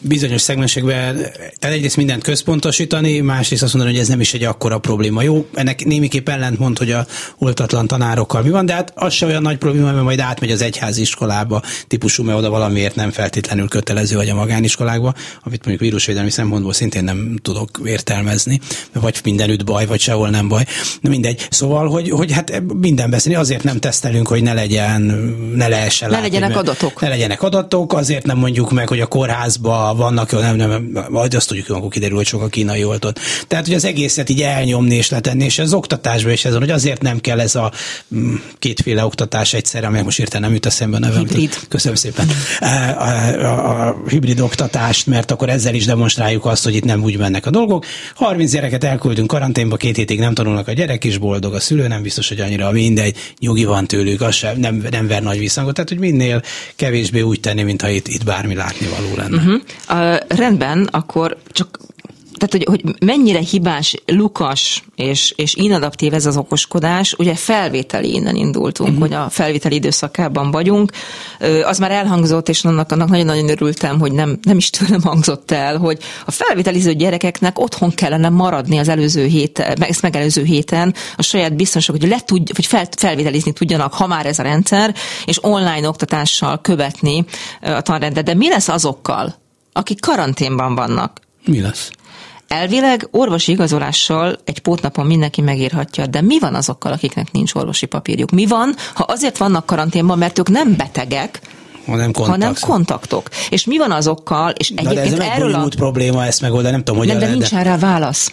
bizonyos 0.00 0.40
szegmensekben, 0.40 1.16
tehát 1.58 1.76
egyrészt 1.76 1.96
mindent 1.96 2.22
központosítani, 2.22 3.20
másrészt 3.20 3.62
azt 3.62 3.74
mondani, 3.74 3.94
hogy 3.94 4.02
ez 4.04 4.08
nem 4.08 4.20
is 4.20 4.34
egy 4.34 4.44
akkora 4.44 4.78
probléma. 4.78 5.22
Jó, 5.22 5.46
ennek 5.54 5.84
némiképp 5.84 6.30
mond, 6.58 6.78
hogy 6.78 6.90
a 6.90 7.06
oltatlan 7.38 7.86
tanárokkal 7.86 8.42
mi 8.42 8.50
van, 8.50 8.66
de 8.66 8.72
hát 8.72 8.92
az 8.94 9.12
se 9.12 9.26
olyan 9.26 9.42
nagy 9.42 9.56
probléma, 9.56 9.92
mert 9.92 10.04
majd 10.04 10.20
átmegy 10.20 10.50
az 10.50 10.62
egyházi 10.62 11.00
iskolába 11.00 11.62
típusú, 11.86 12.22
mert 12.22 12.38
oda 12.38 12.50
valamiért 12.50 12.94
nem 12.94 13.10
feltétlenül 13.10 13.68
kötelező, 13.68 14.16
vagy 14.16 14.28
a 14.28 14.34
magániskolákba, 14.34 15.14
amit 15.42 15.64
mondjuk 15.64 15.80
vírusvédelmi 15.80 16.30
szempontból 16.30 16.72
szintén 16.72 17.04
nem 17.04 17.38
tudok 17.42 17.80
értelmezni, 17.84 18.60
vagy 18.92 19.20
mindenütt 19.24 19.64
baj, 19.64 19.86
vagy 19.86 20.00
sehol 20.00 20.30
nem 20.30 20.48
baj. 20.48 20.64
De 21.02 21.08
mindegy. 21.08 21.46
Szóval, 21.50 21.88
hogy, 21.88 22.10
hogy 22.10 22.32
hát 22.32 22.62
minden 22.74 23.10
beszélni, 23.10 23.38
azért 23.38 23.62
nem 23.62 23.78
tesztelünk, 23.78 24.28
hogy 24.28 24.42
ne 24.42 24.52
legyen, 24.52 25.02
ne 25.54 25.68
lehessen 25.68 26.08
Ne 26.08 26.14
látni, 26.14 26.30
legyenek 26.30 26.56
adatok. 26.56 27.00
Ne 27.00 27.08
legyenek 27.08 27.42
adatok, 27.42 27.92
azért 27.92 28.26
nem 28.26 28.38
mondjuk 28.38 28.72
meg, 28.72 28.88
hogy 28.88 29.00
a 29.00 29.06
kórházba 29.06 29.87
vannak, 29.96 30.30
nem, 30.30 30.56
nem, 30.56 31.06
majd 31.10 31.34
azt 31.34 31.48
tudjuk, 31.48 31.68
amikor 31.70 31.90
kiderül, 31.90 32.16
hogy 32.16 32.26
sok 32.26 32.42
a 32.42 32.48
kínai 32.48 32.84
oltott. 32.84 33.20
Tehát, 33.46 33.66
hogy 33.66 33.74
az 33.74 33.84
egészet 33.84 34.28
így 34.28 34.42
elnyomni 34.42 34.94
és 34.94 35.10
letenni, 35.10 35.44
és 35.44 35.58
az 35.58 35.72
oktatásban 35.72 36.32
is 36.32 36.44
ez 36.44 36.52
van, 36.52 36.60
hogy 36.60 36.70
azért 36.70 37.02
nem 37.02 37.20
kell 37.20 37.40
ez 37.40 37.54
a 37.54 37.72
mm, 38.14 38.34
kétféle 38.58 39.04
oktatás 39.04 39.54
egyszerre, 39.54 39.86
amely 39.86 40.02
most 40.02 40.18
érte 40.18 40.38
nem 40.38 40.52
jut 40.52 40.66
eszembe 40.66 40.96
a 40.96 41.00
nevem. 41.00 41.18
Hibrid. 41.18 41.58
Köszönöm 41.68 41.96
szépen. 41.96 42.28
A, 42.60 42.66
a, 42.66 43.44
a, 43.44 43.88
a 43.88 44.02
hibrid 44.08 44.40
oktatást, 44.40 45.06
mert 45.06 45.30
akkor 45.30 45.48
ezzel 45.48 45.74
is 45.74 45.84
demonstráljuk 45.84 46.44
azt, 46.44 46.64
hogy 46.64 46.74
itt 46.74 46.84
nem 46.84 47.02
úgy 47.02 47.18
mennek 47.18 47.46
a 47.46 47.50
dolgok. 47.50 47.84
30 48.14 48.52
gyereket 48.52 48.84
elküldünk 48.84 49.28
karanténba, 49.28 49.76
két 49.76 49.96
hétig 49.96 50.18
nem 50.18 50.34
tanulnak 50.34 50.68
a 50.68 50.72
gyerek 50.72 51.04
is, 51.04 51.18
boldog 51.18 51.54
a 51.54 51.60
szülő, 51.60 51.86
nem 51.86 52.02
biztos, 52.02 52.28
hogy 52.28 52.40
annyira 52.40 52.70
mindegy, 52.70 53.16
nyugi 53.38 53.64
van 53.64 53.86
tőlük, 53.86 54.20
az 54.20 54.34
sem, 54.34 54.58
nem, 54.58 54.86
nem 54.90 55.06
ver 55.06 55.22
nagy 55.22 55.38
visszhangot. 55.38 55.74
Tehát, 55.74 55.88
hogy 55.88 55.98
minél 55.98 56.42
kevésbé 56.76 57.20
úgy 57.20 57.40
tenni, 57.40 57.62
mintha 57.62 57.88
itt, 57.88 58.08
itt 58.08 58.24
bármi 58.24 58.54
látni 58.54 58.86
való 58.86 59.16
lenne. 59.16 59.36
Uh-huh. 59.36 59.62
Uh, 59.90 60.16
rendben, 60.28 60.88
akkor 60.92 61.36
csak 61.52 61.78
tehát, 62.38 62.52
hogy, 62.52 62.82
hogy 62.82 62.94
mennyire 63.04 63.38
hibás, 63.38 63.94
lukas 64.06 64.82
és, 64.96 65.32
és 65.36 65.54
inadaptív 65.54 66.14
ez 66.14 66.26
az 66.26 66.36
okoskodás, 66.36 67.14
ugye 67.18 67.34
felvételi 67.34 68.14
innen 68.14 68.36
indultunk, 68.36 68.88
uh-huh. 68.88 69.06
hogy 69.06 69.12
a 69.14 69.28
felvételi 69.30 69.74
időszakában 69.74 70.50
vagyunk. 70.50 70.92
Az 71.64 71.78
már 71.78 71.90
elhangzott, 71.90 72.48
és 72.48 72.64
annak, 72.64 72.92
annak 72.92 73.08
nagyon-nagyon 73.08 73.48
örültem, 73.48 73.98
hogy 73.98 74.12
nem, 74.12 74.38
nem 74.42 74.56
is 74.56 74.70
tőlem 74.70 75.02
hangzott 75.02 75.50
el, 75.50 75.76
hogy 75.76 75.98
a 76.26 76.30
felvételiző 76.30 76.92
gyerekeknek 76.92 77.58
otthon 77.58 77.90
kellene 77.90 78.28
maradni 78.28 78.78
az 78.78 78.88
előző 78.88 79.26
héten, 79.26 79.82
ezt 79.82 80.02
megelőző 80.02 80.42
héten 80.44 80.94
a 81.16 81.22
saját 81.22 81.56
biztonság, 81.56 81.96
hogy, 82.00 82.08
le 82.08 82.20
tudj, 82.20 82.52
hogy 82.54 82.66
fel, 82.66 82.88
felvételizni 82.96 83.52
tudjanak, 83.52 83.94
ha 83.94 84.06
már 84.06 84.26
ez 84.26 84.38
a 84.38 84.42
rendszer, 84.42 84.94
és 85.24 85.44
online 85.44 85.88
oktatással 85.88 86.60
követni 86.60 87.24
a 87.62 87.80
tanrendet. 87.80 88.24
De 88.24 88.34
mi 88.34 88.48
lesz 88.48 88.68
azokkal, 88.68 89.34
akik 89.78 90.00
karanténban 90.00 90.74
vannak? 90.74 91.20
Mi 91.44 91.60
lesz? 91.60 91.90
Elvileg 92.48 93.08
orvosi 93.10 93.52
igazolással 93.52 94.38
egy 94.44 94.58
pótnapon 94.58 95.06
mindenki 95.06 95.40
megírhatja, 95.40 96.06
de 96.06 96.20
mi 96.20 96.38
van 96.38 96.54
azokkal, 96.54 96.92
akiknek 96.92 97.32
nincs 97.32 97.54
orvosi 97.54 97.86
papírjuk? 97.86 98.30
Mi 98.30 98.46
van, 98.46 98.74
ha 98.94 99.04
azért 99.04 99.38
vannak 99.38 99.66
karanténban, 99.66 100.18
mert 100.18 100.38
ők 100.38 100.48
nem 100.48 100.76
betegek, 100.76 101.40
hanem, 101.88 102.10
hanem 102.14 102.54
kontaktok. 102.60 103.28
És 103.50 103.64
mi 103.64 103.78
van 103.78 103.90
azokkal, 103.90 104.50
és 104.50 104.70
Na 104.70 104.90
egyébként 104.90 105.16
de 105.16 105.24
ez 105.24 105.36
erről 105.36 105.54
a... 105.54 105.68
probléma 105.76 106.24
ezt 106.26 106.40
megoldani, 106.40 106.70
nem 106.70 106.84
tudom, 106.84 106.98
hogy 106.98 107.08
nem, 107.08 107.18
de 107.18 107.26
nincsen 107.26 107.64
rá 107.64 107.76
válasz. 107.76 108.32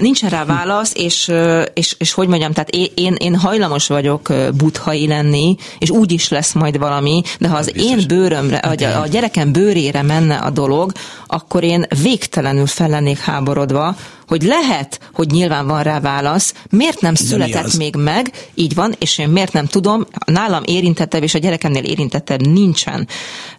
Nincsen 0.00 0.30
rá 0.30 0.44
válasz, 0.44 0.92
és, 0.94 1.32
és, 1.74 1.94
és 1.98 2.12
hogy 2.12 2.28
mondjam, 2.28 2.52
tehát 2.52 2.70
én, 2.94 3.14
én 3.18 3.36
hajlamos 3.36 3.86
vagyok 3.86 4.32
buthai 4.56 5.06
lenni, 5.06 5.56
és 5.78 5.90
úgy 5.90 6.12
is 6.12 6.28
lesz 6.28 6.52
majd 6.52 6.78
valami, 6.78 7.22
de 7.38 7.48
ha 7.48 7.56
az 7.56 7.70
Biztos. 7.72 7.90
én 7.90 8.06
bőrömre, 8.06 8.60
vagy 8.66 8.84
a, 8.84 9.00
a 9.00 9.06
gyerekem 9.06 9.52
bőrére 9.52 10.02
menne 10.02 10.36
a 10.36 10.50
dolog, 10.50 10.92
akkor 11.26 11.62
én 11.62 11.86
végtelenül 12.02 12.66
fel 12.66 12.88
lennék 12.88 13.18
háborodva, 13.18 13.96
hogy 14.28 14.42
lehet, 14.42 15.00
hogy 15.12 15.30
nyilván 15.30 15.66
van 15.66 15.82
rá 15.82 16.00
válasz, 16.00 16.54
miért 16.70 17.00
nem 17.00 17.14
született 17.14 17.76
még 17.76 17.96
meg, 17.96 18.32
így 18.54 18.74
van, 18.74 18.94
és 18.98 19.18
én 19.18 19.28
miért 19.28 19.52
nem 19.52 19.66
tudom, 19.66 20.06
nálam 20.26 20.62
érintettebb 20.66 21.22
és 21.22 21.34
a 21.34 21.38
gyerekemnél 21.38 21.84
érintettebb 21.84 22.46
nincsen. 22.46 23.08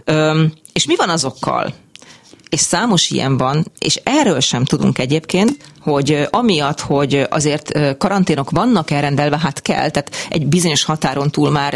Öm, 0.04 0.54
és 0.74 0.86
mi 0.86 0.96
van 0.96 1.10
azokkal? 1.10 1.74
És 2.50 2.60
számos 2.60 3.10
ilyen 3.10 3.38
van, 3.38 3.66
és 3.80 4.00
erről 4.04 4.40
sem 4.40 4.66
tudunk 4.66 5.00
egyébként, 5.00 5.58
hogy 5.82 6.28
amiatt, 6.30 6.80
hogy 6.80 7.28
azért 7.30 7.98
karanténok 7.98 8.50
vannak 8.50 8.92
elrendelve, 8.92 9.38
hát 9.38 9.62
kell, 9.62 9.90
tehát 9.90 10.12
egy 10.30 10.48
bizonyos 10.48 10.84
határon 10.84 11.30
túl 11.30 11.52
már, 11.52 11.72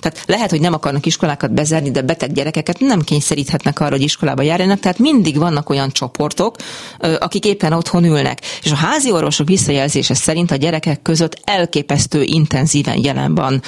tehát 0.00 0.22
lehet, 0.26 0.50
hogy 0.50 0.60
nem 0.60 0.72
akarnak 0.74 1.06
iskolákat 1.06 1.52
bezárni, 1.52 1.90
de 1.90 2.02
beteg 2.02 2.32
gyerekeket 2.32 2.80
nem 2.80 3.00
kényszeríthetnek 3.00 3.80
arra, 3.80 3.90
hogy 3.90 4.02
iskolába 4.02 4.42
járjanak, 4.42 4.80
tehát 4.80 4.98
mindig 4.98 5.38
vannak 5.38 5.70
olyan 5.70 5.90
csoportok, 5.90 6.56
akik 7.18 7.44
éppen 7.44 7.72
otthon 7.72 8.04
ülnek. 8.04 8.40
És 8.62 8.72
a 8.72 8.76
házi 8.76 9.10
orvosok 9.12 9.48
visszajelzése 9.48 10.14
szerint 10.14 10.50
a 10.50 10.56
gyerekek 10.56 11.02
között 11.02 11.40
elképesztő 11.44 12.22
intenzíven 12.22 13.04
jelen 13.04 13.34
van 13.34 13.62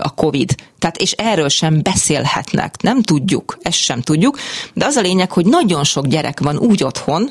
a 0.00 0.14
COVID. 0.14 0.54
Tehát 0.80 0.96
és 0.96 1.12
erről 1.12 1.48
sem 1.48 1.82
beszélhetnek. 1.82 2.74
Nem 2.82 3.02
tudjuk, 3.02 3.58
ezt 3.62 3.78
sem 3.78 4.00
tudjuk, 4.00 4.38
de 4.74 4.84
az 4.84 4.96
a 4.96 5.00
lényeg, 5.00 5.32
hogy 5.32 5.46
nagyon 5.46 5.84
sok 5.84 6.06
gyerek 6.06 6.40
van 6.40 6.56
úgy 6.56 6.84
otthon, 6.84 7.30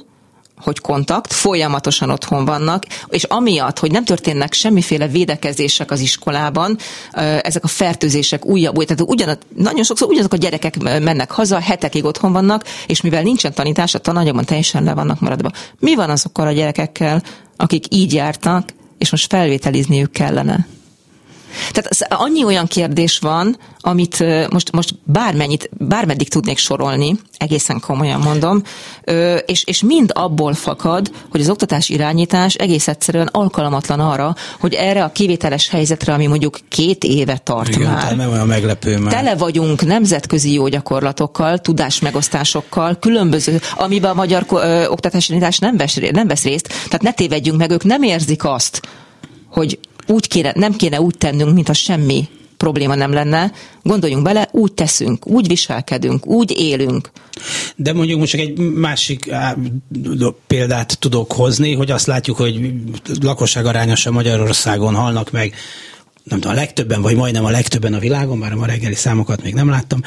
hogy 0.61 0.79
kontakt, 0.79 1.33
folyamatosan 1.33 2.09
otthon 2.09 2.45
vannak, 2.45 2.85
és 3.09 3.23
amiatt, 3.23 3.79
hogy 3.79 3.91
nem 3.91 4.05
történnek 4.05 4.53
semmiféle 4.53 5.07
védekezések 5.07 5.91
az 5.91 5.99
iskolában, 5.99 6.77
ezek 7.41 7.63
a 7.63 7.67
fertőzések 7.67 8.45
újabb, 8.45 8.77
új, 8.77 8.85
tehát 8.85 9.01
ugyan, 9.01 9.37
nagyon 9.55 9.83
sokszor 9.83 10.07
ugyanazok 10.07 10.33
a 10.33 10.37
gyerekek 10.37 10.79
mennek 10.79 11.31
haza, 11.31 11.59
hetekig 11.59 12.05
otthon 12.05 12.31
vannak, 12.31 12.63
és 12.87 13.01
mivel 13.01 13.21
nincsen 13.21 13.53
tanítás, 13.53 13.93
a 13.93 13.99
tananyagban 13.99 14.45
teljesen 14.45 14.83
le 14.83 14.93
vannak 14.93 15.19
maradva. 15.19 15.51
Mi 15.79 15.95
van 15.95 16.09
azokkal 16.09 16.47
a 16.47 16.51
gyerekekkel, 16.51 17.23
akik 17.57 17.85
így 17.89 18.13
jártak, 18.13 18.69
és 18.97 19.11
most 19.11 19.29
felvételizniük 19.29 20.11
kellene? 20.11 20.67
Tehát 21.71 22.21
annyi 22.21 22.43
olyan 22.43 22.67
kérdés 22.67 23.19
van, 23.19 23.57
amit 23.81 24.23
most, 24.49 24.71
most 24.71 24.95
bármennyit, 25.03 25.69
bármeddig 25.77 26.29
tudnék 26.29 26.57
sorolni, 26.57 27.19
egészen 27.37 27.79
komolyan 27.79 28.19
mondom, 28.19 28.61
és, 29.45 29.63
és 29.63 29.83
mind 29.83 30.11
abból 30.13 30.53
fakad, 30.53 31.11
hogy 31.29 31.41
az 31.41 31.49
oktatás 31.49 31.89
irányítás 31.89 32.53
egész 32.53 32.87
egyszerűen 32.87 33.27
alkalmatlan 33.27 33.99
arra, 33.99 34.35
hogy 34.59 34.73
erre 34.73 35.03
a 35.03 35.11
kivételes 35.11 35.69
helyzetre, 35.69 36.13
ami 36.13 36.27
mondjuk 36.27 36.59
két 36.69 37.03
éve 37.03 37.37
tart 37.37 37.75
Igen, 37.75 37.91
már. 37.91 38.15
Nem 38.15 38.31
olyan 38.31 38.47
meglepő 38.47 38.97
már. 38.97 39.13
Tele 39.13 39.35
vagyunk 39.35 39.85
nemzetközi 39.85 40.53
jó 40.53 40.67
gyakorlatokkal, 40.67 41.59
tudásmegosztásokkal, 41.59 42.97
különböző, 42.99 43.61
amiben 43.75 44.11
a 44.11 44.13
magyar 44.13 44.45
oktatási 44.87 45.33
irányítás 45.33 45.57
nem 45.57 45.77
vesz, 45.77 45.97
nem 46.11 46.27
vesz 46.27 46.43
részt, 46.43 46.67
tehát 46.67 47.01
ne 47.01 47.11
tévedjünk 47.11 47.57
meg, 47.57 47.71
ők 47.71 47.83
nem 47.83 48.03
érzik 48.03 48.45
azt, 48.45 48.81
hogy 49.49 49.79
úgy 50.09 50.27
kéne, 50.27 50.51
nem 50.55 50.75
kéne 50.75 51.01
úgy 51.01 51.17
tennünk, 51.17 51.53
mintha 51.53 51.73
semmi 51.73 52.27
probléma 52.57 52.95
nem 52.95 53.11
lenne, 53.11 53.51
gondoljunk 53.83 54.23
bele, 54.23 54.47
úgy 54.51 54.73
teszünk, 54.73 55.27
úgy 55.27 55.47
viselkedünk, 55.47 56.27
úgy 56.27 56.59
élünk. 56.59 57.11
De 57.75 57.93
mondjuk 57.93 58.19
most 58.19 58.31
csak 58.31 58.41
egy 58.41 58.57
másik 58.59 59.31
példát 60.47 60.99
tudok 60.99 61.31
hozni, 61.31 61.73
hogy 61.73 61.91
azt 61.91 62.07
látjuk, 62.07 62.37
hogy 62.37 62.71
lakosság 63.21 63.65
arányosan 63.65 64.13
Magyarországon 64.13 64.95
halnak 64.95 65.31
meg 65.31 65.53
nem 66.23 66.39
tudom, 66.39 66.57
a 66.57 66.59
legtöbben, 66.59 67.01
vagy 67.01 67.15
majdnem 67.15 67.45
a 67.45 67.49
legtöbben 67.49 67.93
a 67.93 67.99
világon, 67.99 68.39
bár 68.39 68.51
a 68.51 68.55
ma 68.55 68.65
reggeli 68.65 68.95
számokat 68.95 69.43
még 69.43 69.53
nem 69.53 69.69
láttam, 69.69 70.01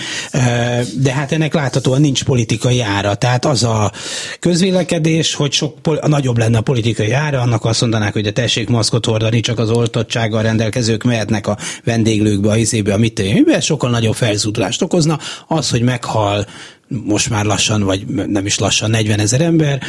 de 0.97 1.13
hát 1.13 1.33
ennek 1.33 1.55
láthatóan 1.55 2.01
nincs 2.01 2.25
politikai 2.25 2.81
ára. 2.81 3.15
Tehát 3.15 3.45
az 3.45 3.63
a 3.63 3.93
közvélekedés, 4.41 5.35
hogy 5.35 5.53
sok 5.53 5.77
a 6.01 6.09
nagyobb 6.09 6.39
lenne 6.39 6.59
a 6.59 6.61
politikai 6.61 7.13
ára, 7.13 7.41
annak 7.41 7.65
azt 7.65 7.81
mondanák, 7.81 8.13
hogy 8.13 8.27
a 8.27 8.33
tessék 8.33 8.69
maszkot 8.69 9.05
hordani, 9.05 9.41
csak 9.41 9.59
az 9.59 9.71
oltottsággal 9.71 10.43
rendelkezők 10.43 11.03
mehetnek 11.03 11.47
a 11.47 11.59
vendéglőkbe, 11.85 12.51
a 12.51 12.57
izébe, 12.57 12.95
a 12.95 12.99
mit 12.99 13.33
mivel 13.33 13.61
sokkal 13.61 13.91
nagyobb 13.91 14.15
felzúdulást 14.15 14.83
okozna. 14.83 15.19
Az, 15.49 15.71
hogy 15.71 15.83
meghal 15.83 16.47
most 16.89 17.31
már 17.31 17.45
lassan, 17.45 17.83
vagy 17.83 18.07
nem 18.07 18.47
is 18.47 18.59
lassan 18.59 18.91
40 18.91 19.19
ezer 19.19 19.41
ember, 19.41 19.83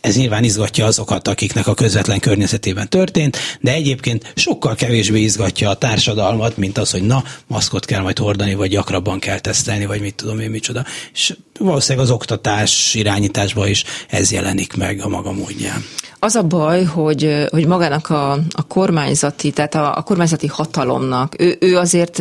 ez 0.00 0.16
nyilván 0.16 0.44
izgatja 0.44 0.86
azokat, 0.86 1.28
akiknek 1.28 1.66
a 1.66 1.74
közvetlen 1.74 2.20
környezetében 2.20 2.88
történt, 2.88 3.36
de 3.60 3.72
egyébként 3.72 4.32
sokkal 4.36 4.74
kevésbé 4.74 5.20
izgatja 5.20 5.70
a 5.70 5.74
társadalmat, 5.74 6.56
mint 6.56 6.78
az, 6.78 6.90
hogy 6.90 7.02
na, 7.02 7.24
maszkot 7.46 7.84
kell 7.84 8.02
majd 8.02 8.18
hordani, 8.18 8.54
vagy 8.54 8.70
gyakrabban 8.70 9.18
kell 9.18 9.38
tesztelni, 9.38 9.86
vagy 9.86 10.00
mit 10.00 10.14
tudom 10.14 10.40
én 10.40 10.50
micsoda. 10.50 10.84
És 11.12 11.34
valószínűleg 11.58 12.06
az 12.06 12.12
oktatás 12.12 12.94
irányításban 12.94 13.68
is 13.68 13.84
ez 14.08 14.32
jelenik 14.32 14.76
meg 14.76 15.00
a 15.00 15.08
maga 15.08 15.32
módján. 15.32 15.84
Az 16.22 16.34
a 16.34 16.42
baj, 16.42 16.84
hogy, 16.84 17.46
hogy 17.50 17.66
magának 17.66 18.10
a, 18.10 18.32
a 18.32 18.62
kormányzati, 18.68 19.50
tehát 19.50 19.74
a, 19.74 19.96
a 19.96 20.02
kormányzati 20.02 20.46
hatalomnak, 20.46 21.34
ő, 21.38 21.56
ő 21.60 21.76
azért 21.76 22.18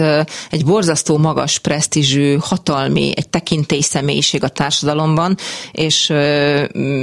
egy 0.50 0.66
borzasztó 0.66 1.18
magas 1.18 1.60
presztízsű, 1.60 2.38
hatalmi, 2.42 3.12
egy 3.16 3.30
tekintély 3.30 3.82
személyiség 3.82 4.44
a 4.44 4.48
társadalomban, 4.48 5.38
és 5.72 6.14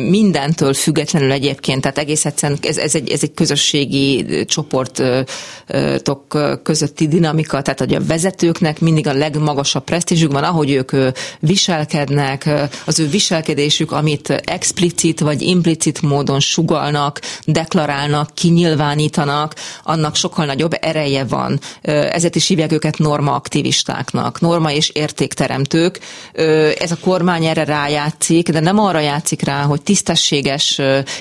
mindentől 0.09 0.66
függetlenül 0.75 1.33
egyébként, 1.33 1.81
tehát 1.81 1.99
egész 1.99 2.25
egyszerűen 2.25 2.59
ez, 2.63 2.77
ez, 2.77 2.95
egy, 2.95 3.11
ez 3.11 3.23
egy 3.23 3.35
közösségi 3.35 4.45
csoportok 4.45 6.39
közötti 6.63 7.09
dinamika, 7.09 7.63
tehát 7.63 7.79
hogy 7.79 7.95
a 7.95 8.05
vezetőknek 8.07 8.81
mindig 8.81 9.07
a 9.07 9.13
legmagasabb 9.13 9.85
presztízsük 9.85 10.33
van, 10.33 10.45
ahogy 10.45 10.71
ők 10.71 10.93
viselkednek, 11.41 12.51
az 12.85 13.01
ő 13.01 13.09
viselkedésük, 13.09 13.93
amit 13.93 14.29
explicit 14.45 15.21
vagy 15.21 15.43
implicit 15.43 16.03
módon 16.03 16.41
sugal 16.41 16.87
vállalnak, 16.87 17.21
deklarálnak, 17.45 18.35
kinyilvánítanak, 18.35 19.55
annak 19.83 20.15
sokkal 20.15 20.45
nagyobb 20.45 20.73
ereje 20.81 21.25
van. 21.25 21.61
Ezért 21.83 22.35
is 22.35 22.47
hívják 22.47 22.73
őket 22.73 22.99
norma 22.99 23.35
aktivistáknak, 23.35 24.41
norma 24.41 24.73
és 24.73 24.89
értékteremtők. 24.89 25.99
Ez 26.79 26.91
a 26.91 26.97
kormány 27.01 27.45
erre 27.45 27.65
rájátszik, 27.65 28.49
de 28.49 28.61
nem 28.61 28.79
arra 28.79 29.01
játszik 29.01 29.43
rá, 29.43 29.63
hogy 29.63 29.83
tisztességes 29.83 30.56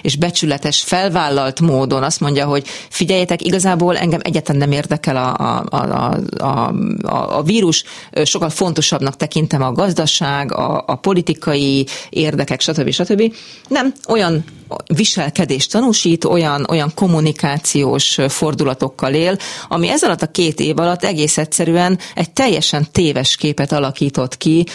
és 0.02 0.16
becsületes, 0.16 0.82
felvállalt 0.82 1.62
módon 1.62 2.04
azt 2.04 2.20
mondja, 2.20 2.46
hogy 2.46 2.68
figyeljetek, 2.90 3.46
igazából 3.46 3.98
engem 3.98 4.20
egyetlen 4.24 4.58
nem 4.58 4.72
érdekel 4.72 5.16
a, 5.16 5.34
a, 5.38 5.64
a, 5.70 6.18
a, 6.38 6.74
a, 7.08 7.38
a 7.38 7.44
vírus, 7.44 7.84
sokkal 8.24 8.50
fontosabbnak 8.50 9.18
tekintem 9.18 9.62
a 9.62 9.72
gazdaság, 9.72 10.54
a, 10.54 10.84
a 10.88 10.96
politikai 10.96 11.86
érdekek, 12.10 12.62
stb. 12.62 12.90
stb. 12.92 13.34
Nem, 13.68 13.94
olyan 14.08 14.44
viselkedést 14.94 15.72
tanúsít, 15.72 16.26
olyan, 16.26 16.66
olyan 16.70 16.92
kommunikációs 16.96 18.18
fordulatokkal 18.28 19.14
él, 19.14 19.38
ami 19.68 19.90
ez 19.90 20.04
alatt 20.04 20.22
a 20.22 20.32
két 20.32 20.60
év 20.60 20.80
alatt 20.80 21.04
egész 21.04 21.38
egyszerűen 21.38 22.00
egy 22.16 22.32
teljesen 22.32 22.88
téves 22.92 23.36
képet 23.36 23.72
alakított 23.72 24.38
ki 24.38 24.66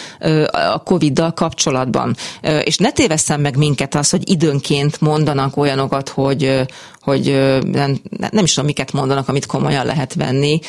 a 0.51 0.83
Covid-dal 0.83 1.33
kapcsolatban. 1.33 2.15
És 2.63 2.77
ne 2.77 2.91
tévesszem 2.91 3.41
meg 3.41 3.57
minket 3.57 3.95
az, 3.95 4.09
hogy 4.09 4.29
időnként 4.29 5.01
mondanak 5.01 5.57
olyanokat, 5.57 6.09
hogy, 6.09 6.65
hogy 7.01 7.23
nem, 7.71 8.01
nem 8.31 8.43
is 8.43 8.53
tudom, 8.53 8.65
miket 8.65 8.91
mondanak, 8.91 9.29
amit 9.29 9.45
komolyan 9.45 9.85
lehet 9.85 10.13
venni, 10.13 10.59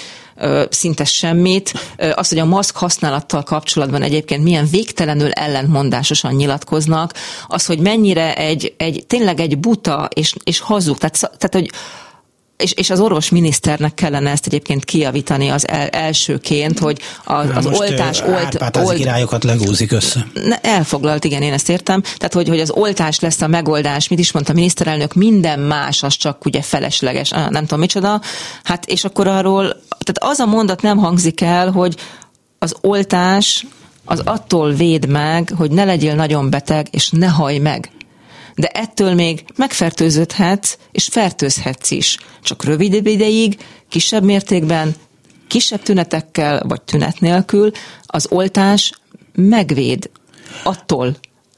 szinte 0.70 1.04
semmit. 1.04 1.72
Az, 2.14 2.28
hogy 2.28 2.38
a 2.38 2.44
maszk 2.44 2.76
használattal 2.76 3.42
kapcsolatban 3.42 4.02
egyébként 4.02 4.42
milyen 4.42 4.66
végtelenül 4.70 5.30
ellentmondásosan 5.30 6.34
nyilatkoznak, 6.34 7.14
az, 7.46 7.66
hogy 7.66 7.78
mennyire 7.78 8.34
egy, 8.34 8.74
egy 8.76 9.04
tényleg 9.06 9.40
egy 9.40 9.58
buta 9.58 10.08
és, 10.14 10.34
és 10.44 10.60
hazug, 10.60 10.98
tehát, 10.98 11.18
tehát 11.20 11.50
hogy 11.52 11.70
és, 12.56 12.72
és 12.72 12.90
az 12.90 13.00
orvosminiszternek 13.00 13.94
kellene 13.94 14.30
ezt 14.30 14.46
egyébként 14.46 14.84
kiavítani 14.84 15.48
az 15.48 15.68
el, 15.68 15.88
elsőként, 15.88 16.78
hogy 16.78 17.00
az, 17.24 17.46
az 17.54 17.64
Most 17.64 17.80
oltás... 17.80 18.22
Olt, 18.22 18.76
olt, 18.76 18.96
királyokat 18.96 19.44
legúzik 19.44 19.92
össze. 19.92 20.26
Ne, 20.32 20.56
elfoglalt, 20.60 21.24
igen, 21.24 21.42
én 21.42 21.52
ezt 21.52 21.68
értem. 21.68 22.00
Tehát, 22.00 22.32
hogy, 22.32 22.48
hogy 22.48 22.60
az 22.60 22.70
oltás 22.70 23.20
lesz 23.20 23.40
a 23.40 23.46
megoldás, 23.46 24.08
mit 24.08 24.18
is 24.18 24.32
mondta 24.32 24.52
a 24.52 24.54
miniszterelnök, 24.54 25.14
minden 25.14 25.60
más 25.60 26.02
az 26.02 26.16
csak 26.16 26.44
ugye 26.44 26.62
felesleges, 26.62 27.28
nem 27.28 27.62
tudom 27.62 27.78
micsoda. 27.78 28.20
Hát 28.62 28.86
és 28.86 29.04
akkor 29.04 29.26
arról, 29.26 29.82
tehát 29.98 30.32
az 30.32 30.38
a 30.38 30.46
mondat 30.46 30.82
nem 30.82 30.98
hangzik 30.98 31.40
el, 31.40 31.70
hogy 31.70 31.96
az 32.58 32.74
oltás 32.80 33.66
az 34.04 34.20
attól 34.24 34.72
véd 34.72 35.08
meg, 35.08 35.52
hogy 35.56 35.70
ne 35.70 35.84
legyél 35.84 36.14
nagyon 36.14 36.50
beteg, 36.50 36.86
és 36.90 37.10
ne 37.10 37.26
haj 37.26 37.58
meg 37.58 37.90
de 38.54 38.68
ettől 38.68 39.14
még 39.14 39.44
megfertőződhetsz, 39.56 40.76
és 40.92 41.04
fertőzhetsz 41.04 41.90
is. 41.90 42.16
Csak 42.42 42.64
rövidebb 42.64 43.06
ideig, 43.06 43.58
kisebb 43.88 44.24
mértékben, 44.24 44.94
kisebb 45.48 45.82
tünetekkel, 45.82 46.62
vagy 46.68 46.82
tünet 46.82 47.20
nélkül 47.20 47.70
az 48.06 48.26
oltás 48.30 48.92
megvéd 49.34 50.10
attól, 50.64 51.16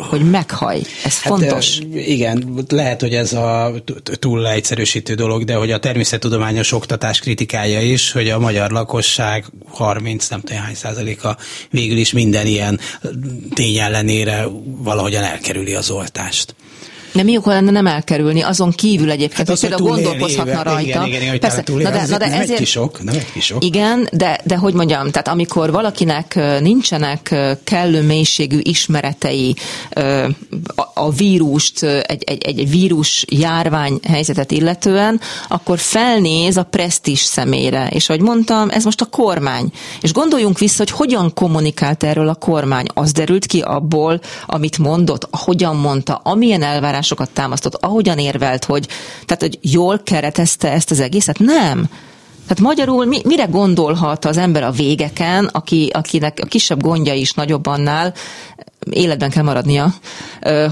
hogy 0.08 0.30
meghaj. 0.30 0.80
Ez 1.04 1.20
hát, 1.20 1.38
fontos. 1.38 1.78
Igen, 1.94 2.64
lehet, 2.68 3.00
hogy 3.00 3.14
ez 3.14 3.32
a 3.32 3.74
túl 4.18 4.40
leegyszerűsítő 4.40 5.14
dolog, 5.14 5.44
de 5.44 5.54
hogy 5.54 5.70
a 5.70 5.78
természettudományos 5.78 6.72
oktatás 6.72 7.20
kritikája 7.20 7.80
is, 7.80 8.12
hogy 8.12 8.28
a 8.30 8.38
magyar 8.38 8.70
lakosság 8.70 9.44
30, 9.68 10.28
nem 10.28 10.40
tudom 10.40 10.62
hány 10.62 10.74
százaléka 10.74 11.36
végül 11.70 11.96
is 11.96 12.12
minden 12.12 12.46
ilyen 12.46 12.80
tény 13.54 13.78
ellenére 13.78 14.46
valahogyan 14.64 15.22
elkerüli 15.22 15.74
az 15.74 15.90
oltást. 15.90 16.54
De 17.14 17.22
mi 17.22 17.36
ok 17.36 17.46
lenne 17.46 17.70
nem 17.70 17.86
elkerülni, 17.86 18.42
azon 18.42 18.70
kívül 18.70 19.10
egyébként, 19.10 19.48
hát 19.48 19.48
az, 19.48 19.60
hogy 19.60 19.68
például 19.68 19.90
gondolkozhatna 19.90 20.52
éve, 20.52 20.62
rajta. 20.62 20.80
Igen, 20.82 21.06
igen, 21.06 21.22
igen, 21.22 21.38
Persze, 21.38 21.62
na 21.66 21.90
de, 21.90 22.06
na 22.08 22.18
de 22.18 22.26
nem 22.28 22.40
ezért, 22.40 22.50
egy 22.50 22.56
kisok, 22.56 23.02
nem 23.04 23.14
egy 23.14 23.32
kisok. 23.32 23.64
Igen, 23.64 24.08
de, 24.12 24.40
de 24.44 24.56
hogy 24.56 24.74
mondjam, 24.74 25.10
tehát 25.10 25.28
amikor 25.28 25.70
valakinek 25.70 26.38
nincsenek 26.60 27.34
kellő 27.64 28.02
mélységű 28.02 28.58
ismeretei 28.62 29.54
a, 30.74 30.82
a 30.94 31.10
vírust, 31.10 31.82
egy, 31.82 32.22
egy, 32.26 32.44
egy 32.44 32.70
vírus 32.70 33.24
járvány 33.28 33.98
helyzetet 34.08 34.50
illetően, 34.50 35.20
akkor 35.48 35.78
felnéz 35.78 36.56
a 36.56 36.62
presztis 36.62 37.20
szemére. 37.20 37.88
És 37.88 38.08
ahogy 38.08 38.22
mondtam, 38.22 38.70
ez 38.70 38.84
most 38.84 39.00
a 39.00 39.06
kormány. 39.06 39.72
És 40.00 40.12
gondoljunk 40.12 40.58
vissza, 40.58 40.78
hogy 40.78 40.90
hogyan 40.90 41.34
kommunikált 41.34 42.04
erről 42.04 42.28
a 42.28 42.34
kormány. 42.34 42.86
Az 42.94 43.12
derült 43.12 43.46
ki 43.46 43.60
abból, 43.60 44.20
amit 44.46 44.78
mondott, 44.78 45.28
hogyan 45.30 45.76
mondta, 45.76 46.20
amilyen 46.24 46.62
elvárás 46.62 47.03
elvárásokat 47.04 47.30
támasztott, 47.30 47.74
ahogyan 47.74 48.18
érvelt, 48.18 48.64
hogy, 48.64 48.88
tehát, 49.26 49.42
hogy 49.42 49.58
jól 49.60 50.00
keretezte 50.04 50.72
ezt 50.72 50.90
az 50.90 51.00
egészet? 51.00 51.38
Nem. 51.38 51.88
Tehát 52.42 52.60
magyarul 52.60 53.04
mi, 53.04 53.20
mire 53.24 53.44
gondolhat 53.44 54.24
az 54.24 54.36
ember 54.36 54.62
a 54.62 54.70
végeken, 54.70 55.44
aki, 55.44 55.90
akinek 55.92 56.38
a 56.42 56.46
kisebb 56.46 56.82
gondja 56.82 57.14
is 57.14 57.32
nagyobb 57.32 57.66
annál, 57.66 58.14
életben 58.90 59.30
kell 59.30 59.42
maradnia, 59.42 59.94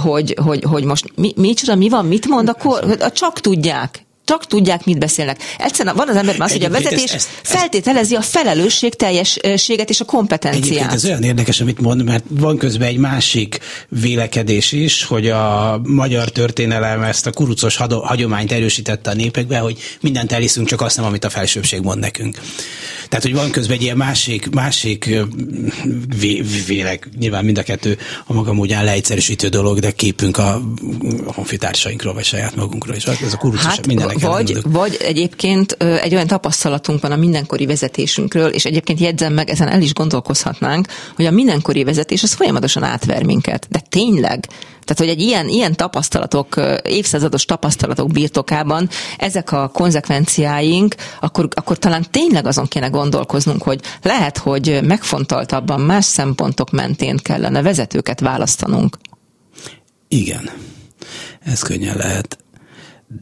hogy, 0.02 0.36
hogy, 0.44 0.64
hogy 0.64 0.84
most 0.84 1.12
mi, 1.14 1.32
mi, 1.36 1.54
mi 1.76 1.88
van, 1.88 2.06
mit 2.06 2.28
mond, 2.28 2.48
akkor 2.48 2.96
csak 3.12 3.40
tudják 3.40 4.01
csak 4.24 4.46
tudják, 4.46 4.84
mit 4.84 4.98
beszélnek. 4.98 5.40
Egyszerűen 5.58 5.96
van 5.96 6.08
az 6.08 6.16
ember 6.16 6.34
az, 6.38 6.52
hogy 6.52 6.64
a 6.64 6.70
vezetés 6.70 7.02
ezt, 7.02 7.14
ezt, 7.14 7.28
feltételezi 7.42 8.14
a 8.14 8.20
felelősség 8.20 8.94
teljességet 8.94 9.90
és 9.90 10.00
a 10.00 10.04
kompetenciát. 10.04 10.64
Egyébként 10.64 10.92
ez 10.92 11.04
olyan 11.04 11.22
érdekes, 11.22 11.60
amit 11.60 11.80
mond, 11.80 12.04
mert 12.04 12.24
van 12.28 12.56
közben 12.56 12.88
egy 12.88 12.96
másik 12.96 13.58
vélekedés 13.88 14.72
is, 14.72 15.04
hogy 15.04 15.28
a 15.28 15.80
magyar 15.84 16.28
történelem 16.28 17.02
ezt 17.02 17.26
a 17.26 17.30
kurucos 17.30 17.76
hagyományt 17.76 18.52
erősítette 18.52 19.10
a 19.10 19.14
népekbe, 19.14 19.58
hogy 19.58 19.78
mindent 20.00 20.32
elhiszünk, 20.32 20.66
csak 20.66 20.80
azt 20.80 20.96
nem, 20.96 21.04
amit 21.04 21.24
a 21.24 21.30
felsőbbség 21.30 21.80
mond 21.80 21.98
nekünk. 21.98 22.38
Tehát, 23.08 23.26
hogy 23.26 23.34
van 23.34 23.50
közben 23.50 23.76
egy 23.76 23.82
ilyen 23.82 23.96
másik, 23.96 24.50
másik 24.50 25.10
vélek, 26.66 27.08
nyilván 27.18 27.44
mind 27.44 27.58
a 27.58 27.62
kettő 27.62 27.98
a 28.26 28.32
maga 28.32 28.52
módján 28.52 28.84
leegyszerűsítő 28.84 29.48
dolog, 29.48 29.78
de 29.78 29.90
képünk 29.90 30.38
a 30.38 30.62
honfitársainkról, 31.24 32.14
vagy 32.14 32.24
saját 32.24 32.56
magunkról, 32.56 32.96
és 32.96 33.04
ez 33.04 33.32
a 33.32 33.36
kurucos 33.36 33.64
hát, 33.64 33.86
vagy, 34.20 34.56
vagy 34.62 34.96
egyébként 35.00 35.72
egy 35.72 36.14
olyan 36.14 36.26
tapasztalatunk 36.26 37.00
van 37.00 37.12
a 37.12 37.16
mindenkori 37.16 37.66
vezetésünkről, 37.66 38.48
és 38.48 38.64
egyébként 38.64 39.00
jegyzem 39.00 39.32
meg, 39.32 39.48
ezen 39.48 39.68
el 39.68 39.82
is 39.82 39.94
gondolkozhatnánk, 39.94 40.86
hogy 41.16 41.26
a 41.26 41.30
mindenkori 41.30 41.84
vezetés 41.84 42.22
az 42.22 42.32
folyamatosan 42.32 42.82
átver 42.82 43.22
minket. 43.22 43.66
De 43.70 43.82
tényleg, 43.88 44.46
tehát, 44.84 44.98
hogy 44.98 45.08
egy 45.08 45.20
ilyen, 45.20 45.48
ilyen 45.48 45.76
tapasztalatok, 45.76 46.60
évszázados 46.82 47.44
tapasztalatok 47.44 48.10
birtokában 48.10 48.88
ezek 49.18 49.52
a 49.52 49.68
konzekvenciáink, 49.68 50.94
akkor, 51.20 51.48
akkor 51.54 51.78
talán 51.78 52.06
tényleg 52.10 52.46
azon 52.46 52.66
kéne 52.66 52.88
gondolkoznunk, 52.88 53.62
hogy 53.62 53.80
lehet, 54.02 54.38
hogy 54.38 54.80
megfontoltabban 54.82 55.80
más 55.80 56.04
szempontok 56.04 56.70
mentén 56.70 57.16
kellene 57.16 57.62
vezetőket 57.62 58.20
választanunk. 58.20 58.96
Igen, 60.08 60.50
ez 61.44 61.62
könnyen 61.62 61.96
lehet. 61.96 62.38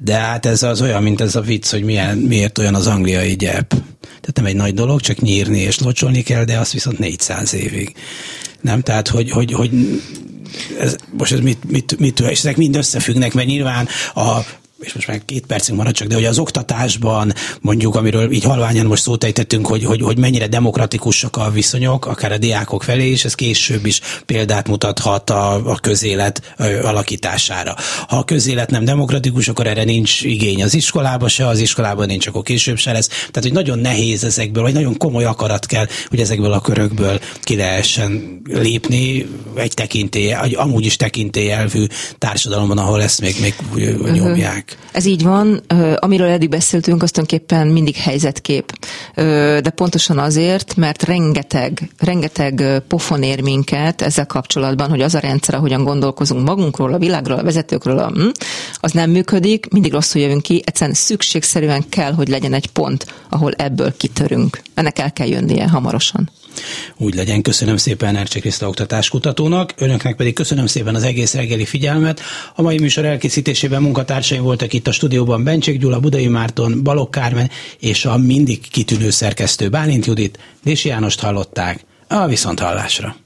De 0.05 0.15
hát 0.15 0.47
ez 0.47 0.63
az 0.63 0.81
olyan, 0.81 1.03
mint 1.03 1.21
ez 1.21 1.37
a 1.37 1.41
vicc, 1.41 1.71
hogy 1.71 1.83
milyen, 1.83 2.19
miért 2.19 2.59
olyan 2.59 2.75
az 2.75 2.87
angliai 2.87 3.37
gyep. 3.37 3.69
Tehát 4.01 4.33
nem 4.35 4.47
egy 4.47 4.57
nagy 4.57 4.75
dolog, 4.75 5.01
csak 5.01 5.21
nyírni 5.21 5.59
és 5.59 5.79
locsolni 5.79 6.23
kell, 6.23 6.45
de 6.45 6.59
azt 6.59 6.73
viszont 6.73 6.99
400 6.99 7.55
évig. 7.55 7.95
Nem? 8.61 8.81
Tehát, 8.81 9.09
hogy, 9.09 9.31
hogy, 9.31 9.53
hogy 9.53 9.71
ez, 10.79 10.97
most 11.11 11.33
ez 11.33 11.41
mit, 11.41 11.71
mit, 11.71 11.99
mit, 11.99 12.21
és 12.21 12.39
ezek 12.39 12.57
mind 12.57 12.77
összefüggnek, 12.77 13.35
mert 13.35 13.49
nyilván 13.49 13.89
a 14.15 14.41
és 14.81 14.93
most 14.93 15.07
már 15.07 15.25
két 15.25 15.47
percünk 15.47 15.79
marad 15.79 15.95
csak, 15.95 16.09
de 16.09 16.15
hogy 16.15 16.25
az 16.25 16.39
oktatásban 16.39 17.33
mondjuk, 17.61 17.95
amiről 17.95 18.33
így 18.33 18.45
halványan 18.45 18.87
most 18.87 19.03
szót 19.03 19.25
ejtettünk, 19.25 19.67
hogy, 19.67 19.85
hogy, 19.85 20.03
hogy 20.03 20.19
mennyire 20.19 20.47
demokratikusak 20.47 21.37
a 21.37 21.51
viszonyok, 21.51 22.07
akár 22.07 22.33
a 22.33 22.39
diákok 22.39 22.83
felé, 22.83 23.11
és 23.11 23.25
ez 23.25 23.35
később 23.35 23.87
is 23.87 24.01
példát 24.27 24.69
mutathat 24.69 25.31
a, 25.31 25.71
a 25.71 25.75
közélet 25.75 26.55
alakítására. 26.83 27.75
Ha 28.09 28.17
a 28.17 28.25
közélet 28.25 28.71
nem 28.71 28.85
demokratikus, 28.85 29.49
akkor 29.49 29.67
erre 29.67 29.85
nincs 29.85 30.23
igény 30.23 30.63
az 30.63 30.75
iskolába 30.75 31.29
se, 31.29 31.47
az 31.47 31.59
iskolában 31.59 32.07
nincs, 32.07 32.27
akkor 32.27 32.43
később 32.43 32.77
se 32.77 32.93
lesz. 32.93 33.09
Tehát, 33.09 33.43
hogy 33.43 33.53
nagyon 33.53 33.79
nehéz 33.79 34.25
ezekből, 34.25 34.63
vagy 34.63 34.75
nagyon 34.75 34.97
komoly 34.97 35.25
akarat 35.25 35.67
kell, 35.67 35.87
hogy 36.09 36.21
ezekből 36.21 36.53
a 36.53 36.61
körökből 36.61 37.21
ki 37.43 37.57
lehessen 37.57 38.43
lépni 38.45 39.27
egy 39.55 39.75
tekintély, 39.75 40.33
egy 40.43 40.57
amúgy 40.57 40.85
is 40.85 40.97
tekintélyelvű 40.97 41.87
társadalomban, 42.19 42.79
ahol 42.79 43.03
ezt 43.03 43.21
még, 43.21 43.37
még 43.41 43.55
nyomják. 44.13 44.70
Ez 44.93 45.05
így 45.05 45.23
van. 45.23 45.63
Amiről 45.97 46.29
eddig 46.29 46.49
beszéltünk, 46.49 47.03
azt 47.03 47.13
tulajdonképpen 47.13 47.67
mindig 47.67 47.97
helyzetkép. 47.97 48.73
De 49.63 49.71
pontosan 49.75 50.19
azért, 50.19 50.77
mert 50.77 51.03
rengeteg, 51.03 51.91
rengeteg 51.99 52.83
pofon 52.89 53.23
ér 53.23 53.43
minket 53.43 54.03
ezzel 54.03 54.27
kapcsolatban, 54.27 54.89
hogy 54.89 55.01
az 55.01 55.15
a 55.15 55.19
rendszer, 55.19 55.55
ahogyan 55.55 55.85
gondolkozunk 55.85 56.47
magunkról, 56.47 56.93
a 56.93 56.99
világról, 56.99 57.39
a 57.39 57.43
vezetőkről, 57.43 58.07
hm, 58.07 58.29
az 58.75 58.93
nem 58.93 59.11
működik, 59.11 59.69
mindig 59.71 59.93
rosszul 59.93 60.21
jövünk 60.21 60.43
ki, 60.43 60.63
egyszerűen 60.65 60.97
szükségszerűen 60.97 61.89
kell, 61.89 62.13
hogy 62.13 62.29
legyen 62.29 62.55
egy 62.55 62.67
pont, 62.67 63.07
ahol 63.29 63.53
ebből 63.53 63.97
kitörünk. 63.97 64.63
Ennek 64.75 64.99
el 64.99 65.13
kell 65.13 65.27
jönnie 65.27 65.69
hamarosan. 65.69 66.31
Úgy 66.97 67.15
legyen, 67.15 67.43
köszönöm 67.43 67.77
szépen 67.77 68.17
Ercse 68.17 68.41
Kriszta 68.41 68.69
oktatáskutatónak, 68.69 69.73
önöknek 69.77 70.17
pedig 70.17 70.35
köszönöm 70.35 70.67
szépen 70.67 70.95
az 70.95 71.03
egész 71.03 71.35
reggeli 71.35 71.65
figyelmet. 71.65 72.21
A 72.55 72.63
mai 72.63 72.79
műsor 72.79 73.05
elkészítésében 73.05 73.83
munkatársaim 73.83 74.43
voltak 74.43 74.73
itt 74.73 74.87
a 74.87 74.93
stúdióban 74.93 75.45
Bencsik 75.45 75.79
Gyula, 75.79 76.01
Budai 76.01 76.29
Márton, 76.29 76.83
Balogh 76.83 77.11
Kármen 77.11 77.51
és 77.79 78.05
a 78.05 78.17
mindig 78.17 78.69
kitűnő 78.71 79.11
szerkesztő 79.11 79.69
Bálint 79.69 80.07
Judit, 80.07 80.39
Dési 80.65 80.89
Jánost 80.89 81.21
hallották. 81.21 81.85
A 82.09 82.27
viszonthallásra. 82.27 83.17